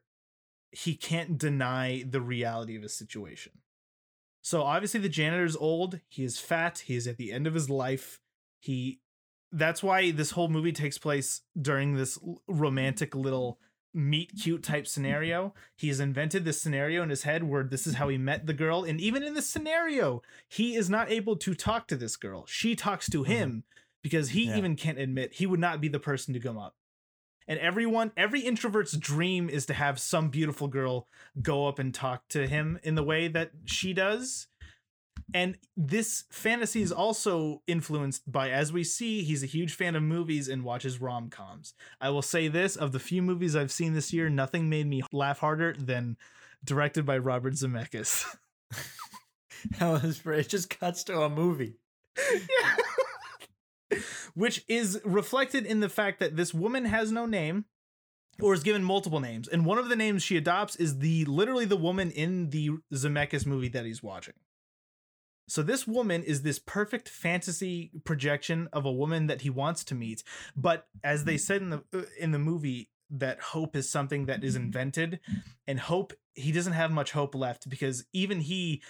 he 0.71 0.95
can't 0.95 1.37
deny 1.37 2.03
the 2.07 2.21
reality 2.21 2.75
of 2.75 2.83
his 2.83 2.93
situation. 2.93 3.53
So 4.41 4.61
obviously 4.63 4.99
the 4.99 5.09
janitor's 5.09 5.55
old, 5.55 5.99
he 6.07 6.23
is 6.23 6.39
fat, 6.39 6.83
he 6.85 6.95
is 6.95 7.07
at 7.07 7.17
the 7.17 7.31
end 7.31 7.47
of 7.47 7.53
his 7.53 7.69
life. 7.69 8.19
He 8.59 9.01
that's 9.51 9.81
why 9.81 10.11
this 10.11 10.31
whole 10.31 10.49
movie 10.49 10.73
takes 10.73 10.97
place 10.97 11.41
during 11.59 11.95
this 11.95 12.19
romantic 12.47 13.15
little 13.15 13.59
meet 13.93 14.33
cute 14.41 14.61
type 14.61 14.85
scenario. 14.85 15.53
He's 15.75 15.99
invented 15.99 16.43
this 16.43 16.61
scenario 16.61 17.01
in 17.01 17.09
his 17.09 17.23
head 17.23 17.43
where 17.43 17.63
this 17.63 17.87
is 17.87 17.95
how 17.95 18.09
he 18.09 18.17
met 18.17 18.45
the 18.45 18.53
girl 18.53 18.83
and 18.83 18.99
even 18.99 19.23
in 19.23 19.33
this 19.33 19.49
scenario, 19.49 20.21
he 20.47 20.75
is 20.75 20.89
not 20.89 21.09
able 21.11 21.37
to 21.37 21.53
talk 21.53 21.87
to 21.87 21.95
this 21.95 22.15
girl. 22.15 22.45
She 22.45 22.75
talks 22.75 23.09
to 23.09 23.23
mm-hmm. 23.23 23.31
him 23.31 23.63
because 24.03 24.29
he 24.29 24.45
Yeah. 24.45 24.57
even 24.57 24.75
can't 24.75 24.99
admit 24.99 25.33
he 25.33 25.45
would 25.45 25.59
not 25.59 25.81
be 25.81 25.87
the 25.87 25.99
person 25.99 26.33
to 26.33 26.39
come 26.39 26.57
up 26.57 26.75
and 27.47 27.59
everyone 27.59 28.11
every 28.17 28.41
introvert's 28.41 28.95
dream 28.97 29.49
is 29.49 29.65
to 29.65 29.73
have 29.73 29.99
some 29.99 30.29
beautiful 30.29 30.67
girl 30.67 31.07
go 31.41 31.67
up 31.67 31.79
and 31.79 31.93
talk 31.93 32.27
to 32.29 32.47
him 32.47 32.79
in 32.83 32.95
the 32.95 33.03
way 33.03 33.27
that 33.27 33.51
she 33.65 33.93
does 33.93 34.47
And 35.33 35.57
this 35.75 36.23
fantasy 36.31 36.81
is 36.81 36.91
also 36.91 37.61
influenced 37.67 38.31
by, 38.31 38.49
as 38.51 38.71
we 38.71 38.83
see, 38.83 39.23
he's 39.23 39.43
a 39.43 39.47
huge 39.47 39.73
fan 39.73 39.95
of 39.95 40.03
movies 40.03 40.47
and 40.47 40.63
watches 40.63 41.01
rom 41.01 41.29
coms. 41.29 41.73
I 41.99 42.09
will 42.11 42.21
say 42.21 42.47
this 42.47 42.75
of 42.75 42.91
the 42.91 42.99
few 42.99 43.21
movies 43.21 43.55
I've 43.55 43.71
seen 43.71 43.93
this 43.93 44.13
year, 44.13 44.29
nothing 44.29 44.69
made 44.69 44.87
me 44.87 45.01
laugh 45.11 45.39
harder 45.39 45.73
than 45.77 46.17
directed 46.63 47.05
by 47.05 47.17
Robert 47.17 47.53
Zemeckis. 47.55 48.25
How 49.79 49.95
is 49.95 50.21
it 50.25 50.49
just 50.49 50.69
cuts 50.69 51.03
to 51.05 51.21
a 51.21 51.29
movie. 51.29 51.79
Which 54.33 54.63
is 54.67 54.99
reflected 55.03 55.65
in 55.65 55.79
the 55.79 55.89
fact 55.89 56.19
that 56.19 56.35
this 56.35 56.53
woman 56.53 56.85
has 56.85 57.11
no 57.11 57.25
name 57.25 57.65
or 58.41 58.53
is 58.53 58.63
given 58.63 58.83
multiple 58.83 59.19
names. 59.19 59.47
And 59.47 59.65
one 59.65 59.77
of 59.77 59.89
the 59.89 59.95
names 59.95 60.23
she 60.23 60.37
adopts 60.37 60.75
is 60.75 60.99
the 60.99 61.25
literally 61.25 61.65
the 61.65 61.77
woman 61.77 62.11
in 62.11 62.49
the 62.49 62.71
Zemeckis 62.93 63.45
movie 63.45 63.69
that 63.69 63.85
he's 63.85 64.03
watching. 64.03 64.35
So 65.49 65.63
this 65.63 65.87
woman 65.87 66.23
is 66.23 66.41
this 66.41 66.59
perfect 66.59 67.07
fantasy 67.07 67.91
projection 68.03 68.67
of 68.73 68.85
a 68.85 68.91
woman 68.91 69.27
that 69.27 69.41
he 69.41 69.49
wants 69.49 69.83
to 69.85 69.95
meet, 69.95 70.23
but 70.57 70.87
as 71.03 71.23
they 71.23 71.37
said 71.37 71.61
in 71.61 71.69
the 71.69 71.83
uh, 71.93 72.01
in 72.19 72.31
the 72.31 72.39
movie 72.39 72.89
that 73.09 73.39
hope 73.39 73.75
is 73.75 73.89
something 73.89 74.25
that 74.25 74.43
is 74.43 74.57
invented 74.57 75.21
and 75.65 75.79
hope 75.79 76.11
he 76.33 76.51
doesn't 76.51 76.73
have 76.73 76.91
much 76.91 77.13
hope 77.13 77.33
left 77.33 77.69
because 77.69 78.05
even 78.11 78.41
he 78.41 78.83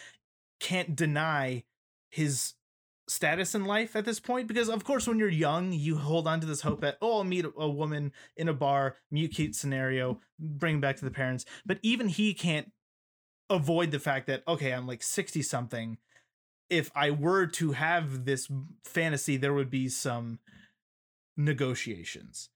can't 0.60 0.96
deny 0.96 1.64
his 2.10 2.54
status 3.08 3.56
in 3.56 3.66
life 3.66 3.96
at 3.96 4.06
this 4.06 4.20
point 4.20 4.48
because 4.48 4.70
of 4.70 4.84
course 4.84 5.08
when 5.08 5.18
you're 5.18 5.30
young 5.30 5.72
you 5.72 5.98
hold 5.98 6.28
on 6.28 6.42
to 6.42 6.46
this 6.46 6.62
hope 6.62 6.82
that 6.82 6.98
oh 7.02 7.18
i'll 7.18 7.24
meet 7.24 7.46
a 7.58 7.70
woman 7.70 8.12
in 8.36 8.50
a 8.50 8.54
bar 8.54 8.98
mute 9.10 9.32
cute 9.34 9.56
scenario 9.56 10.20
bring 10.40 10.80
back 10.80 10.98
to 10.98 11.06
the 11.06 11.12
parents. 11.12 11.46
But 11.66 11.80
even 11.82 12.10
he 12.10 12.34
can't 12.34 12.72
avoid 13.50 13.92
the 13.92 14.00
fact 14.00 14.28
that 14.28 14.44
okay 14.48 14.72
i'm 14.72 14.86
like 14.86 15.02
60 15.02 15.42
something 15.42 15.98
if 16.70 16.92
i 16.94 17.12
were 17.12 17.46
to 17.46 17.72
have 17.72 18.26
this 18.26 18.50
fantasy 18.84 19.38
there 19.38 19.54
would 19.54 19.70
be 19.70 19.88
some 19.88 20.40
negotiations 21.38 22.50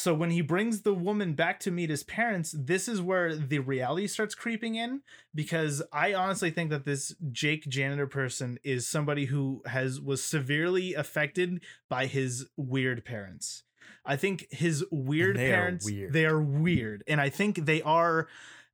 so 0.00 0.14
when 0.14 0.30
he 0.30 0.40
brings 0.40 0.82
the 0.82 0.94
woman 0.94 1.34
back 1.34 1.60
to 1.60 1.70
meet 1.70 1.90
his 1.90 2.02
parents, 2.02 2.54
this 2.58 2.88
is 2.88 3.02
where 3.02 3.36
the 3.36 3.58
reality 3.58 4.06
starts 4.06 4.34
creeping 4.34 4.74
in 4.74 5.02
because 5.34 5.82
I 5.92 6.14
honestly 6.14 6.50
think 6.50 6.70
that 6.70 6.84
this 6.84 7.14
Jake 7.30 7.68
janitor 7.68 8.06
person 8.06 8.58
is 8.64 8.88
somebody 8.88 9.26
who 9.26 9.62
has 9.66 10.00
was 10.00 10.24
severely 10.24 10.94
affected 10.94 11.62
by 11.88 12.06
his 12.06 12.46
weird 12.56 13.04
parents. 13.04 13.64
I 14.04 14.16
think 14.16 14.46
his 14.50 14.84
weird 14.90 15.36
they 15.36 15.52
are 15.52 15.56
parents 15.56 15.84
weird. 15.84 16.12
they 16.14 16.24
are 16.24 16.40
weird 16.40 17.04
and 17.06 17.20
I 17.20 17.28
think 17.28 17.66
they 17.66 17.82
are 17.82 18.28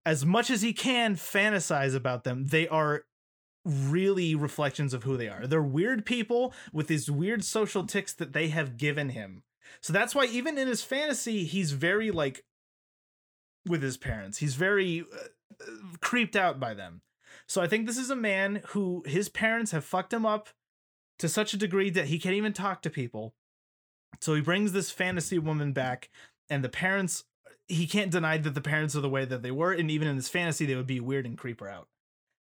as 0.05 0.24
much 0.24 0.51
as 0.51 0.62
he 0.62 0.72
can 0.72 1.16
fantasize 1.16 1.95
about 1.97 2.22
them, 2.22 2.47
they 2.47 2.68
are 2.68 3.05
really 3.64 4.37
reflections 4.37 4.95
of 4.95 5.03
who 5.03 5.16
they 5.16 5.29
are. 5.29 5.47
They're 5.49 5.61
weird 5.61 6.07
people 6.07 6.55
with 6.72 6.87
these 6.87 7.11
weird 7.11 7.45
social 7.45 7.85
ticks 7.85 8.12
that 8.14 8.33
they 8.33 8.49
have 8.49 8.77
given 8.77 9.09
him. 9.09 9.43
So 9.80 9.92
that's 9.92 10.14
why 10.14 10.26
even 10.26 10.58
in 10.58 10.68
his 10.68 10.82
fantasy, 10.82 11.44
he's 11.44 11.72
very 11.72 12.10
like 12.10 12.44
with 13.66 13.82
his 13.82 13.96
parents. 13.96 14.38
He's 14.38 14.54
very 14.54 15.00
uh, 15.00 15.66
creeped 16.00 16.36
out 16.36 16.60
by 16.60 16.74
them. 16.74 17.02
So 17.46 17.62
I 17.62 17.68
think 17.68 17.86
this 17.86 17.98
is 17.98 18.10
a 18.10 18.16
man 18.16 18.62
who 18.68 19.02
his 19.06 19.28
parents 19.28 19.72
have 19.72 19.84
fucked 19.84 20.12
him 20.12 20.26
up 20.26 20.48
to 21.18 21.28
such 21.28 21.54
a 21.54 21.58
degree 21.58 21.90
that 21.90 22.06
he 22.06 22.18
can't 22.18 22.34
even 22.34 22.52
talk 22.52 22.82
to 22.82 22.90
people. 22.90 23.34
So 24.20 24.34
he 24.34 24.40
brings 24.40 24.72
this 24.72 24.90
fantasy 24.90 25.38
woman 25.38 25.72
back, 25.72 26.10
and 26.48 26.64
the 26.64 26.68
parents 26.68 27.24
he 27.68 27.86
can't 27.86 28.10
deny 28.10 28.38
that 28.38 28.54
the 28.54 28.60
parents 28.60 28.94
are 28.94 29.00
the 29.00 29.08
way 29.08 29.24
that 29.24 29.42
they 29.42 29.50
were, 29.50 29.72
and 29.72 29.90
even 29.90 30.08
in 30.08 30.16
this 30.16 30.28
fantasy, 30.28 30.66
they 30.66 30.76
would 30.76 30.86
be 30.86 31.00
weird 31.00 31.26
and 31.26 31.36
creep 31.36 31.60
her 31.60 31.68
out. 31.68 31.88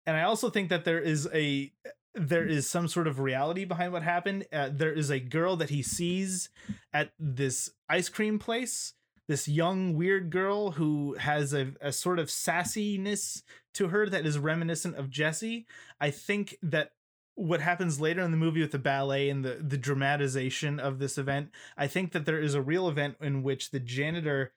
And 0.05 0.17
I 0.17 0.23
also 0.23 0.49
think 0.49 0.69
that 0.69 0.83
there 0.83 0.99
is 0.99 1.29
a 1.33 1.71
there 2.15 2.45
is 2.45 2.69
some 2.69 2.87
sort 2.87 3.07
of 3.07 3.19
reality 3.19 3.65
behind 3.65 3.91
what 3.91 4.03
happened. 4.03 4.45
Uh, 4.51 4.69
there 4.71 4.93
is 4.93 5.09
a 5.09 5.19
girl 5.19 5.55
that 5.55 5.69
he 5.69 5.81
sees 5.81 6.49
at 6.93 7.11
this 7.19 7.71
ice 7.89 8.09
cream 8.09 8.39
place. 8.39 8.93
This 9.27 9.47
young 9.47 9.95
weird 9.95 10.29
girl 10.29 10.71
who 10.71 11.15
has 11.15 11.53
a, 11.53 11.73
a 11.81 11.91
sort 11.91 12.19
of 12.19 12.27
sassiness 12.27 13.41
to 13.75 13.87
her 13.87 14.07
that 14.09 14.25
is 14.25 14.37
reminiscent 14.37 14.95
of 14.95 15.09
Jessie. 15.09 15.65
I 15.99 16.11
think 16.11 16.57
that 16.61 16.91
what 17.35 17.61
happens 17.61 17.99
later 17.99 18.21
in 18.21 18.31
the 18.31 18.37
movie 18.37 18.61
with 18.61 18.71
the 18.71 18.79
ballet 18.79 19.29
and 19.29 19.43
the 19.43 19.59
the 19.61 19.77
dramatization 19.77 20.79
of 20.79 20.99
this 20.99 21.17
event, 21.17 21.49
I 21.77 21.87
think 21.87 22.11
that 22.11 22.25
there 22.25 22.39
is 22.39 22.53
a 22.53 22.61
real 22.61 22.87
event 22.87 23.15
in 23.21 23.43
which 23.43 23.71
the 23.71 23.79
janitor 23.79 24.53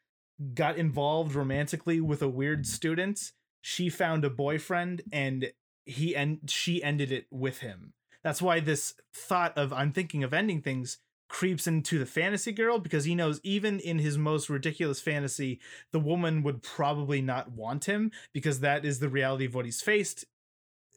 got 0.52 0.76
involved 0.76 1.34
romantically 1.34 2.00
with 2.00 2.20
a 2.20 2.28
weird 2.28 2.66
student. 2.66 3.32
She 3.62 3.88
found 3.88 4.24
a 4.24 4.30
boyfriend 4.30 5.02
and 5.10 5.52
he 5.86 6.14
and 6.14 6.40
she 6.50 6.82
ended 6.82 7.10
it 7.10 7.26
with 7.30 7.58
him. 7.58 7.94
That's 8.22 8.42
why 8.42 8.60
this 8.60 8.94
thought 9.14 9.56
of 9.56 9.72
I'm 9.72 9.92
thinking 9.92 10.24
of 10.24 10.34
ending 10.34 10.60
things 10.60 10.98
creeps 11.28 11.66
into 11.66 11.98
the 11.98 12.06
fantasy 12.06 12.52
girl 12.52 12.78
because 12.78 13.04
he 13.04 13.14
knows 13.14 13.40
even 13.42 13.80
in 13.80 13.98
his 13.98 14.16
most 14.16 14.48
ridiculous 14.48 15.00
fantasy, 15.00 15.60
the 15.92 15.98
woman 15.98 16.42
would 16.42 16.62
probably 16.62 17.20
not 17.20 17.50
want 17.50 17.86
him 17.86 18.12
because 18.32 18.60
that 18.60 18.84
is 18.84 19.00
the 19.00 19.08
reality 19.08 19.46
of 19.46 19.54
what 19.54 19.64
he's 19.64 19.80
faced 19.80 20.24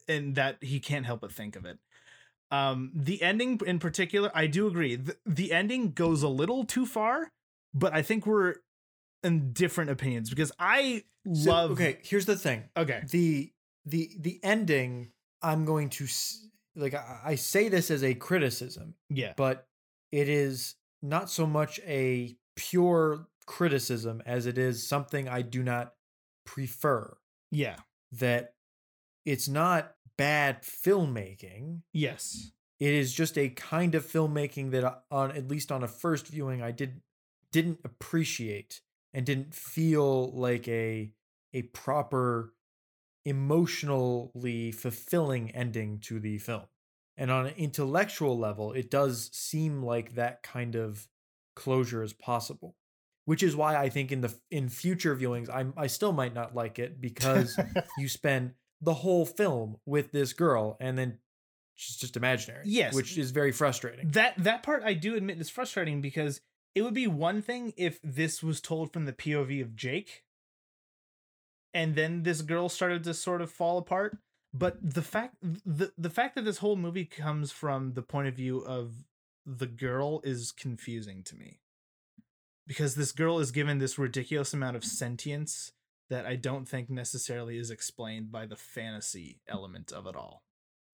and 0.07 0.35
that 0.35 0.57
he 0.61 0.79
can't 0.79 1.05
help 1.05 1.21
but 1.21 1.31
think 1.31 1.55
of 1.55 1.65
it. 1.65 1.79
Um, 2.51 2.91
the 2.95 3.21
ending 3.21 3.59
in 3.65 3.79
particular, 3.79 4.31
I 4.33 4.47
do 4.47 4.67
agree. 4.67 4.95
The, 4.95 5.17
the 5.25 5.51
ending 5.51 5.91
goes 5.91 6.23
a 6.23 6.27
little 6.27 6.63
too 6.63 6.85
far, 6.85 7.31
but 7.73 7.93
I 7.93 8.01
think 8.01 8.25
we're 8.25 8.55
in 9.23 9.51
different 9.53 9.91
opinions 9.91 10.29
because 10.29 10.51
I 10.57 11.03
So, 11.31 11.51
love. 11.51 11.71
okay, 11.71 11.99
here's 12.03 12.25
the 12.25 12.35
thing. 12.35 12.63
Okay. 12.75 13.03
the 13.11 13.51
the 13.89 14.09
the 14.19 14.39
ending 14.43 15.11
i'm 15.41 15.65
going 15.65 15.89
to 15.89 16.07
like 16.75 16.93
I, 16.93 17.19
I 17.25 17.35
say 17.35 17.69
this 17.69 17.89
as 17.91 18.03
a 18.03 18.13
criticism 18.13 18.95
Yeah. 19.09 19.33
but 19.35 19.67
it 20.11 20.29
is 20.29 20.75
not 21.01 21.29
so 21.29 21.45
much 21.45 21.79
a 21.85 22.35
pure 22.55 23.27
criticism 23.45 24.21
as 24.25 24.45
it 24.45 24.57
is 24.57 24.87
something 24.87 25.27
i 25.27 25.41
do 25.41 25.63
not 25.63 25.93
prefer 26.45 27.17
Yeah. 27.51 27.77
that 28.13 28.53
it's 29.25 29.47
not 29.47 29.93
bad 30.17 30.63
filmmaking 30.63 31.81
Yes. 31.93 32.51
it 32.79 32.93
is 32.93 33.13
just 33.13 33.37
a 33.37 33.49
kind 33.49 33.95
of 33.95 34.05
filmmaking 34.05 34.71
that 34.71 34.83
uh, 34.83 34.95
on 35.11 35.31
at 35.31 35.47
least 35.47 35.71
on 35.71 35.83
a 35.83 35.87
first 35.87 36.27
viewing 36.27 36.61
i 36.61 36.71
did 36.71 37.01
didn't 37.51 37.79
appreciate 37.83 38.81
and 39.13 39.25
didn't 39.25 39.53
feel 39.55 40.31
like 40.31 40.67
a 40.67 41.11
a 41.53 41.63
proper 41.63 42.53
emotionally 43.29 44.71
fulfilling 44.71 45.51
ending 45.51 45.99
to 45.99 46.19
the 46.19 46.37
film 46.37 46.63
and 47.17 47.29
on 47.31 47.45
an 47.47 47.53
intellectual 47.57 48.37
level 48.37 48.73
it 48.73 48.89
does 48.89 49.29
seem 49.33 49.83
like 49.83 50.15
that 50.15 50.41
kind 50.43 50.75
of 50.75 51.07
closure 51.55 52.01
is 52.03 52.13
possible 52.13 52.75
which 53.25 53.43
is 53.43 53.55
why 53.55 53.75
i 53.75 53.89
think 53.89 54.11
in 54.11 54.21
the 54.21 54.33
in 54.49 54.69
future 54.69 55.15
viewings 55.15 55.49
i 55.49 55.65
i 55.81 55.87
still 55.87 56.11
might 56.11 56.33
not 56.33 56.55
like 56.55 56.79
it 56.79 56.99
because 56.99 57.57
you 57.97 58.07
spend 58.07 58.53
the 58.81 58.93
whole 58.93 59.25
film 59.25 59.77
with 59.85 60.11
this 60.11 60.33
girl 60.33 60.77
and 60.79 60.97
then 60.97 61.17
she's 61.75 61.97
just 61.97 62.15
imaginary 62.17 62.63
Yes. 62.65 62.93
which 62.93 63.17
is 63.17 63.31
very 63.31 63.51
frustrating 63.51 64.09
that 64.11 64.33
that 64.37 64.63
part 64.63 64.83
I 64.83 64.93
do 64.93 65.15
admit 65.15 65.39
is 65.39 65.49
frustrating 65.49 66.01
because 66.01 66.41
it 66.75 66.81
would 66.81 66.93
be 66.93 67.07
one 67.07 67.41
thing 67.41 67.73
if 67.77 67.99
this 68.03 68.41
was 68.43 68.61
told 68.61 68.93
from 68.93 69.05
the 69.05 69.13
POV 69.13 69.61
of 69.61 69.75
Jake 69.75 70.23
and 71.73 71.95
then 71.95 72.23
this 72.23 72.41
girl 72.41 72.69
started 72.69 73.03
to 73.03 73.13
sort 73.13 73.41
of 73.41 73.51
fall 73.51 73.77
apart 73.77 74.17
but 74.53 74.77
the 74.81 75.01
fact 75.01 75.35
the 75.41 75.91
the 75.97 76.09
fact 76.09 76.35
that 76.35 76.43
this 76.45 76.57
whole 76.59 76.75
movie 76.75 77.05
comes 77.05 77.51
from 77.51 77.93
the 77.93 78.01
point 78.01 78.27
of 78.27 78.33
view 78.35 78.59
of 78.59 79.03
the 79.45 79.67
girl 79.67 80.21
is 80.23 80.51
confusing 80.51 81.23
to 81.23 81.35
me 81.35 81.59
because 82.67 82.95
this 82.95 83.11
girl 83.11 83.39
is 83.39 83.51
given 83.51 83.77
this 83.79 83.97
ridiculous 83.97 84.53
amount 84.53 84.75
of 84.75 84.83
sentience 84.83 85.71
that 86.09 86.25
I 86.25 86.35
don't 86.35 86.67
think 86.67 86.89
necessarily 86.89 87.57
is 87.57 87.69
explained 87.69 88.31
by 88.31 88.45
the 88.47 88.55
fantasy 88.55 89.41
element 89.47 89.91
of 89.91 90.07
it 90.07 90.15
all. 90.15 90.43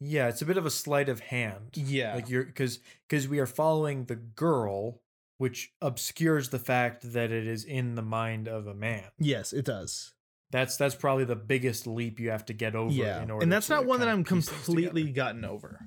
yeah 0.01 0.27
it's 0.27 0.41
a 0.41 0.45
bit 0.45 0.57
of 0.57 0.65
a 0.65 0.71
sleight 0.71 1.07
of 1.09 1.21
hand 1.21 1.71
Yeah. 1.75 2.15
like 2.15 2.29
you're 2.29 2.43
because 2.43 2.79
because 3.07 3.27
we 3.27 3.39
are 3.39 3.45
following 3.45 4.05
the 4.05 4.15
girl 4.17 5.01
which 5.37 5.73
obscures 5.81 6.49
the 6.49 6.59
fact 6.59 7.13
that 7.13 7.31
it 7.31 7.45
is 7.47 7.63
in 7.65 7.95
the 7.95 8.01
mind 8.01 8.47
of 8.49 8.67
a 8.67 8.73
man 8.73 9.05
yes, 9.19 9.51
it 9.53 9.65
does. 9.65 10.13
That's 10.51 10.77
that's 10.77 10.95
probably 10.95 11.25
the 11.25 11.35
biggest 11.35 11.87
leap 11.87 12.19
you 12.19 12.29
have 12.29 12.45
to 12.45 12.53
get 12.53 12.75
over 12.75 12.91
yeah 12.91 13.21
in 13.21 13.31
order 13.31 13.43
and 13.43 13.51
that's 13.51 13.69
not 13.69 13.85
one 13.85 13.99
that 13.99 14.07
i'm 14.07 14.21
of 14.21 14.25
piece 14.25 14.49
things 14.49 14.65
completely 14.65 15.11
gotten 15.11 15.43
over 15.43 15.79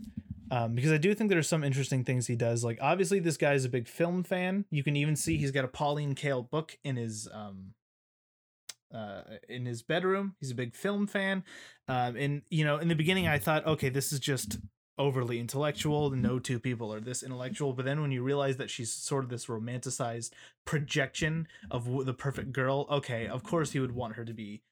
um, 0.51 0.75
because 0.75 0.93
i 0.93 0.97
do 0.97 1.15
think 1.15 1.31
there 1.31 1.39
are 1.39 1.43
some 1.43 1.63
interesting 1.63 2.05
things 2.05 2.27
he 2.27 2.37
does. 2.37 2.65
Like 2.65 2.79
obviously 2.81 3.21
this 3.21 3.37
guy 3.37 3.53
is 3.55 3.65
a 3.65 3.69
big 3.69 3.87
film 3.87 4.23
fan. 4.23 4.65
You 4.71 4.83
can 4.83 4.97
even 4.97 5.17
see 5.17 5.37
he's 5.37 5.51
got 5.51 5.65
a 5.65 5.69
pauline 5.69 6.15
kael 6.15 6.49
book 6.49 6.79
in 6.85 6.97
his 6.97 7.29
um 7.33 7.75
uh 8.95 9.23
in 9.49 9.67
his 9.67 9.83
bedroom. 9.83 10.37
He's 10.41 10.51
a 10.51 10.55
big 10.55 10.75
film 10.75 11.07
fan. 11.07 11.45
Um 11.87 12.17
and 12.17 12.43
you 12.49 12.65
know 12.65 12.79
in 12.79 12.89
the 12.89 12.95
beginning 12.95 13.27
i 13.27 13.39
thought 13.39 13.67
okay 13.67 13.91
this 13.91 14.13
is 14.13 14.21
just 14.21 14.59
overly 14.99 15.39
intellectual 15.39 16.11
no 16.11 16.39
two 16.39 16.59
people 16.59 16.93
are 16.93 17.01
this 17.01 17.23
intellectual 17.23 17.73
but 17.73 17.85
then 17.85 18.01
when 18.01 18.11
you 18.11 18.23
realize 18.23 18.57
that 18.57 18.71
she's 18.71 18.93
sort 18.93 19.25
of 19.25 19.31
this 19.31 19.47
romanticized 19.47 20.31
projection 20.65 21.47
of 21.71 22.05
the 22.05 22.15
perfect 22.15 22.53
girl 22.53 22.87
okay 22.91 23.27
of 23.27 23.43
course 23.43 23.73
he 23.73 23.81
would 23.81 23.95
want 23.95 24.17
her 24.17 24.25
to 24.25 24.35
be 24.35 24.63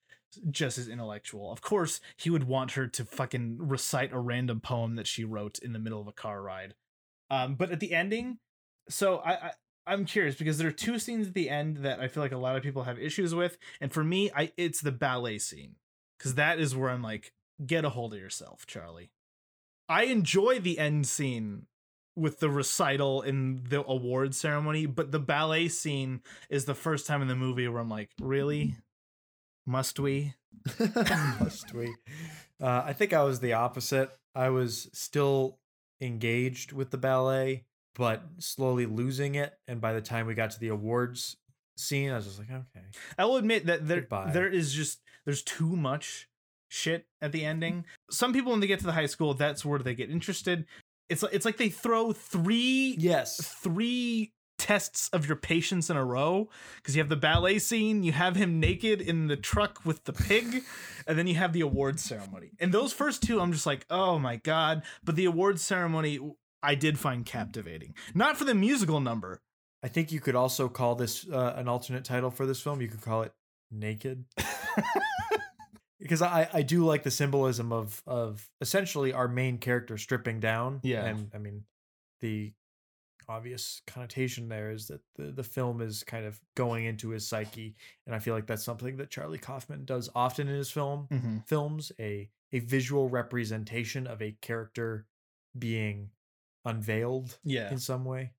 just 0.51 0.79
as 0.79 0.89
intellectual. 0.89 1.51
Of 1.53 1.61
course, 1.63 2.01
he 2.17 2.31
would 2.31 2.45
want 2.45 2.73
her 2.73 2.87
to 2.87 3.05
fucking 3.05 3.59
recite 3.59 4.13
a 4.13 4.19
random 4.19 4.61
poem 4.61 4.97
that 4.97 5.07
she 5.07 5.25
wrote 5.25 5.59
in 5.59 5.73
the 5.73 5.79
middle 5.79 6.01
of 6.01 6.09
a 6.09 6.13
car 6.13 6.43
ride. 6.43 6.75
Um, 7.31 7.55
but 7.55 7.71
at 7.71 7.81
the 7.81 7.95
ending, 7.95 8.39
so 8.89 9.19
I, 9.19 9.33
I 9.33 9.51
I'm 9.87 10.05
curious 10.05 10.35
because 10.35 10.59
there 10.59 10.69
are 10.69 10.73
two 10.73 10.99
scenes 10.99 11.29
at 11.29 11.35
the 11.35 11.49
end 11.49 11.79
that 11.79 12.01
I 12.01 12.09
feel 12.09 12.23
like 12.23 12.33
a 12.33 12.39
lot 12.39 12.57
of 12.57 12.63
people 12.63 12.85
have 12.85 12.99
issues 12.99 13.35
with, 13.35 13.57
and 13.81 13.93
for 13.93 14.05
me, 14.05 14.31
I 14.35 14.53
it's 14.57 14.81
the 14.81 14.93
ballet 14.93 15.39
scene 15.39 15.77
because 16.19 16.35
that 16.35 16.59
is 16.59 16.77
where 16.77 16.91
I'm 16.91 17.03
like, 17.03 17.33
get 17.65 17.85
a 17.85 17.91
hold 17.91 18.15
of 18.15 18.21
yourself, 18.21 18.67
Charlie. 18.67 19.11
I 19.89 20.05
enjoy 20.05 20.61
the 20.61 20.79
end 20.79 21.07
scene 21.07 21.67
with 22.17 22.41
the 22.41 22.49
recital 22.51 23.23
in 23.23 23.63
the 23.69 23.85
award 23.87 24.35
ceremony, 24.35 24.87
but 24.87 25.13
the 25.13 25.19
ballet 25.19 25.69
scene 25.69 26.23
is 26.49 26.65
the 26.65 26.75
first 26.75 27.07
time 27.07 27.23
in 27.23 27.29
the 27.29 27.37
movie 27.37 27.69
where 27.69 27.81
I'm 27.81 27.91
like, 27.91 28.11
really? 28.21 28.77
Must 29.67 29.99
we? 29.99 30.35
Must 31.41 31.75
we? 31.75 31.95
Uh, 32.61 32.83
I 32.87 32.93
think 32.95 33.13
I 33.13 33.23
was 33.25 33.41
the 33.41 33.53
opposite. 33.53 34.11
I 34.35 34.49
was 34.49 34.89
still 34.93 35.59
engaged 36.01 36.73
with 36.73 36.91
the 36.91 36.99
ballet, 36.99 37.65
but 37.95 38.23
slowly 38.39 38.87
losing 38.87 39.35
it. 39.35 39.53
And 39.69 39.81
by 39.81 39.93
the 39.93 40.01
time 40.01 40.27
we 40.27 40.35
got 40.35 40.53
to 40.53 40.61
the 40.61 40.69
awards 40.69 41.37
scene, 41.77 42.11
I 42.11 42.17
was 42.17 42.27
just 42.27 42.39
like, 42.39 42.51
okay. 42.51 42.87
I 43.19 43.25
will 43.27 43.37
admit 43.37 43.67
that 43.67 43.87
there 43.87 44.01
Goodbye. 44.01 44.31
there 44.33 44.49
is 44.49 44.73
just 44.73 45.01
there's 45.25 45.43
too 45.43 45.77
much 45.77 46.29
shit 46.69 47.07
at 47.21 47.33
the 47.33 47.45
ending. 47.45 47.85
Some 48.11 48.33
people 48.33 48.53
when 48.53 48.61
they 48.61 48.67
get 48.67 48.81
to 48.81 48.87
the 48.87 48.93
high 48.93 49.07
school, 49.07 49.35
that's 49.35 49.65
where 49.65 49.79
they 49.79 49.95
get 49.95 50.11
interested. 50.11 50.67
It's 51.09 51.23
like 51.23 51.33
it's 51.35 51.45
like 51.45 51.57
they 51.57 51.69
throw 51.69 52.13
three 52.13 52.97
Yes. 52.99 53.37
three 53.37 54.33
tests 54.59 55.09
of 55.11 55.27
your 55.27 55.37
patience 55.37 55.91
in 55.91 55.97
a 55.99 56.05
row 56.05 56.49
because 56.77 56.97
you 56.97 57.01
have 57.03 57.11
the 57.11 57.15
ballet 57.17 57.59
scene, 57.59 58.03
you 58.03 58.11
have 58.13 58.35
him 58.37 58.59
naked 58.59 59.01
in 59.03 59.27
the 59.29 59.37
truck 59.37 59.85
with 59.85 60.03
the 60.05 60.13
pig, 60.15 60.63
and 61.07 61.19
then 61.19 61.27
you 61.27 61.35
have 61.35 61.53
the 61.53 61.61
awards 61.61 62.03
ceremony. 62.03 62.51
And 62.59 62.73
those 62.73 62.93
first 62.93 63.23
two, 63.23 63.39
I'm 63.41 63.53
just 63.53 63.67
like, 63.67 63.85
oh 63.91 64.19
my 64.19 64.37
god. 64.37 64.83
But 65.05 65.15
the 65.17 65.27
awards 65.27 65.63
ceremony, 65.63 66.19
I 66.63 66.75
did 66.75 66.99
find 66.99 67.25
captivating. 67.25 67.95
Not 68.15 68.37
for 68.37 68.45
the 68.45 68.55
musical 68.55 68.99
number. 69.01 69.41
I 69.85 69.89
think 69.89 70.11
you 70.11 70.21
could 70.21 70.35
also 70.35 70.69
call 70.69 70.95
this 70.97 71.29
uh, 71.31 71.53
an 71.55 71.69
alternate 71.69 72.05
title 72.05 72.31
for 72.31 72.47
this 72.47 72.61
film. 72.61 72.81
You 72.81 72.89
could 72.89 73.03
call 73.03 73.23
it 73.23 73.33
Naked. 73.71 74.25
because 76.07 76.23
I, 76.23 76.49
I 76.53 76.63
do 76.63 76.85
like 76.85 77.03
the 77.03 77.11
symbolism 77.11 77.73
of 77.73 78.03
of 78.07 78.49
essentially 78.61 79.13
our 79.13 79.29
main 79.29 79.59
character 79.59 79.99
stripping 79.99 80.41
down. 80.41 80.81
Yeah. 80.83 81.05
And 81.05 81.31
I 81.35 81.39
mean 81.39 81.65
the 82.21 82.53
obvious 83.29 83.83
connotation 83.89 84.49
there 84.49 84.71
is 84.71 84.87
that 84.87 85.01
the, 85.17 85.25
the 85.33 85.43
film 85.43 85.81
is 85.81 86.05
kind 86.05 86.25
of 86.25 86.41
going 86.55 86.85
into 86.85 87.09
his 87.11 87.27
psyche. 87.27 87.75
And 88.07 88.15
I 88.15 88.21
feel 88.21 88.35
like 88.35 88.47
that's 88.47 88.65
something 88.65 88.97
that 88.99 89.11
Charlie 89.11 89.39
Kaufman 89.39 89.85
does 89.85 90.09
often 90.15 90.47
in 90.49 90.55
his 90.55 90.71
film 90.71 91.09
Mm-hmm. 91.13 91.39
films, 91.47 91.91
a 91.99 92.31
a 92.53 92.61
visual 92.61 93.09
representation 93.09 94.07
of 94.07 94.23
a 94.23 94.37
character 94.41 95.07
being 95.59 96.11
unveiled 96.65 97.39
Yeah. 97.45 97.71
in 97.71 97.79
some 97.79 98.05
way. 98.05 98.33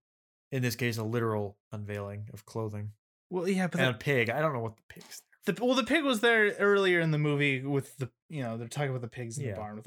In 0.52 0.62
this 0.62 0.76
case, 0.78 0.98
a 0.98 1.04
literal 1.04 1.58
unveiling 1.74 2.30
of 2.34 2.46
clothing. 2.46 2.92
Well, 3.30 3.48
yeah, 3.50 3.68
but 3.68 3.82
and 3.82 3.90
the- 3.94 3.96
a 3.96 4.00
pig. 4.00 4.30
I 4.30 4.40
don't 4.40 4.54
know 4.54 4.62
what 4.62 4.78
the 4.78 4.84
pig's 4.94 5.22
The, 5.48 5.66
well, 5.66 5.76
the 5.76 5.84
pig 5.84 6.04
was 6.04 6.20
there 6.22 6.54
earlier 6.60 7.00
in 7.00 7.12
the 7.12 7.18
movie 7.18 7.62
with 7.62 7.98
the 7.98 8.10
you 8.30 8.44
know 8.44 8.58
they're 8.58 8.68
talking 8.68 8.90
about 8.90 9.02
the 9.02 9.08
pigs 9.08 9.38
in 9.38 9.46
Yeah. 9.46 9.52
the 9.52 9.58
barn 9.58 9.76
with 9.78 9.86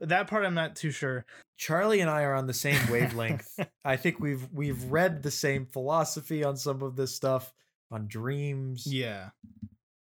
the, 0.00 0.06
that 0.06 0.26
part. 0.28 0.44
I'm 0.46 0.54
not 0.54 0.74
too 0.76 0.90
sure. 0.90 1.26
Charlie 1.58 2.00
and 2.00 2.08
I 2.08 2.22
are 2.22 2.34
on 2.34 2.46
the 2.46 2.54
same 2.54 2.80
wavelength. 2.90 3.58
I 3.84 3.96
think 3.96 4.20
we've 4.20 4.48
we've 4.52 4.82
read 4.84 5.22
the 5.22 5.30
same 5.30 5.66
philosophy 5.66 6.42
on 6.44 6.56
some 6.56 6.82
of 6.82 6.96
this 6.96 7.14
stuff 7.14 7.52
on 7.90 8.06
dreams 8.06 8.86
Yeah, 8.86 9.30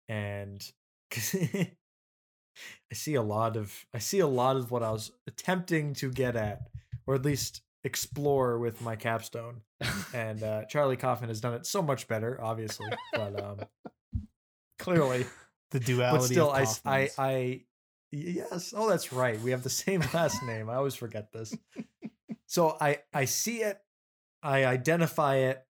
and 0.08 0.62
I 1.14 2.94
see 2.94 3.14
a 3.14 3.22
lot 3.22 3.56
of 3.56 3.86
I 3.94 3.98
see 3.98 4.18
a 4.20 4.26
lot 4.26 4.56
of 4.56 4.70
what 4.70 4.82
I 4.82 4.90
was 4.90 5.12
attempting 5.26 5.94
to 5.94 6.10
get 6.10 6.36
at 6.36 6.68
or 7.06 7.14
at 7.14 7.24
least 7.24 7.62
explore 7.84 8.58
with 8.58 8.80
my 8.82 8.96
capstone. 8.96 9.62
And 10.14 10.42
uh, 10.42 10.64
Charlie 10.64 10.96
Kaufman 10.96 11.28
has 11.28 11.40
done 11.40 11.54
it 11.54 11.66
so 11.66 11.82
much 11.82 12.08
better, 12.08 12.38
obviously, 12.42 12.86
but 13.12 13.42
um 13.42 13.58
clearly 14.78 15.26
the 15.70 15.80
duality. 15.80 16.18
but 16.18 16.24
still 16.26 16.50
of 16.50 16.56
I, 16.56 16.62
s- 16.62 16.80
I 16.84 17.00
Kaufman's. 17.06 17.14
I 17.18 17.60
yes 18.10 18.72
oh 18.76 18.88
that's 18.88 19.12
right 19.12 19.38
we 19.42 19.50
have 19.50 19.62
the 19.62 19.68
same 19.70 20.00
last 20.14 20.42
name 20.42 20.70
i 20.70 20.74
always 20.76 20.94
forget 20.94 21.30
this 21.30 21.54
so 22.46 22.74
i 22.80 23.00
i 23.12 23.26
see 23.26 23.58
it 23.62 23.78
i 24.42 24.64
identify 24.64 25.36
it 25.36 25.62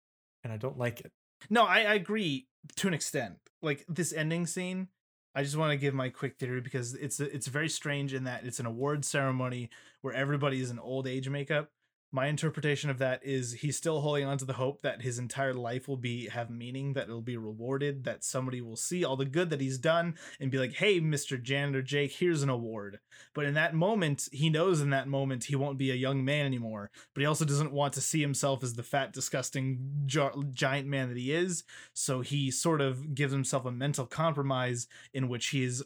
and 0.44 0.52
i 0.52 0.56
don't 0.56 0.78
like 0.78 1.00
it 1.00 1.10
no, 1.50 1.64
I, 1.64 1.78
I 1.82 1.94
agree 1.94 2.48
to 2.78 2.88
an 2.88 2.94
extent. 2.94 3.36
Like 3.62 3.84
this 3.88 4.12
ending 4.12 4.44
scene, 4.44 4.88
I 5.36 5.44
just 5.44 5.56
want 5.56 5.70
to 5.70 5.76
give 5.76 5.94
my 5.94 6.08
quick 6.08 6.36
theory 6.36 6.60
because 6.60 6.94
it's 6.94 7.20
it's 7.20 7.46
very 7.46 7.68
strange 7.68 8.12
in 8.12 8.24
that 8.24 8.44
it's 8.44 8.58
an 8.58 8.66
award 8.66 9.04
ceremony 9.04 9.70
where 10.02 10.12
everybody 10.12 10.60
is 10.60 10.70
in 10.72 10.80
old 10.80 11.06
age 11.06 11.28
makeup. 11.28 11.70
My 12.10 12.26
interpretation 12.26 12.88
of 12.88 12.98
that 12.98 13.22
is 13.22 13.52
he's 13.52 13.76
still 13.76 14.00
holding 14.00 14.24
on 14.24 14.38
to 14.38 14.46
the 14.46 14.54
hope 14.54 14.80
that 14.80 15.02
his 15.02 15.18
entire 15.18 15.52
life 15.52 15.86
will 15.86 15.98
be 15.98 16.28
have 16.28 16.48
meaning, 16.48 16.94
that 16.94 17.04
it'll 17.04 17.20
be 17.20 17.36
rewarded, 17.36 18.04
that 18.04 18.24
somebody 18.24 18.62
will 18.62 18.76
see 18.76 19.04
all 19.04 19.16
the 19.16 19.26
good 19.26 19.50
that 19.50 19.60
he's 19.60 19.76
done 19.76 20.14
and 20.40 20.50
be 20.50 20.56
like, 20.56 20.72
"Hey, 20.72 21.00
Mr. 21.00 21.40
Janitor 21.40 21.82
Jake, 21.82 22.12
here's 22.12 22.42
an 22.42 22.48
award." 22.48 23.00
But 23.34 23.44
in 23.44 23.52
that 23.54 23.74
moment, 23.74 24.26
he 24.32 24.48
knows 24.48 24.80
in 24.80 24.88
that 24.90 25.06
moment 25.06 25.44
he 25.44 25.56
won't 25.56 25.76
be 25.76 25.90
a 25.90 25.94
young 25.96 26.24
man 26.24 26.46
anymore. 26.46 26.90
But 27.14 27.20
he 27.20 27.26
also 27.26 27.44
doesn't 27.44 27.72
want 27.72 27.92
to 27.94 28.00
see 28.00 28.22
himself 28.22 28.62
as 28.62 28.72
the 28.72 28.82
fat, 28.82 29.12
disgusting 29.12 30.04
gi- 30.06 30.30
giant 30.54 30.88
man 30.88 31.08
that 31.08 31.18
he 31.18 31.32
is. 31.32 31.62
So 31.92 32.22
he 32.22 32.50
sort 32.50 32.80
of 32.80 33.14
gives 33.14 33.34
himself 33.34 33.66
a 33.66 33.70
mental 33.70 34.06
compromise 34.06 34.86
in 35.12 35.28
which 35.28 35.48
he 35.48 35.62
is 35.62 35.84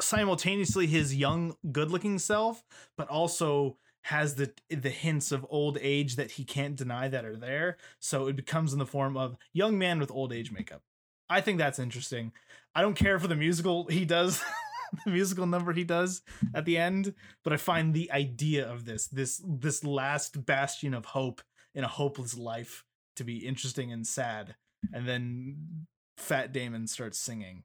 simultaneously 0.00 0.86
his 0.86 1.14
young, 1.14 1.56
good-looking 1.72 2.18
self, 2.18 2.64
but 2.96 3.08
also 3.08 3.78
has 4.08 4.36
the 4.36 4.50
the 4.70 4.88
hints 4.88 5.32
of 5.32 5.46
old 5.50 5.76
age 5.82 6.16
that 6.16 6.30
he 6.30 6.44
can't 6.44 6.76
deny 6.76 7.08
that 7.08 7.26
are 7.26 7.36
there. 7.36 7.76
So 8.00 8.26
it 8.26 8.36
becomes 8.36 8.72
in 8.72 8.78
the 8.78 8.86
form 8.86 9.18
of 9.18 9.36
young 9.52 9.76
man 9.76 10.00
with 10.00 10.10
old 10.10 10.32
age 10.32 10.50
makeup. 10.50 10.80
I 11.28 11.42
think 11.42 11.58
that's 11.58 11.78
interesting. 11.78 12.32
I 12.74 12.80
don't 12.80 12.96
care 12.96 13.18
for 13.18 13.28
the 13.28 13.36
musical 13.36 13.84
he 13.84 14.06
does, 14.06 14.42
the 15.04 15.10
musical 15.10 15.46
number 15.46 15.74
he 15.74 15.84
does 15.84 16.22
at 16.54 16.64
the 16.64 16.78
end, 16.78 17.12
but 17.44 17.52
I 17.52 17.58
find 17.58 17.92
the 17.92 18.10
idea 18.10 18.66
of 18.66 18.86
this 18.86 19.08
this 19.08 19.42
this 19.46 19.84
last 19.84 20.46
bastion 20.46 20.94
of 20.94 21.04
hope 21.04 21.42
in 21.74 21.84
a 21.84 21.88
hopeless 21.88 22.34
life 22.34 22.86
to 23.16 23.24
be 23.24 23.46
interesting 23.46 23.92
and 23.92 24.06
sad. 24.06 24.54
And 24.90 25.06
then 25.06 25.86
Fat 26.16 26.54
Damon 26.54 26.86
starts 26.86 27.18
singing. 27.18 27.64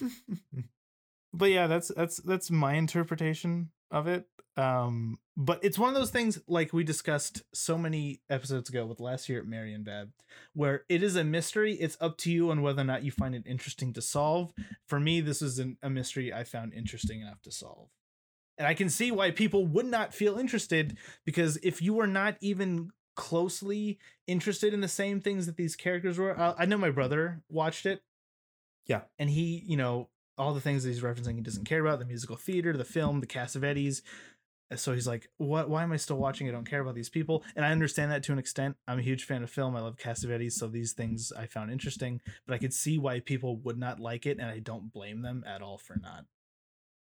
but 1.34 1.50
yeah, 1.50 1.66
that's 1.66 1.88
that's 1.88 2.16
that's 2.16 2.50
my 2.50 2.74
interpretation 2.74 3.72
of 3.90 4.06
it. 4.06 4.26
Um, 4.56 5.18
but 5.36 5.62
it's 5.62 5.78
one 5.78 5.90
of 5.90 5.94
those 5.94 6.10
things 6.10 6.40
like 6.48 6.72
we 6.72 6.82
discussed 6.82 7.42
so 7.52 7.76
many 7.76 8.22
episodes 8.30 8.70
ago 8.70 8.86
with 8.86 9.00
last 9.00 9.28
year 9.28 9.40
at 9.40 9.46
Marienbad, 9.46 10.12
where 10.54 10.84
it 10.88 11.02
is 11.02 11.14
a 11.14 11.24
mystery. 11.24 11.74
It's 11.74 11.98
up 12.00 12.16
to 12.18 12.32
you 12.32 12.50
on 12.50 12.62
whether 12.62 12.80
or 12.80 12.86
not 12.86 13.02
you 13.02 13.10
find 13.10 13.34
it 13.34 13.42
interesting 13.46 13.92
to 13.92 14.02
solve. 14.02 14.52
For 14.86 14.98
me, 14.98 15.20
this 15.20 15.42
is 15.42 15.58
an, 15.58 15.76
a 15.82 15.90
mystery 15.90 16.32
I 16.32 16.44
found 16.44 16.72
interesting 16.72 17.20
enough 17.20 17.42
to 17.42 17.52
solve. 17.52 17.90
And 18.56 18.66
I 18.66 18.72
can 18.72 18.88
see 18.88 19.10
why 19.10 19.30
people 19.30 19.66
would 19.66 19.86
not 19.86 20.14
feel 20.14 20.38
interested 20.38 20.96
because 21.26 21.58
if 21.58 21.82
you 21.82 21.92
were 21.92 22.06
not 22.06 22.36
even 22.40 22.90
closely 23.14 23.98
interested 24.26 24.72
in 24.72 24.80
the 24.80 24.88
same 24.88 25.20
things 25.20 25.44
that 25.44 25.56
these 25.56 25.76
characters 25.76 26.18
were, 26.18 26.38
I, 26.38 26.54
I 26.60 26.64
know 26.64 26.78
my 26.78 26.90
brother 26.90 27.42
watched 27.50 27.84
it. 27.84 28.02
Yeah. 28.86 29.02
And 29.18 29.28
he, 29.28 29.62
you 29.66 29.76
know, 29.76 30.08
all 30.38 30.54
the 30.54 30.60
things 30.60 30.84
that 30.84 30.90
he's 30.90 31.00
referencing 31.00 31.34
he 31.34 31.40
doesn't 31.40 31.64
care 31.64 31.80
about 31.80 31.98
the 31.98 32.04
musical 32.04 32.36
theater, 32.36 32.76
the 32.76 32.84
film, 32.84 33.20
the 33.20 33.26
Cassavetes. 33.26 34.02
So 34.74 34.92
he's 34.92 35.06
like, 35.06 35.28
"What? 35.36 35.68
Why 35.68 35.84
am 35.84 35.92
I 35.92 35.96
still 35.96 36.16
watching? 36.18 36.48
I 36.48 36.52
don't 36.52 36.68
care 36.68 36.80
about 36.80 36.94
these 36.96 37.08
people." 37.08 37.44
And 37.54 37.64
I 37.64 37.70
understand 37.70 38.10
that 38.10 38.22
to 38.24 38.32
an 38.32 38.38
extent. 38.38 38.76
I'm 38.88 38.98
a 38.98 39.02
huge 39.02 39.24
fan 39.24 39.42
of 39.44 39.50
film. 39.50 39.76
I 39.76 39.80
love 39.80 39.96
Cassavetes, 39.96 40.52
so 40.52 40.66
these 40.66 40.92
things 40.92 41.32
I 41.32 41.46
found 41.46 41.70
interesting. 41.70 42.20
But 42.46 42.54
I 42.54 42.58
could 42.58 42.74
see 42.74 42.98
why 42.98 43.20
people 43.20 43.58
would 43.58 43.78
not 43.78 44.00
like 44.00 44.26
it, 44.26 44.38
and 44.38 44.50
I 44.50 44.58
don't 44.58 44.92
blame 44.92 45.22
them 45.22 45.44
at 45.46 45.62
all 45.62 45.78
for 45.78 45.96
not. 45.96 46.24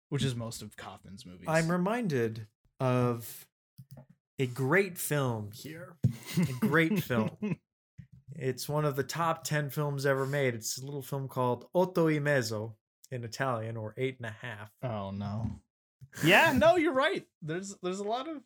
Which 0.08 0.24
is 0.24 0.34
most 0.34 0.60
of 0.60 0.76
Kaufman's 0.76 1.24
movies. 1.24 1.46
i'm 1.48 1.70
reminded 1.70 2.46
of 2.80 3.46
a 4.38 4.46
great 4.46 4.98
film 4.98 5.50
here 5.54 5.94
a 6.36 6.66
great 6.66 7.02
film 7.04 7.30
it's 8.36 8.68
one 8.68 8.84
of 8.84 8.96
the 8.96 9.02
top 9.04 9.44
10 9.44 9.70
films 9.70 10.04
ever 10.04 10.26
made 10.26 10.54
it's 10.54 10.76
a 10.78 10.84
little 10.84 11.00
film 11.02 11.28
called 11.28 11.64
otto 11.74 12.10
e 12.10 12.18
mezzo 12.18 12.74
in 13.10 13.24
italian 13.24 13.76
or 13.76 13.94
eight 13.96 14.18
and 14.18 14.26
a 14.26 14.36
half 14.46 14.70
Oh 14.82 15.10
no. 15.12 15.46
Yeah, 16.24 16.52
no, 16.56 16.76
you're 16.76 16.92
right. 16.92 17.26
There's 17.42 17.74
there's 17.82 18.00
a 18.00 18.04
lot 18.04 18.28
of 18.28 18.38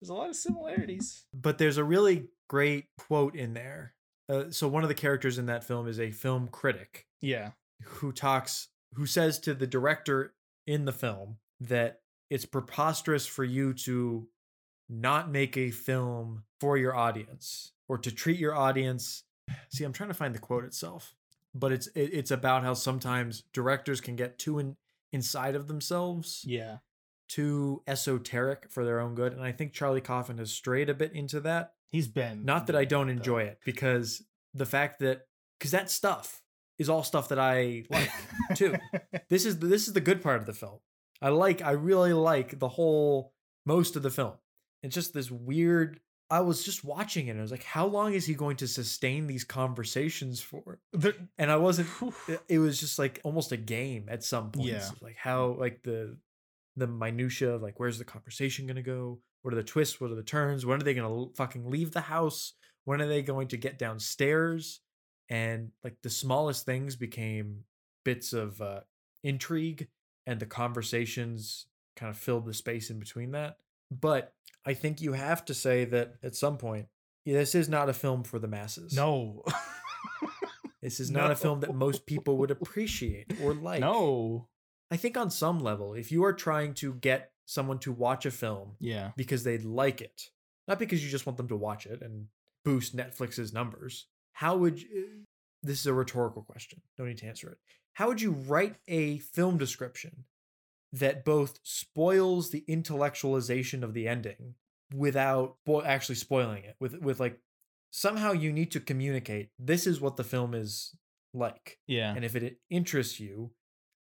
there's 0.00 0.10
a 0.10 0.14
lot 0.14 0.28
of 0.30 0.36
similarities. 0.36 1.24
but 1.32 1.58
there's 1.58 1.78
a 1.78 1.84
really 1.84 2.26
great 2.48 2.86
quote 2.98 3.34
in 3.34 3.54
there 3.54 3.94
uh, 4.28 4.44
so 4.50 4.68
one 4.68 4.82
of 4.82 4.88
the 4.88 4.94
characters 4.94 5.38
in 5.38 5.46
that 5.46 5.64
film 5.64 5.88
is 5.88 5.98
a 5.98 6.10
film 6.10 6.46
critic 6.48 7.06
Yeah. 7.22 7.52
who 7.82 8.12
talks 8.12 8.68
who 8.94 9.06
says 9.06 9.38
to 9.40 9.54
the 9.54 9.66
director 9.66 10.34
in 10.66 10.84
the 10.84 10.92
film 10.92 11.38
that 11.60 12.00
it's 12.30 12.44
preposterous 12.44 13.26
for 13.26 13.44
you 13.44 13.72
to 13.72 14.28
not 14.90 15.30
make 15.30 15.56
a 15.56 15.70
film 15.70 16.44
for 16.60 16.76
your 16.76 16.94
audience 16.94 17.72
or 17.88 17.96
to 17.98 18.10
treat 18.12 18.38
your 18.38 18.54
audience 18.54 19.24
see 19.70 19.84
i'm 19.84 19.92
trying 19.92 20.10
to 20.10 20.14
find 20.14 20.34
the 20.34 20.38
quote 20.38 20.64
itself 20.64 21.14
but 21.54 21.72
it's 21.72 21.86
it, 21.88 22.10
it's 22.12 22.30
about 22.30 22.62
how 22.62 22.74
sometimes 22.74 23.44
directors 23.54 24.00
can 24.02 24.16
get 24.16 24.38
too 24.38 24.58
in, 24.58 24.76
inside 25.14 25.54
of 25.54 25.68
themselves, 25.68 26.42
Yeah. 26.46 26.78
too 27.28 27.82
esoteric 27.86 28.70
for 28.70 28.84
their 28.84 29.00
own 29.00 29.14
good, 29.14 29.32
and 29.32 29.42
I 29.42 29.52
think 29.52 29.72
Charlie 29.72 30.00
Kaufman 30.02 30.38
has 30.38 30.52
strayed 30.52 30.90
a 30.90 30.94
bit 30.94 31.12
into 31.12 31.40
that. 31.40 31.72
He's 31.88 32.08
been 32.08 32.44
Not 32.44 32.66
that 32.66 32.76
I 32.76 32.84
don't 32.84 33.08
enjoy 33.08 33.42
it, 33.44 33.60
because 33.64 34.22
the 34.52 34.66
fact 34.66 34.98
that 35.00 35.22
because 35.58 35.70
that 35.70 35.90
stuff 35.90 36.42
is 36.78 36.88
all 36.88 37.02
stuff 37.04 37.28
that 37.28 37.38
I 37.38 37.84
like 37.88 38.10
too. 38.56 38.74
this 39.30 39.46
is 39.46 39.58
this 39.60 39.86
is 39.86 39.94
the 39.94 40.00
good 40.00 40.22
part 40.22 40.40
of 40.40 40.46
the 40.46 40.52
film. 40.52 40.80
I 41.22 41.28
like 41.30 41.62
I 41.62 41.70
really 41.70 42.12
like 42.12 42.58
the 42.58 42.68
whole 42.68 43.32
most 43.64 43.96
of 43.96 44.02
the 44.02 44.10
film. 44.10 44.34
It's 44.82 44.94
just 44.94 45.14
this 45.14 45.30
weird 45.30 46.00
I 46.30 46.40
was 46.40 46.64
just 46.64 46.84
watching 46.84 47.26
it 47.28 47.32
and 47.32 47.38
I 47.40 47.42
was 47.42 47.50
like 47.50 47.64
how 47.64 47.86
long 47.86 48.14
is 48.14 48.24
he 48.26 48.34
going 48.34 48.56
to 48.56 48.68
sustain 48.68 49.26
these 49.26 49.44
conversations 49.44 50.40
for? 50.40 50.80
And 51.38 51.50
I 51.50 51.56
wasn't 51.56 51.88
it- 52.48 52.58
was 52.58 52.80
just 52.80 52.98
like 52.98 53.20
almost 53.24 53.52
a 53.52 53.56
game 53.56 54.06
at 54.08 54.24
some 54.24 54.50
points. 54.50 54.68
Yeah. 54.68 54.90
Like 55.00 55.16
how 55.16 55.56
like 55.58 55.82
the 55.82 56.16
the 56.76 56.86
minutia 56.86 57.50
of 57.54 57.62
like 57.62 57.78
where's 57.78 57.98
the 57.98 58.04
conversation 58.04 58.66
going 58.66 58.76
to 58.76 58.82
go? 58.82 59.20
What 59.42 59.52
are 59.52 59.56
the 59.56 59.62
twists? 59.62 60.00
What 60.00 60.10
are 60.10 60.14
the 60.16 60.22
turns? 60.22 60.64
When 60.64 60.80
are 60.80 60.84
they 60.84 60.94
going 60.94 61.28
to 61.28 61.34
fucking 61.36 61.70
leave 61.70 61.92
the 61.92 62.00
house? 62.00 62.54
When 62.84 63.00
are 63.02 63.06
they 63.06 63.22
going 63.22 63.48
to 63.48 63.56
get 63.56 63.78
downstairs? 63.78 64.80
And 65.28 65.70
like 65.82 65.96
the 66.02 66.10
smallest 66.10 66.64
things 66.66 66.96
became 66.96 67.64
bits 68.04 68.32
of 68.32 68.60
uh, 68.60 68.80
intrigue, 69.22 69.88
and 70.26 70.38
the 70.40 70.46
conversations 70.46 71.66
kind 71.96 72.10
of 72.10 72.16
filled 72.18 72.44
the 72.46 72.54
space 72.54 72.90
in 72.90 72.98
between 72.98 73.32
that. 73.32 73.56
But 73.90 74.32
I 74.66 74.74
think 74.74 75.00
you 75.00 75.12
have 75.12 75.44
to 75.46 75.54
say 75.54 75.84
that 75.86 76.14
at 76.22 76.34
some 76.34 76.56
point, 76.58 76.86
this 77.26 77.54
is 77.54 77.68
not 77.68 77.88
a 77.88 77.92
film 77.94 78.22
for 78.24 78.38
the 78.38 78.48
masses. 78.48 78.94
no. 78.94 79.42
This 80.82 81.00
is 81.00 81.10
not 81.10 81.30
a 81.30 81.36
film 81.36 81.60
that 81.60 81.74
most 81.74 82.06
people 82.06 82.36
would 82.38 82.50
appreciate 82.50 83.32
or 83.42 83.54
like. 83.68 83.80
no. 83.80 84.48
I 84.90 84.96
think 84.96 85.16
on 85.16 85.30
some 85.30 85.58
level, 85.60 85.94
if 85.94 86.12
you 86.12 86.24
are 86.24 86.32
trying 86.34 86.74
to 86.74 86.94
get 86.94 87.30
someone 87.46 87.78
to 87.80 87.90
watch 87.92 88.26
a 88.26 88.30
film 88.30 88.76
Yeah. 88.80 89.12
because 89.16 89.42
they 89.44 89.58
like 89.58 90.00
it, 90.00 90.30
not 90.68 90.78
because 90.78 91.02
you 91.04 91.10
just 91.10 91.26
want 91.26 91.36
them 91.38 91.48
to 91.48 91.56
watch 91.56 91.86
it 91.86 92.00
and 92.02 92.26
boost 92.64 92.94
Netflix's 92.96 93.52
numbers, 93.52 94.06
how 94.34 94.56
would 94.56 94.80
you, 94.82 94.88
uh, 94.88 95.24
this 95.62 95.80
is 95.80 95.86
a 95.86 95.94
rhetorical 95.94 96.42
question. 96.42 96.82
No 96.98 97.06
need 97.06 97.18
to 97.18 97.26
answer 97.26 97.48
it. 97.50 97.58
How 97.94 98.08
would 98.08 98.20
you 98.20 98.32
write 98.32 98.76
a 98.88 99.18
film 99.18 99.56
description 99.56 100.24
that 101.00 101.24
both 101.24 101.58
spoils 101.62 102.50
the 102.50 102.64
intellectualization 102.68 103.82
of 103.82 103.94
the 103.94 104.06
ending 104.08 104.54
without 104.94 105.56
spo- 105.66 105.84
actually 105.84 106.14
spoiling 106.16 106.64
it? 106.64 106.76
With 106.80 107.00
with 107.00 107.20
like 107.20 107.40
somehow 107.90 108.32
you 108.32 108.52
need 108.52 108.70
to 108.72 108.80
communicate 108.80 109.50
this 109.58 109.86
is 109.86 110.00
what 110.00 110.16
the 110.16 110.24
film 110.24 110.54
is 110.54 110.94
like. 111.32 111.78
Yeah. 111.86 112.14
And 112.14 112.24
if 112.24 112.34
it 112.36 112.58
interests 112.70 113.20
you, 113.20 113.50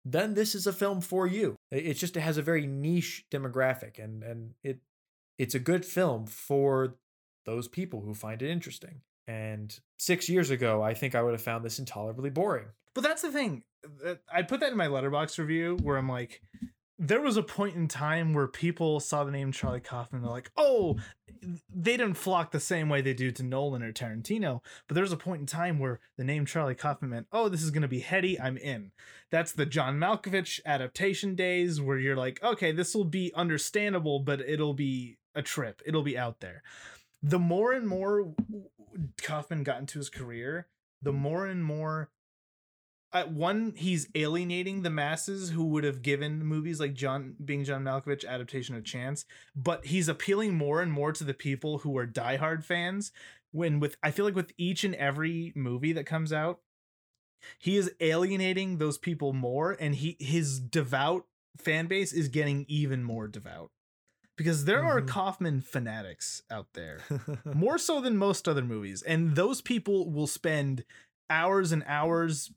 then 0.06 0.34
this 0.34 0.56
is 0.56 0.68
a 0.68 0.74
film 0.74 1.02
for 1.02 1.26
you. 1.28 1.56
It- 1.72 1.86
It's 1.88 2.00
just 2.00 2.18
it 2.18 2.22
has 2.22 2.38
a 2.38 2.42
very 2.42 2.66
niche 2.68 3.26
demographic 3.32 4.04
and 4.04 4.24
and 4.24 4.54
it 4.64 4.80
it's 5.38 5.56
a 5.56 5.60
good 5.60 5.86
film 5.86 6.28
for 6.28 6.96
those 7.46 7.68
people 7.68 8.02
who 8.02 8.14
find 8.14 8.42
it 8.42 8.50
interesting. 8.52 9.02
And 9.28 9.78
6 10.00 10.28
years 10.30 10.50
ago, 10.50 10.82
I 10.84 10.94
think 10.94 11.16
I 11.16 11.22
would 11.24 11.32
have 11.34 11.42
found 11.42 11.64
this 11.66 11.80
intolerably 11.80 12.30
boring. 12.30 12.68
But 12.94 13.04
that's 13.04 13.22
the 13.22 13.32
thing. 13.32 13.64
I 14.32 14.44
put 14.44 14.60
that 14.60 14.72
in 14.72 14.78
my 14.78 14.88
Letterboxd 14.88 15.38
review 15.40 15.78
where 15.82 15.98
I'm 15.98 16.08
like, 16.10 16.42
there 17.00 17.22
was 17.22 17.38
a 17.38 17.44
point 17.44 17.76
in 17.76 17.88
time 17.88 18.34
where 18.34 18.48
people 18.48 19.00
saw 19.00 19.24
the 19.24 19.32
name 19.32 19.52
Charlie 19.52 19.80
Kaufman. 19.80 20.22
They're 20.22 20.32
like, 20.32 20.52
oh, 20.56 20.98
they 21.74 21.98
didn't 21.98 22.14
flock 22.14 22.52
the 22.52 22.60
same 22.60 22.88
way 22.88 23.02
they 23.02 23.14
do 23.14 23.32
to 23.32 23.44
Nolan 23.44 23.82
or 23.82 23.92
Tarantino. 23.92 24.62
But 24.88 24.96
there's 24.96 25.12
a 25.12 25.18
point 25.18 25.42
in 25.42 25.46
time 25.48 25.80
where 25.80 26.00
the 26.18 26.24
name 26.24 26.46
Charlie 26.46 26.76
Kaufman 26.76 27.10
meant, 27.10 27.28
oh, 27.32 27.50
this 27.50 27.64
is 27.64 27.72
going 27.72 27.82
to 27.82 27.88
be 27.88 28.00
heady. 28.00 28.40
I'm 28.40 28.58
in. 28.58 28.92
That's 29.32 29.52
the 29.52 29.66
John 29.66 29.98
Malkovich 30.00 30.60
adaptation 30.66 31.36
days 31.36 31.82
where 31.82 31.98
you're 31.98 32.16
like, 32.16 32.42
okay, 32.44 32.72
this 32.72 32.94
will 32.94 33.06
be 33.06 33.32
understandable, 33.36 34.20
but 34.20 34.42
it'll 34.42 34.76
be 34.76 35.18
a 35.34 35.42
trip. 35.42 35.82
It'll 35.86 36.04
be 36.04 36.18
out 36.18 36.40
there. 36.42 36.62
The 37.24 37.40
more 37.40 37.74
and 37.74 37.88
more 37.88 38.34
Kaufman 39.22 39.64
got 39.64 39.80
into 39.80 39.98
his 39.98 40.10
career, 40.10 40.68
the 41.02 41.14
more 41.14 41.48
and 41.48 41.64
more 41.64 42.10
one 43.22 43.74
he's 43.76 44.08
alienating 44.16 44.82
the 44.82 44.90
masses 44.90 45.52
who 45.52 45.66
would 45.66 45.84
have 45.84 46.02
given 46.02 46.44
movies 46.46 46.80
like 46.80 46.94
John 46.94 47.36
being 47.44 47.64
John 47.64 47.84
Malkovich 47.84 48.26
adaptation 48.26 48.76
a 48.76 48.82
chance, 48.82 49.26
but 49.56 49.86
he's 49.86 50.08
appealing 50.08 50.56
more 50.56 50.82
and 50.82 50.92
more 50.92 51.12
to 51.14 51.24
the 51.24 51.34
people 51.34 51.80
who 51.80 51.96
are 51.98 52.08
diehard 52.08 52.64
fans. 52.64 53.12
When 53.52 53.80
with 53.80 53.96
I 54.02 54.10
feel 54.12 54.26
like 54.26 54.36
with 54.36 54.52
each 54.58 54.84
and 54.84 54.96
every 54.96 55.54
movie 55.56 55.94
that 55.94 56.06
comes 56.06 56.34
out, 56.34 56.60
he 57.60 57.78
is 57.78 57.92
alienating 58.00 58.78
those 58.78 58.98
people 58.98 59.34
more, 59.34 59.78
and 59.80 59.96
he 59.96 60.18
his 60.20 60.60
devout 60.60 61.26
fan 61.58 61.86
base 61.88 62.14
is 62.14 62.30
getting 62.30 62.66
even 62.68 63.04
more 63.04 63.28
devout 63.28 63.70
because 64.36 64.66
there 64.66 64.84
are 64.84 65.02
Mhm. 65.02 65.08
Kaufman 65.08 65.62
fanatics 65.62 66.42
out 66.50 66.74
there 66.74 67.02
more 67.46 67.78
so 67.78 68.02
than 68.02 68.18
most 68.18 68.48
other 68.48 68.64
movies 68.64 69.04
and 69.04 69.36
those 69.36 69.62
people 69.62 70.10
will 70.12 70.26
spend 70.26 70.84
hours 71.30 71.72
and 71.72 71.84
hours 71.86 72.52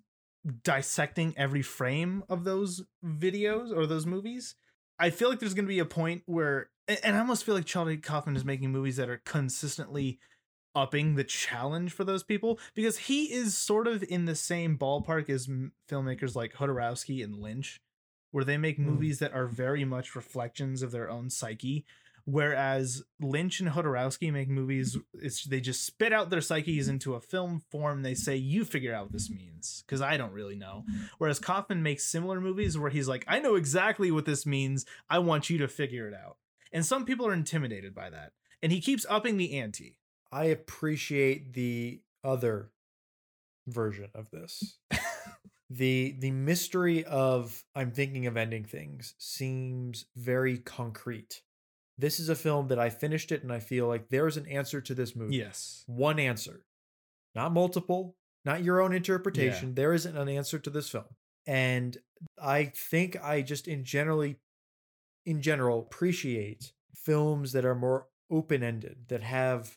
dissecting 0.62 1.34
every 1.36 1.62
frame 1.62 2.22
of 2.28 2.44
those 2.44 2.82
videos 3.04 3.76
or 3.76 3.86
those 3.86 4.06
movies 4.06 4.54
i 4.98 5.10
feel 5.10 5.28
like 5.28 5.38
there's 5.40 5.54
going 5.54 5.64
to 5.64 5.68
be 5.68 5.78
a 5.78 5.84
point 5.84 6.22
where 6.26 6.70
and 6.88 7.16
i 7.16 7.18
almost 7.18 7.44
feel 7.44 7.54
like 7.54 7.64
charlie 7.64 7.96
kaufman 7.96 8.36
is 8.36 8.44
making 8.44 8.70
movies 8.70 8.96
that 8.96 9.08
are 9.08 9.22
consistently 9.24 10.18
upping 10.74 11.14
the 11.14 11.24
challenge 11.24 11.90
for 11.90 12.04
those 12.04 12.22
people 12.22 12.58
because 12.74 12.98
he 12.98 13.32
is 13.32 13.56
sort 13.56 13.86
of 13.86 14.04
in 14.10 14.26
the 14.26 14.34
same 14.34 14.76
ballpark 14.76 15.30
as 15.30 15.48
filmmakers 15.90 16.36
like 16.36 16.52
Jodorowsky 16.52 17.24
and 17.24 17.34
Lynch 17.34 17.80
where 18.30 18.44
they 18.44 18.58
make 18.58 18.76
Hmm. 18.76 18.84
movies 18.84 19.18
that 19.20 19.32
are 19.32 19.46
very 19.46 19.86
much 19.86 20.14
reflections 20.14 20.82
of 20.82 20.90
their 20.90 21.08
own 21.10 21.30
psyche 21.30 21.86
whereas 22.26 23.02
Lynch 23.20 23.60
and 23.60 23.70
Jodorowsky 23.70 24.30
make 24.32 24.48
movies 24.48 24.98
it's 25.14 25.44
they 25.44 25.60
just 25.60 25.86
spit 25.86 26.12
out 26.12 26.28
their 26.28 26.40
psyches 26.40 26.88
into 26.88 27.14
a 27.14 27.20
film 27.20 27.62
form. 27.70 28.02
They 28.02 28.14
say 28.14 28.36
you 28.36 28.64
figure 28.64 28.94
out 28.94 29.04
what 29.04 29.12
this 29.12 29.30
means 29.30 29.84
cuz 29.86 30.02
I 30.02 30.16
don't 30.16 30.32
really 30.32 30.56
know. 30.56 30.84
Whereas 31.18 31.38
Kaufman 31.38 31.82
makes 31.82 32.04
similar 32.04 32.40
movies 32.40 32.76
where 32.76 32.90
he's 32.90 33.08
like 33.08 33.24
I 33.26 33.38
know 33.38 33.54
exactly 33.54 34.10
what 34.10 34.26
this 34.26 34.44
means. 34.44 34.84
I 35.08 35.20
want 35.20 35.48
you 35.48 35.56
to 35.58 35.68
figure 35.68 36.08
it 36.08 36.14
out. 36.14 36.36
And 36.72 36.84
some 36.84 37.06
people 37.06 37.26
are 37.26 37.32
intimidated 37.32 37.94
by 37.94 38.10
that. 38.10 38.32
And 38.62 38.72
he 38.72 38.80
keeps 38.80 39.06
upping 39.08 39.36
the 39.36 39.58
ante. 39.58 39.96
I 40.32 40.46
appreciate 40.46 41.54
the 41.54 42.02
other 42.24 42.70
version 43.66 44.08
of 44.14 44.30
this. 44.30 44.78
the 45.70 46.16
the 46.18 46.32
mystery 46.32 47.04
of 47.04 47.64
I'm 47.74 47.92
thinking 47.92 48.26
of 48.26 48.36
ending 48.36 48.64
things 48.64 49.14
seems 49.18 50.06
very 50.16 50.58
concrete. 50.58 51.42
This 51.98 52.20
is 52.20 52.28
a 52.28 52.34
film 52.34 52.68
that 52.68 52.78
I 52.78 52.90
finished 52.90 53.32
it 53.32 53.42
and 53.42 53.52
I 53.52 53.60
feel 53.60 53.86
like 53.88 54.08
there's 54.08 54.36
an 54.36 54.46
answer 54.46 54.80
to 54.80 54.94
this 54.94 55.16
movie. 55.16 55.36
yes 55.36 55.84
One 55.86 56.18
answer. 56.18 56.64
Not 57.34 57.52
multiple, 57.52 58.16
not 58.44 58.62
your 58.64 58.80
own 58.80 58.92
interpretation. 58.94 59.74
There 59.74 59.92
isn't 59.92 60.16
an 60.16 60.28
answer 60.28 60.58
to 60.58 60.70
this 60.70 60.88
film. 60.88 61.04
And 61.46 61.96
I 62.42 62.64
think 62.74 63.16
I 63.22 63.42
just 63.42 63.68
in 63.68 63.84
generally 63.84 64.36
in 65.24 65.42
general 65.42 65.80
appreciate 65.80 66.72
films 66.94 67.52
that 67.52 67.64
are 67.64 67.74
more 67.74 68.06
open-ended, 68.30 68.96
that 69.08 69.22
have 69.22 69.76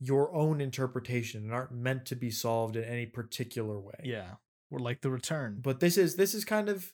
your 0.00 0.34
own 0.34 0.60
interpretation 0.60 1.44
and 1.44 1.52
aren't 1.52 1.72
meant 1.72 2.06
to 2.06 2.16
be 2.16 2.30
solved 2.30 2.76
in 2.76 2.84
any 2.84 3.06
particular 3.06 3.78
way. 3.78 4.00
yeah 4.02 4.32
we're 4.70 4.80
like 4.80 5.00
the 5.02 5.10
return 5.10 5.58
But 5.62 5.80
this 5.80 5.96
is 5.96 6.16
this 6.16 6.34
is 6.34 6.44
kind 6.44 6.68
of 6.68 6.92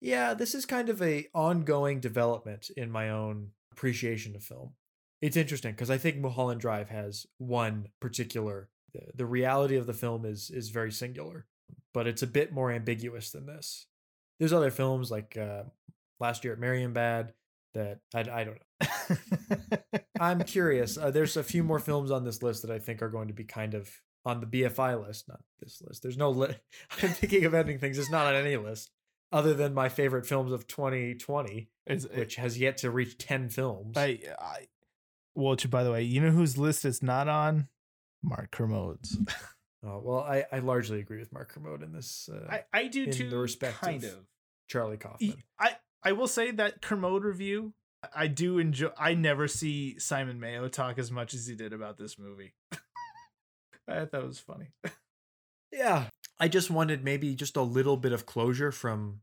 yeah, 0.00 0.34
this 0.34 0.52
is 0.54 0.66
kind 0.66 0.88
of 0.88 1.00
a 1.00 1.28
ongoing 1.32 2.00
development 2.00 2.70
in 2.76 2.90
my 2.90 3.08
own 3.10 3.50
appreciation 3.72 4.36
of 4.36 4.42
film. 4.42 4.74
It's 5.20 5.36
interesting 5.36 5.72
because 5.72 5.90
I 5.90 5.98
think 5.98 6.18
Mulholland 6.18 6.60
Drive 6.60 6.88
has 6.88 7.26
one 7.38 7.88
particular 8.00 8.68
the, 8.92 9.00
the 9.14 9.26
reality 9.26 9.76
of 9.76 9.86
the 9.86 9.94
film 9.94 10.24
is 10.24 10.50
is 10.50 10.68
very 10.68 10.92
singular, 10.92 11.46
but 11.94 12.06
it's 12.06 12.22
a 12.22 12.26
bit 12.26 12.52
more 12.52 12.70
ambiguous 12.70 13.30
than 13.30 13.46
this. 13.46 13.86
There's 14.38 14.52
other 14.52 14.70
films 14.70 15.10
like 15.10 15.36
uh, 15.36 15.64
last 16.20 16.44
year 16.44 16.52
at 16.52 16.60
Marienbad 16.60 17.30
that 17.74 18.00
I, 18.14 18.20
I 18.20 18.44
don't 18.44 18.58
know. 18.58 19.98
I'm 20.20 20.42
curious. 20.42 20.98
Uh, 20.98 21.10
there's 21.10 21.36
a 21.36 21.42
few 21.42 21.64
more 21.64 21.78
films 21.78 22.10
on 22.10 22.24
this 22.24 22.42
list 22.42 22.62
that 22.62 22.70
I 22.70 22.78
think 22.78 23.02
are 23.02 23.08
going 23.08 23.28
to 23.28 23.34
be 23.34 23.44
kind 23.44 23.74
of 23.74 23.90
on 24.24 24.40
the 24.40 24.46
BFI 24.46 25.04
list, 25.04 25.28
not 25.28 25.40
this 25.60 25.82
list. 25.86 26.02
There's 26.02 26.18
no 26.18 26.30
li- 26.30 26.54
I'm 27.02 27.08
thinking 27.10 27.44
of 27.44 27.54
ending 27.54 27.78
things. 27.78 27.98
It's 27.98 28.10
not 28.10 28.26
on 28.26 28.34
any 28.34 28.56
list 28.56 28.90
other 29.32 29.54
than 29.54 29.74
my 29.74 29.88
favorite 29.88 30.26
films 30.26 30.52
of 30.52 30.66
2020, 30.66 31.68
It's, 31.86 32.06
which 32.06 32.36
has 32.36 32.58
yet 32.58 32.78
to 32.78 32.90
reach 32.90 33.18
10 33.18 33.48
films. 33.48 33.96
I, 33.96 34.18
I, 34.38 34.66
Walter, 35.34 35.68
by 35.68 35.84
the 35.84 35.90
way, 35.90 36.02
you 36.02 36.20
know 36.20 36.30
whose 36.30 36.58
list 36.58 36.84
it's 36.84 37.02
not 37.02 37.28
on? 37.28 37.68
Mark 38.22 38.50
Kermode's. 38.50 39.18
Oh, 39.84 40.00
well, 40.00 40.20
I, 40.20 40.44
I 40.52 40.60
largely 40.60 41.00
agree 41.00 41.18
with 41.18 41.32
Mark 41.32 41.48
Kermode 41.48 41.82
in 41.82 41.92
this. 41.92 42.28
Uh, 42.32 42.46
I, 42.48 42.64
I 42.72 42.86
do 42.86 43.02
in 43.02 43.10
the 43.10 43.16
too, 43.16 43.36
respect 43.36 43.80
kind 43.80 44.04
of 44.04 44.10
of. 44.12 44.26
Charlie 44.68 44.96
Kaufman. 44.96 45.42
I, 45.58 45.74
I 46.04 46.12
will 46.12 46.28
say 46.28 46.52
that 46.52 46.80
Kermode 46.80 47.24
review, 47.24 47.74
I 48.14 48.28
do 48.28 48.58
enjoy. 48.58 48.90
I 48.96 49.14
never 49.14 49.48
see 49.48 49.98
Simon 49.98 50.38
Mayo 50.38 50.68
talk 50.68 50.98
as 50.98 51.10
much 51.10 51.34
as 51.34 51.48
he 51.48 51.56
did 51.56 51.72
about 51.72 51.98
this 51.98 52.16
movie. 52.16 52.54
I 53.88 53.94
thought 53.98 54.12
that 54.12 54.24
was 54.24 54.38
funny. 54.38 54.68
Yeah, 55.72 56.08
I 56.42 56.48
just 56.48 56.70
wanted 56.72 57.04
maybe 57.04 57.36
just 57.36 57.56
a 57.56 57.62
little 57.62 57.96
bit 57.96 58.12
of 58.12 58.26
closure 58.26 58.72
from 58.72 59.20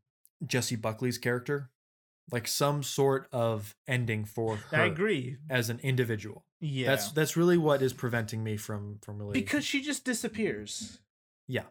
Jessie 0.48 0.78
Buckley's 0.78 1.18
character, 1.18 1.70
like 2.32 2.48
some 2.48 2.82
sort 2.82 3.28
of 3.34 3.76
ending 3.90 4.24
for 4.24 4.56
her 4.56 4.78
I 4.78 4.86
agree. 4.86 5.36
as 5.50 5.70
an 5.70 5.82
individual. 5.84 6.46
Yeah. 6.62 6.88
That's 6.88 7.12
that's 7.12 7.36
really 7.36 7.58
what 7.58 7.82
is 7.82 7.92
preventing 7.92 8.42
me 8.42 8.56
from 8.56 9.00
from 9.02 9.18
really 9.20 9.34
because 9.34 9.66
she 9.66 9.82
just 9.82 10.06
disappears. 10.06 11.02
Yeah, 11.46 11.66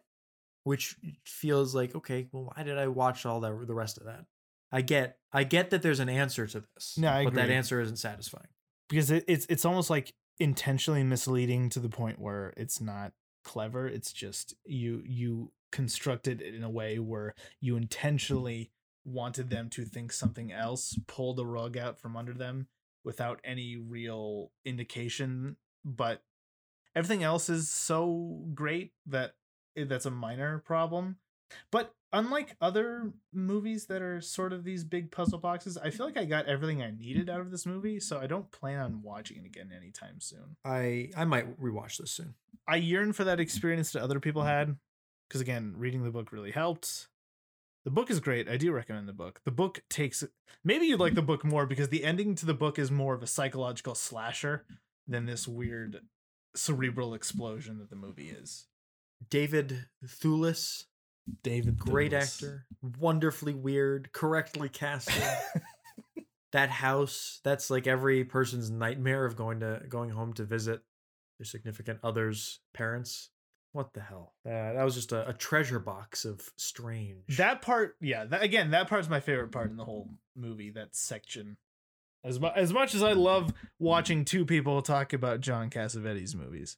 which 0.64 0.96
feels 1.24 1.74
like 1.74 1.94
okay, 1.94 2.28
well, 2.30 2.52
why 2.54 2.62
did 2.62 2.76
I 2.76 2.88
watch 2.88 3.24
all 3.24 3.40
that 3.40 3.66
the 3.66 3.74
rest 3.74 3.96
of 3.96 4.04
that? 4.04 4.26
I 4.70 4.82
get 4.82 5.16
I 5.32 5.44
get 5.44 5.70
that 5.70 5.80
there's 5.80 6.00
an 6.00 6.10
answer 6.10 6.46
to 6.46 6.62
this, 6.74 6.98
No, 6.98 7.08
I 7.10 7.24
but 7.24 7.32
that 7.34 7.48
answer 7.48 7.80
isn't 7.80 7.96
satisfying. 7.96 8.48
because 8.90 9.10
it, 9.10 9.24
it's 9.26 9.46
it's 9.48 9.64
almost 9.64 9.88
like 9.88 10.12
intentionally 10.38 11.04
misleading 11.04 11.70
to 11.70 11.80
the 11.80 11.88
point 11.88 12.18
where 12.18 12.52
it's 12.58 12.82
not 12.82 13.12
clever 13.48 13.88
it's 13.88 14.12
just 14.12 14.54
you 14.66 15.02
you 15.06 15.50
constructed 15.72 16.42
it 16.42 16.54
in 16.54 16.62
a 16.62 16.68
way 16.68 16.98
where 16.98 17.34
you 17.62 17.76
intentionally 17.76 18.70
wanted 19.06 19.48
them 19.48 19.70
to 19.70 19.86
think 19.86 20.12
something 20.12 20.52
else 20.52 20.98
pull 21.06 21.32
the 21.32 21.46
rug 21.46 21.78
out 21.78 21.98
from 21.98 22.14
under 22.14 22.34
them 22.34 22.66
without 23.04 23.40
any 23.42 23.74
real 23.74 24.50
indication 24.66 25.56
but 25.82 26.22
everything 26.94 27.22
else 27.22 27.48
is 27.48 27.70
so 27.70 28.44
great 28.54 28.92
that 29.06 29.32
eh, 29.78 29.84
that's 29.88 30.04
a 30.04 30.10
minor 30.10 30.58
problem 30.58 31.16
but 31.70 31.94
unlike 32.12 32.56
other 32.60 33.12
movies 33.32 33.86
that 33.86 34.02
are 34.02 34.20
sort 34.20 34.52
of 34.52 34.64
these 34.64 34.84
big 34.84 35.10
puzzle 35.10 35.38
boxes, 35.38 35.76
I 35.76 35.90
feel 35.90 36.06
like 36.06 36.16
I 36.16 36.24
got 36.24 36.46
everything 36.46 36.82
I 36.82 36.90
needed 36.90 37.28
out 37.28 37.40
of 37.40 37.50
this 37.50 37.66
movie, 37.66 38.00
so 38.00 38.18
I 38.18 38.26
don't 38.26 38.50
plan 38.50 38.80
on 38.80 39.02
watching 39.02 39.38
it 39.38 39.46
again 39.46 39.70
anytime 39.74 40.20
soon. 40.20 40.56
I 40.64 41.10
I 41.16 41.24
might 41.24 41.60
rewatch 41.60 41.98
this 41.98 42.10
soon. 42.10 42.34
I 42.66 42.76
yearn 42.76 43.12
for 43.12 43.24
that 43.24 43.40
experience 43.40 43.92
that 43.92 44.02
other 44.02 44.20
people 44.20 44.42
mm-hmm. 44.42 44.50
had, 44.50 44.76
because 45.28 45.40
again, 45.40 45.74
reading 45.76 46.04
the 46.04 46.10
book 46.10 46.32
really 46.32 46.52
helped. 46.52 47.08
The 47.84 47.90
book 47.90 48.10
is 48.10 48.20
great. 48.20 48.48
I 48.48 48.56
do 48.56 48.72
recommend 48.72 49.08
the 49.08 49.14
book. 49.14 49.40
The 49.44 49.50
book 49.50 49.82
takes 49.88 50.22
maybe 50.64 50.86
you'd 50.86 51.00
like 51.00 51.14
the 51.14 51.22
book 51.22 51.44
more 51.44 51.64
because 51.64 51.88
the 51.88 52.04
ending 52.04 52.34
to 52.36 52.46
the 52.46 52.54
book 52.54 52.78
is 52.78 52.90
more 52.90 53.14
of 53.14 53.22
a 53.22 53.26
psychological 53.26 53.94
slasher 53.94 54.66
than 55.06 55.24
this 55.24 55.48
weird 55.48 56.02
cerebral 56.54 57.14
explosion 57.14 57.78
that 57.78 57.88
the 57.88 57.96
movie 57.96 58.28
is. 58.28 58.66
David 59.30 59.86
Thewlis, 60.04 60.84
David, 61.42 61.78
great 61.78 62.12
Thewlis. 62.12 62.22
actor, 62.36 62.66
wonderfully 62.98 63.54
weird, 63.54 64.12
correctly 64.12 64.68
casted. 64.68 65.22
that 66.52 66.70
house, 66.70 67.40
that's 67.44 67.70
like 67.70 67.86
every 67.86 68.24
person's 68.24 68.70
nightmare 68.70 69.24
of 69.24 69.36
going 69.36 69.60
to 69.60 69.82
going 69.88 70.10
home 70.10 70.32
to 70.34 70.44
visit 70.44 70.80
their 71.38 71.44
significant 71.44 72.00
other's 72.02 72.60
parents. 72.74 73.30
What 73.72 73.92
the 73.92 74.00
hell? 74.00 74.32
Uh, 74.46 74.72
that 74.72 74.82
was 74.82 74.94
just 74.94 75.12
a, 75.12 75.28
a 75.28 75.32
treasure 75.32 75.78
box 75.78 76.24
of 76.24 76.40
strange. 76.56 77.36
That 77.36 77.60
part, 77.60 77.96
yeah. 78.00 78.24
That, 78.24 78.42
again, 78.42 78.70
that 78.70 78.88
part's 78.88 79.08
my 79.08 79.20
favorite 79.20 79.52
part 79.52 79.70
in 79.70 79.76
the 79.76 79.84
whole 79.84 80.08
movie. 80.34 80.70
That 80.70 80.96
section. 80.96 81.58
As 82.24 82.40
mu- 82.40 82.48
as 82.56 82.72
much 82.72 82.94
as 82.94 83.02
I 83.02 83.12
love 83.12 83.52
watching 83.78 84.24
two 84.24 84.44
people 84.44 84.80
talk 84.82 85.12
about 85.12 85.40
John 85.40 85.70
Cassavetes 85.70 86.34
movies, 86.34 86.76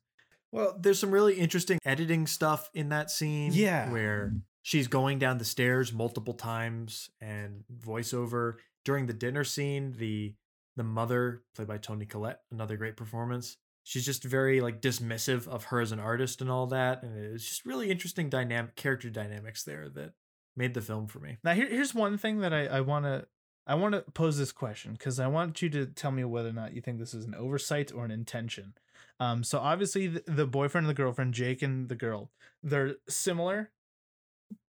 Well, 0.53 0.77
there's 0.79 0.99
some 0.99 1.11
really 1.11 1.35
interesting 1.35 1.79
editing 1.85 2.27
stuff 2.27 2.71
in 2.75 2.89
that 2.89 3.11
scene. 3.11 3.53
Yeah. 3.53 3.91
Where 3.91 4.35
she's 4.63 4.89
going 4.89 5.19
down 5.19 5.39
the 5.39 5.45
stairs 5.45 5.93
multiple 5.93 6.35
times 6.35 7.11
and 7.21 7.65
voiceover 7.73 8.57
during 8.85 9.07
the 9.07 9.13
dinner 9.13 9.45
scene, 9.45 9.95
the 9.99 10.35
the 10.77 10.85
mother, 10.85 11.43
played 11.55 11.69
by 11.69 11.79
Toni 11.79 12.07
Collette, 12.07 12.41
another 12.51 12.77
great 12.77 12.97
performance. 12.97 13.57
She's 13.83 14.07
just 14.07 14.23
very 14.25 14.61
like 14.61 14.81
dismissive 14.81 15.49
of 15.49 15.65
her 15.65 15.81
as 15.81 15.93
an 15.93 15.99
artist 15.99 16.41
and 16.41 16.51
all 16.51 16.67
that. 16.69 17.03
And 17.03 17.35
it's 17.35 17.47
just 17.47 17.67
really 17.67 17.91
interesting 17.91 18.29
dynamic 18.29 18.77
character 18.77 19.11
dynamics 19.11 19.65
there 19.65 19.89
that 19.91 20.13
made 20.57 20.75
the 20.75 20.81
film 20.81 21.07
for 21.07 21.19
me. 21.19 21.39
now 21.43 21.55
here, 21.55 21.69
here's 21.69 21.95
one 21.95 22.19
thing 22.19 22.39
that 22.41 22.53
I 22.53 22.67
I 22.67 22.81
want 22.81 23.05
to 23.05 23.27
I 23.67 23.75
want 23.75 23.95
to 23.95 24.01
pose 24.13 24.39
this 24.39 24.53
question 24.53 24.93
because 24.93 25.21
I 25.21 25.27
want 25.27 25.63
you 25.63 25.69
to 25.71 25.87
tell 25.87 26.11
me 26.11 26.25
whether 26.25 26.49
or 26.49 26.53
not 26.53 26.75
you 26.75 26.81
think 26.81 26.99
this 26.99 27.15
is 27.15 27.25
an 27.25 27.35
oversight 27.35 27.93
or 27.93 28.05
an 28.05 28.11
intention. 28.11 28.75
Um, 29.21 29.45
so 29.45 29.59
obviously 29.59 30.07
the, 30.07 30.23
the 30.27 30.47
boyfriend 30.47 30.87
and 30.87 30.91
the 30.91 31.01
girlfriend, 31.01 31.35
Jake 31.35 31.63
and 31.63 31.89
the 31.89 31.95
girl, 31.95 32.31
they're 32.63 32.97
similar. 33.09 33.71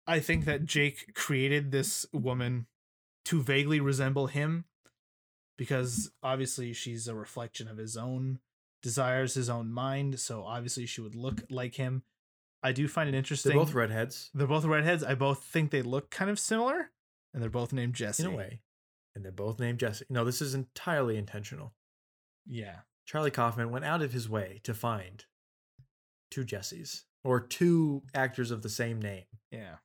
I 0.05 0.19
think 0.19 0.45
that 0.45 0.65
Jake 0.65 1.13
created 1.15 1.71
this 1.71 2.05
woman 2.11 2.67
to 3.25 3.41
vaguely 3.41 3.79
resemble 3.79 4.27
him 4.27 4.65
because 5.57 6.11
obviously 6.21 6.73
she's 6.73 7.07
a 7.07 7.15
reflection 7.15 7.67
of 7.67 7.77
his 7.77 7.95
own 7.95 8.39
desires, 8.81 9.35
his 9.35 9.49
own 9.49 9.71
mind. 9.71 10.19
So 10.19 10.43
obviously 10.43 10.85
she 10.85 11.01
would 11.01 11.15
look 11.15 11.43
like 11.49 11.75
him. 11.75 12.03
I 12.63 12.73
do 12.73 12.87
find 12.87 13.07
it 13.07 13.15
interesting. 13.15 13.51
They're 13.51 13.59
both 13.59 13.73
redheads 13.73 14.29
They're 14.33 14.47
both 14.47 14.65
redheads. 14.65 15.03
I 15.03 15.15
both 15.15 15.43
think 15.43 15.71
they 15.71 15.81
look 15.81 16.11
kind 16.11 16.29
of 16.29 16.37
similar, 16.39 16.91
and 17.33 17.41
they're 17.41 17.49
both 17.49 17.73
named 17.73 17.95
Jesse. 17.95 18.23
in 18.23 18.33
a 18.33 18.35
way. 18.35 18.61
And 19.15 19.25
they're 19.25 19.31
both 19.31 19.59
named 19.59 19.79
Jesse. 19.79 20.05
No, 20.09 20.23
this 20.23 20.41
is 20.41 20.53
entirely 20.53 21.17
intentional. 21.17 21.73
Yeah. 22.45 22.77
Charlie 23.11 23.29
Kaufman 23.29 23.71
went 23.71 23.83
out 23.83 24.01
of 24.01 24.13
his 24.13 24.29
way 24.29 24.61
to 24.63 24.73
find 24.73 25.25
two 26.29 26.45
Jessies 26.45 27.01
or 27.25 27.41
two 27.41 28.03
actors 28.15 28.51
of 28.51 28.61
the 28.61 28.69
same 28.69 29.01
name. 29.01 29.25
Yeah. 29.51 29.75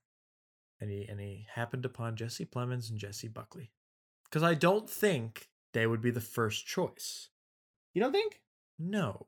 And 0.81 0.89
he 0.93 1.07
and 1.09 1.19
he 1.19 1.45
happened 1.53 1.85
upon 1.85 2.15
Jesse 2.15 2.45
Plemons 2.45 2.89
and 2.89 3.01
Jessie 3.01 3.27
Buckley. 3.27 3.73
Because 4.25 4.45
I 4.45 4.55
don't 4.55 4.89
think 4.89 5.49
they 5.73 5.89
would 5.89 6.01
be 6.01 6.13
the 6.13 6.21
first 6.21 6.69
choice. 6.69 7.31
You 7.95 8.01
don't 8.01 8.13
think? 8.13 8.43
No. 8.79 9.27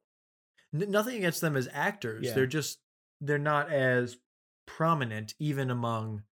N- 0.72 0.92
nothing 0.92 1.16
against 1.16 1.40
them 1.40 1.56
as 1.56 1.68
actors. 1.72 2.24
Yeah. 2.24 2.34
They're 2.34 2.46
just 2.46 2.78
they're 3.20 3.36
not 3.36 3.72
as 3.72 4.16
prominent 4.64 5.34
even 5.40 5.72
among 5.72 6.22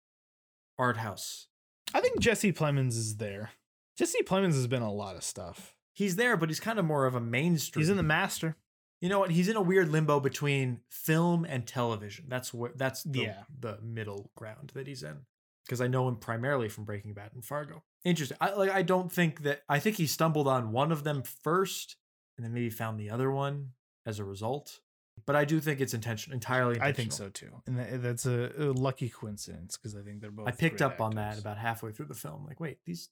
art 0.79 0.99
house. 0.99 1.49
I 1.93 2.01
think 2.01 2.21
Jesse 2.21 2.53
Plemons 2.53 2.97
is 2.97 3.17
there. 3.17 3.51
Jesse 3.99 4.23
Plemons 4.23 4.55
has 4.55 4.69
been 4.69 4.83
a 4.83 4.93
lot 4.93 5.17
of 5.17 5.25
stuff. 5.25 5.76
He's 5.97 6.17
there, 6.17 6.37
but 6.37 6.51
he's 6.51 6.61
kind 6.61 6.79
of 6.79 6.85
more 6.85 7.07
of 7.07 7.15
a 7.15 7.21
mainstream. 7.21 7.81
He's 7.83 7.89
in 7.89 7.97
The 7.97 8.03
Master. 8.03 8.55
You 9.01 9.09
know 9.09 9.19
what? 9.19 9.31
He's 9.31 9.49
in 9.49 9.57
a 9.57 9.63
weird 9.63 9.89
limbo 9.89 10.21
between 10.21 10.81
film 10.91 11.47
and 11.47 11.67
television. 11.67 12.27
That's 12.29 12.53
where 12.53 12.71
that's 12.77 13.03
the, 13.03 13.21
Yeah. 13.21 13.43
the 13.61 13.79
middle 13.83 14.31
ground 14.37 14.73
that 14.75 14.87
he's 14.87 15.03
in. 15.03 15.23
Because 15.65 15.81
I 15.81 15.87
know 15.87 16.07
him 16.07 16.17
primarily 16.17 16.69
from 16.69 16.85
Breaking 16.85 17.13
Bad 17.15 17.31
and 17.35 17.43
Fargo. 17.45 17.83
Interesting. 18.05 18.37
I 18.41 18.53
like. 18.53 18.71
I 18.71 18.83
don't 18.83 19.11
think 19.11 19.43
that. 19.43 19.63
I 19.69 19.79
think 19.81 19.97
he 19.97 20.07
stumbled 20.07 20.47
on 20.47 20.71
one 20.71 20.93
of 20.93 21.03
them 21.03 21.23
first, 21.23 21.97
and 22.37 22.45
then 22.45 22.53
maybe 22.55 22.71
found 22.71 23.01
the 23.01 23.11
other 23.11 23.31
one 23.33 23.71
as 24.05 24.19
a 24.19 24.25
result. 24.25 24.81
But 25.25 25.35
I 25.35 25.45
do 25.47 25.59
think 25.61 25.81
it's 25.81 25.95
intention 25.95 26.33
entirely. 26.35 26.75
Intentional. 26.75 26.89
I 26.89 26.93
think 26.93 27.13
so 27.13 27.29
too, 27.31 27.63
and 27.67 27.79
tha- 27.79 27.99
that's 27.99 28.27
a, 28.27 28.53
a 28.59 28.65
lucky 28.73 29.09
coincidence 29.09 29.77
because 29.77 29.97
I 29.97 30.03
think 30.03 30.21
they're 30.21 30.31
both. 30.31 30.47
I 30.47 30.51
picked 30.53 30.83
up 30.83 31.01
on 31.01 31.15
that 31.17 31.39
about 31.39 31.57
halfway 31.59 31.91
through 31.91 32.07
the 32.07 32.15
film. 32.15 32.45
Like, 32.47 32.61
wait, 32.61 32.79
these 32.85 33.09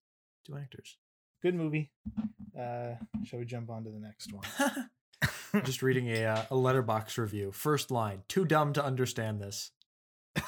two 0.47 0.57
actors. 0.57 0.97
Good 1.45 1.55
movie. 1.57 1.90
Uh, 2.59 2.95
shall 3.24 3.38
we 3.38 3.45
jump 3.45 3.68
on 3.68 3.84
to 3.84 3.90
the 3.90 3.99
next 3.99 4.32
one? 4.32 4.47
Just 5.64 5.82
reading 5.82 6.09
a 6.09 6.24
uh, 6.24 6.42
a 6.51 6.55
Letterboxd 6.55 7.18
review. 7.18 7.53
First 7.53 7.90
line: 7.90 8.22
Too 8.28 8.47
dumb 8.47 8.72
to 8.72 8.82
understand 8.82 9.42
this. 9.42 9.70